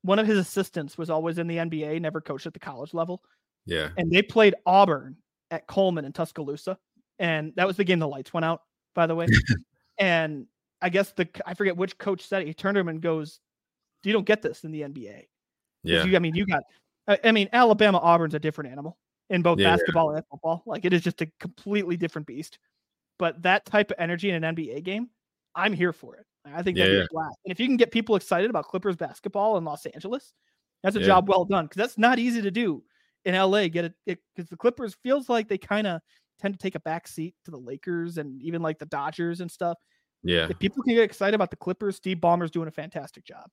One 0.04 0.20
of 0.20 0.28
his 0.28 0.38
assistants 0.38 0.98
was 0.98 1.10
always 1.10 1.40
in 1.40 1.48
the 1.48 1.58
NBA, 1.58 2.00
never 2.00 2.22
coached 2.22 2.46
at 2.46 2.54
the 2.54 2.60
college 2.60 2.94
level, 2.94 3.22
Yeah, 3.66 3.90
and 3.98 4.12
they 4.12 4.22
played 4.22 4.56
Auburn 4.66 5.18
at 5.52 5.68
Coleman 5.68 6.06
in 6.06 6.14
Tuscaloosa, 6.14 6.78
and 7.18 7.52
that 7.56 7.68
was 7.68 7.78
the 7.78 7.84
game 7.84 8.00
the 8.00 8.08
lights 8.08 8.34
went 8.34 8.46
out. 8.46 8.62
By 8.96 9.08
the 9.08 9.16
way, 9.16 9.28
and 9.98 10.46
I 10.82 10.90
guess 10.90 11.12
the 11.12 11.28
I 11.46 11.56
forget 11.56 11.76
which 11.76 11.98
coach 11.98 12.26
said 12.26 12.44
it. 12.44 12.48
He 12.48 12.54
turned 12.54 12.76
to 12.76 12.80
him 12.80 12.88
and 12.88 13.02
goes, 13.02 13.40
"You 14.04 14.14
don't 14.14 14.26
get 14.26 14.42
this 14.42 14.64
in 14.64 14.72
the 14.72 14.82
NBA." 14.82 15.26
yeah, 15.84 16.04
You, 16.06 16.16
I 16.16 16.20
mean, 16.20 16.36
you 16.36 16.46
got. 16.46 16.64
I, 17.08 17.20
I 17.24 17.32
mean, 17.32 17.50
Alabama 17.52 17.98
Auburn's 17.98 18.36
a 18.36 18.40
different 18.40 18.72
animal 18.72 18.98
in 19.30 19.42
both 19.42 19.60
Yeah, 19.60 19.66
yeah. 19.68 19.72
basketball 19.72 20.16
and 20.16 20.26
football. 20.30 20.64
Like 20.66 20.86
it 20.86 20.94
is 20.94 21.02
just 21.02 21.22
a 21.22 21.32
completely 21.40 21.98
different 21.98 22.28
beast. 22.28 22.60
But 23.20 23.42
that 23.44 23.66
type 23.66 23.92
of 23.92 23.98
energy 24.00 24.30
in 24.30 24.44
an 24.44 24.56
NBA 24.56 24.84
game, 24.84 25.10
I'm 25.56 25.74
here 25.74 25.94
for 25.94 26.16
it. 26.18 26.26
I 26.46 26.64
think 26.64 26.78
that'd 26.78 26.90
Yeah, 26.90 26.96
be 26.96 27.00
a 27.00 27.04
blast. 27.12 27.38
And 27.46 27.52
if 27.52 27.60
you 27.60 27.68
can 27.68 27.78
get 27.78 27.92
people 27.92 28.16
excited 28.16 28.50
about 28.50 28.66
Clippers 28.68 28.96
basketball 28.96 29.58
in 29.58 29.66
Los 29.66 29.86
Angeles, 29.86 30.34
that's 30.84 30.96
a 30.96 31.00
Yeah. 31.00 31.06
job 31.08 31.30
well 31.30 31.46
done 31.46 31.66
because 31.66 31.78
that's 31.78 31.98
not 31.98 32.20
easy 32.20 32.42
to 32.42 32.52
do 32.52 32.84
in 33.26 33.36
LA. 33.36 33.68
Get 33.70 33.86
it 33.86 33.94
because 34.36 34.50
the 34.50 34.58
Clippers 34.58 34.96
feels 35.04 35.30
like 35.30 35.48
they 35.50 35.58
kind 35.58 35.86
of 35.88 36.02
tend 36.40 36.54
to 36.54 36.58
take 36.60 36.76
a 36.76 36.80
back 36.80 37.08
seat 37.08 37.36
to 37.46 37.52
the 37.52 37.58
Lakers 37.60 38.18
and 38.18 38.42
even 38.42 38.62
like 38.62 38.80
the 38.80 38.86
Dodgers 38.86 39.42
and 39.42 39.52
stuff. 39.52 39.78
yeah. 40.24 40.48
If 40.50 40.60
people 40.60 40.84
can 40.84 40.96
get 40.96 41.04
excited 41.04 41.36
about 41.36 41.52
the 41.52 41.58
Clippers, 41.58 41.98
Steve 41.98 42.18
Ballmer's 42.18 42.52
doing 42.52 42.68
a 42.68 42.72
fantastic 42.72 43.26
job. 43.26 43.50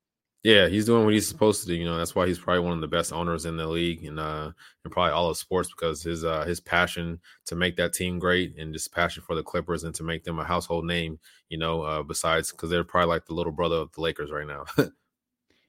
Yeah, 0.47 0.69
he's 0.69 0.87
doing 0.87 1.05
what 1.05 1.13
he's 1.13 1.27
supposed 1.27 1.63
to 1.63 1.67
do. 1.67 1.75
You 1.75 1.87
know, 1.87 1.99
that's 1.99 2.15
why 2.15 2.29
he's 2.29 2.39
probably 2.39 2.61
one 2.61 2.75
of 2.75 2.81
the 2.81 2.87
best 2.87 3.13
owners 3.13 3.47
in 3.47 3.57
the 3.57 3.67
league 3.67 4.05
and 4.05 4.21
uh 4.21 4.53
and 4.85 4.93
probably 4.93 5.11
all 5.11 5.29
of 5.29 5.37
sports 5.37 5.69
because 5.71 6.05
his 6.05 6.25
uh 6.25 6.45
his 6.45 6.61
passion 6.61 7.19
to 7.47 7.57
make 7.57 7.75
that 7.75 7.93
team 7.93 8.21
great 8.21 8.57
and 8.57 8.73
just 8.73 8.93
passion 8.93 9.25
for 9.27 9.35
the 9.35 9.43
Clippers 9.43 9.83
and 9.83 9.93
to 9.97 10.05
make 10.05 10.23
them 10.23 10.39
a 10.39 10.45
household 10.45 10.85
name, 10.85 11.19
you 11.49 11.59
know, 11.59 11.83
uh 11.83 12.01
besides 12.05 12.53
because 12.53 12.71
they're 12.71 12.85
probably 12.85 13.09
like 13.09 13.27
the 13.27 13.35
little 13.35 13.51
brother 13.51 13.75
of 13.75 13.91
the 13.91 14.01
Lakers 14.01 14.31
right 14.31 14.47
now. 14.47 14.65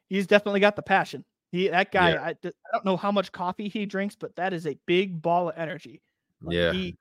he's 0.10 0.28
definitely 0.28 0.60
got 0.60 0.76
the 0.76 0.84
passion. 0.84 1.26
He 1.52 1.70
that 1.70 1.92
guy, 1.92 2.12
Yeah. 2.12 2.22
I, 2.22 2.30
I 2.30 2.52
don't 2.72 2.86
know 2.86 2.98
how 2.98 3.12
much 3.12 3.32
coffee 3.32 3.70
he 3.70 3.88
drinks, 3.88 4.16
but 4.16 4.36
that 4.36 4.54
is 4.54 4.68
a 4.68 4.78
big 4.86 5.24
ball 5.24 5.50
of 5.50 5.58
energy. 5.58 6.04
Like, 6.40 6.56
yeah. 6.56 6.72
he, 6.72 6.96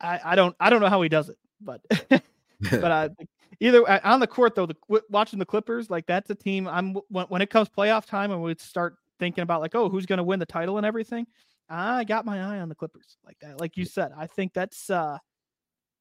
I, 0.00 0.20
I 0.24 0.34
don't 0.36 0.54
I 0.60 0.70
don't 0.70 0.80
know 0.80 0.88
how 0.88 1.02
he 1.02 1.08
does 1.08 1.28
it, 1.28 1.38
but 1.60 1.80
but 2.70 2.84
uh, 2.84 3.08
either 3.60 3.88
uh, 3.88 4.00
on 4.04 4.20
the 4.20 4.26
court 4.26 4.54
though, 4.54 4.66
the 4.66 4.76
watching 5.10 5.38
the 5.38 5.46
Clippers, 5.46 5.90
like 5.90 6.06
that's 6.06 6.30
a 6.30 6.34
team. 6.34 6.66
I'm 6.68 6.94
when 7.08 7.26
when 7.26 7.42
it 7.42 7.50
comes 7.50 7.68
playoff 7.68 8.06
time 8.06 8.30
and 8.30 8.42
we 8.42 8.54
start 8.58 8.96
thinking 9.18 9.42
about 9.42 9.60
like, 9.60 9.74
oh, 9.74 9.88
who's 9.88 10.06
going 10.06 10.18
to 10.18 10.24
win 10.24 10.38
the 10.38 10.46
title 10.46 10.76
and 10.76 10.86
everything. 10.86 11.26
I 11.68 12.04
got 12.04 12.26
my 12.26 12.40
eye 12.40 12.60
on 12.60 12.68
the 12.68 12.74
Clippers 12.74 13.16
like 13.24 13.38
that. 13.40 13.60
Like 13.60 13.76
you 13.76 13.84
said, 13.84 14.12
I 14.16 14.26
think 14.26 14.52
that's 14.52 14.90
uh, 14.90 15.18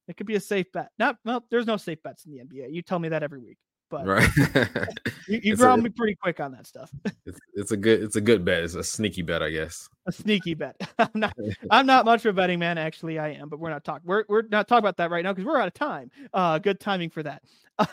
it 0.08 0.18
could 0.18 0.28
be 0.28 0.36
a 0.36 0.40
safe 0.40 0.72
bet. 0.72 0.90
Not 1.00 1.18
well, 1.24 1.46
there's 1.50 1.68
no 1.68 1.78
safe 1.78 2.02
bets 2.04 2.26
in 2.26 2.32
the 2.32 2.40
NBA. 2.40 2.74
You 2.74 2.82
tell 2.82 3.00
me 3.00 3.10
that 3.10 3.24
every 3.24 3.40
week, 3.40 3.58
but 3.94 4.08
right. 4.08 4.28
you, 5.28 5.40
you 5.44 5.54
a- 5.54 5.56
ground 5.56 5.84
me 5.84 5.90
pretty 5.92 6.16
quick 6.16 6.40
on 6.40 6.52
that 6.52 6.66
stuff. 6.66 6.90
it's, 7.28 7.40
it's 7.54 7.72
a 7.72 7.78
good 7.78 8.02
it's 8.02 8.16
a 8.16 8.22
good 8.22 8.44
bet. 8.44 8.64
It's 8.64 8.74
a 8.74 8.84
sneaky 8.84 9.22
bet, 9.22 9.44
I 9.44 9.52
guess. 9.52 9.88
a 10.08 10.12
sneaky 10.12 10.56
bet. 10.56 10.76
I'm 10.98 11.12
not 11.14 11.38
I'm 11.70 11.86
not 11.86 12.04
much 12.04 12.26
of 12.26 12.32
a 12.32 12.34
betting 12.34 12.58
man. 12.58 12.80
Actually, 12.80 13.20
I 13.20 13.30
am, 13.30 13.50
but 13.50 13.60
we're 13.60 13.70
not 13.70 13.84
talking. 13.84 14.08
We're 14.08 14.24
we're 14.28 14.42
not 14.50 14.68
talking 14.68 14.80
about 14.80 14.98
that 14.98 15.12
right 15.12 15.24
now 15.24 15.32
because 15.32 15.46
we're 15.46 15.60
out 15.60 15.68
of 15.68 15.76
time. 15.76 16.10
Uh, 16.34 16.58
good 16.58 16.80
timing 16.80 17.12
for 17.12 17.22
that. 17.22 17.44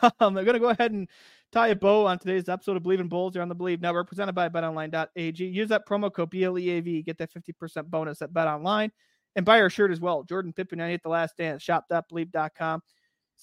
Um, 0.03 0.11
I'm 0.39 0.45
gonna 0.45 0.59
go 0.59 0.71
ahead 0.71 0.93
and 0.93 1.07
tie 1.53 1.69
a 1.69 1.75
bow 1.75 2.07
on 2.07 2.19
today's 2.19 2.49
episode 2.49 2.79
of 2.79 2.83
Bleav 2.83 3.01
in 3.01 3.09
Bulls. 3.09 3.35
You're 3.35 3.43
on 3.43 3.49
the 3.49 3.57
Bleav 3.57 3.81
Network, 3.81 4.09
presented 4.09 4.35
by 4.35 4.49
BetOnline.ag. 4.49 5.45
Use 5.45 5.69
that 5.69 5.87
promo 5.87 6.13
code 6.13 6.31
BLEAV, 6.31 7.05
get 7.05 7.19
that 7.19 7.31
50% 7.33 7.87
bonus 7.87 8.23
at 8.23 8.33
BetOnline, 8.33 8.91
and 9.37 9.45
buy 9.45 9.61
our 9.61 9.71
shirt 9.71 9.91
as 9.91 10.01
well. 10.01 10.23
Jordan 10.23 10.53
Pippen, 10.53 10.79
98 10.79 11.03
The 11.03 11.09
Last 11.09 11.37
Dance. 11.37 11.63
Shop.bleav.com. 11.63 12.83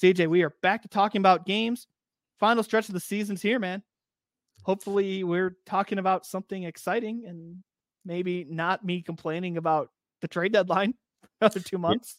CJ, 0.01 0.27
we 0.27 0.43
are 0.43 0.53
back 0.61 0.83
to 0.83 0.87
talking 0.87 1.19
about 1.19 1.45
games. 1.45 1.87
Final 2.39 2.63
stretch 2.63 2.87
of 2.87 2.93
the 2.93 2.99
season's 2.99 3.41
here, 3.41 3.59
man. 3.59 3.81
Hopefully, 4.63 5.23
we're 5.23 5.57
talking 5.65 5.97
about 5.97 6.25
something 6.25 6.63
exciting 6.63 7.25
and 7.27 7.63
maybe 8.05 8.45
not 8.49 8.83
me 8.85 9.01
complaining 9.01 9.57
about 9.57 9.89
the 10.21 10.27
trade 10.27 10.53
deadline 10.53 10.93
for 11.21 11.29
another 11.41 11.59
two 11.59 11.77
months. 11.77 12.17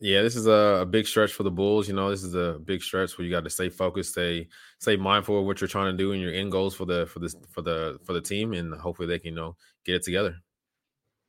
Yeah, 0.00 0.22
this 0.22 0.36
is 0.36 0.46
a, 0.46 0.80
a 0.82 0.86
big 0.86 1.06
stretch 1.06 1.32
for 1.32 1.42
the 1.42 1.50
Bulls. 1.50 1.88
You 1.88 1.94
know, 1.94 2.08
this 2.10 2.22
is 2.22 2.34
a 2.34 2.60
big 2.64 2.82
stretch 2.82 3.18
where 3.18 3.24
you 3.24 3.32
got 3.32 3.42
to 3.44 3.50
stay 3.50 3.68
focused, 3.68 4.12
stay 4.12 4.46
stay 4.78 4.96
mindful 4.96 5.40
of 5.40 5.44
what 5.44 5.60
you're 5.60 5.68
trying 5.68 5.90
to 5.92 5.96
do 5.96 6.12
and 6.12 6.22
your 6.22 6.32
end 6.32 6.52
goals 6.52 6.74
for 6.74 6.84
the 6.84 7.06
for 7.06 7.18
this 7.18 7.34
for 7.50 7.62
the 7.62 7.98
for 8.04 8.12
the 8.12 8.20
team, 8.20 8.52
and 8.52 8.72
hopefully 8.74 9.08
they 9.08 9.18
can 9.18 9.30
you 9.30 9.34
know 9.34 9.56
get 9.84 9.96
it 9.96 10.04
together. 10.04 10.36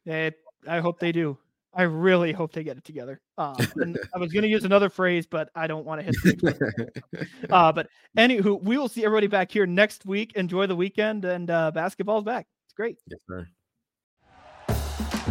Eh, 0.08 0.30
I 0.68 0.80
hope 0.80 1.00
they 1.00 1.12
do. 1.12 1.38
I 1.74 1.84
really 1.84 2.32
hope 2.32 2.52
they 2.52 2.64
get 2.64 2.78
it 2.78 2.84
together. 2.84 3.22
Um, 3.38 3.56
and 3.76 4.00
I 4.14 4.18
was 4.18 4.32
going 4.34 4.44
to 4.44 4.50
use 4.50 4.64
another 4.64 4.90
phrase, 4.90 5.28
but 5.28 5.50
I 5.56 5.68
don't 5.68 5.86
want 5.86 6.02
to 6.02 6.06
hit. 6.06 6.16
The 6.42 7.28
uh, 7.52 7.72
but 7.72 7.88
anywho, 8.18 8.62
we 8.62 8.78
will 8.78 8.90
see 8.90 9.06
everybody 9.06 9.28
back 9.28 9.52
here 9.52 9.66
next 9.66 10.06
week. 10.06 10.34
Enjoy 10.36 10.66
the 10.66 10.76
weekend, 10.76 11.26
and 11.26 11.50
uh, 11.50 11.72
basketball's 11.72 12.24
back. 12.24 12.48
It's 12.66 12.74
great. 12.74 12.98
Yes, 13.08 13.20
sir. 13.28 13.48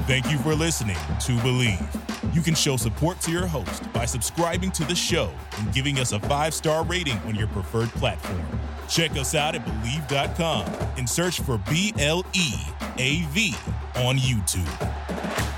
Thank 0.06 0.30
you 0.30 0.38
for 0.38 0.54
listening 0.54 0.96
to 0.96 1.32
Bleav. 1.42 2.34
You 2.34 2.40
can 2.40 2.54
show 2.54 2.76
support 2.76 3.20
to 3.22 3.30
your 3.30 3.46
host 3.46 3.92
by 3.92 4.04
subscribing 4.04 4.70
to 4.72 4.84
the 4.84 4.94
show 4.94 5.30
and 5.58 5.72
giving 5.74 5.98
us 5.98 6.12
a 6.12 6.20
five 6.20 6.54
star 6.54 6.84
rating 6.84 7.18
on 7.26 7.34
your 7.34 7.48
preferred 7.48 7.90
platform. 7.90 8.46
Check 8.88 9.10
us 9.12 9.34
out 9.34 9.54
at 9.54 9.64
Bleav.com 9.66 10.64
and 10.96 11.08
search 11.08 11.40
for 11.40 11.58
B 11.68 11.92
L 11.98 12.24
E 12.32 12.54
A 12.96 13.22
V 13.32 13.54
on 13.96 14.16
YouTube. 14.16 15.57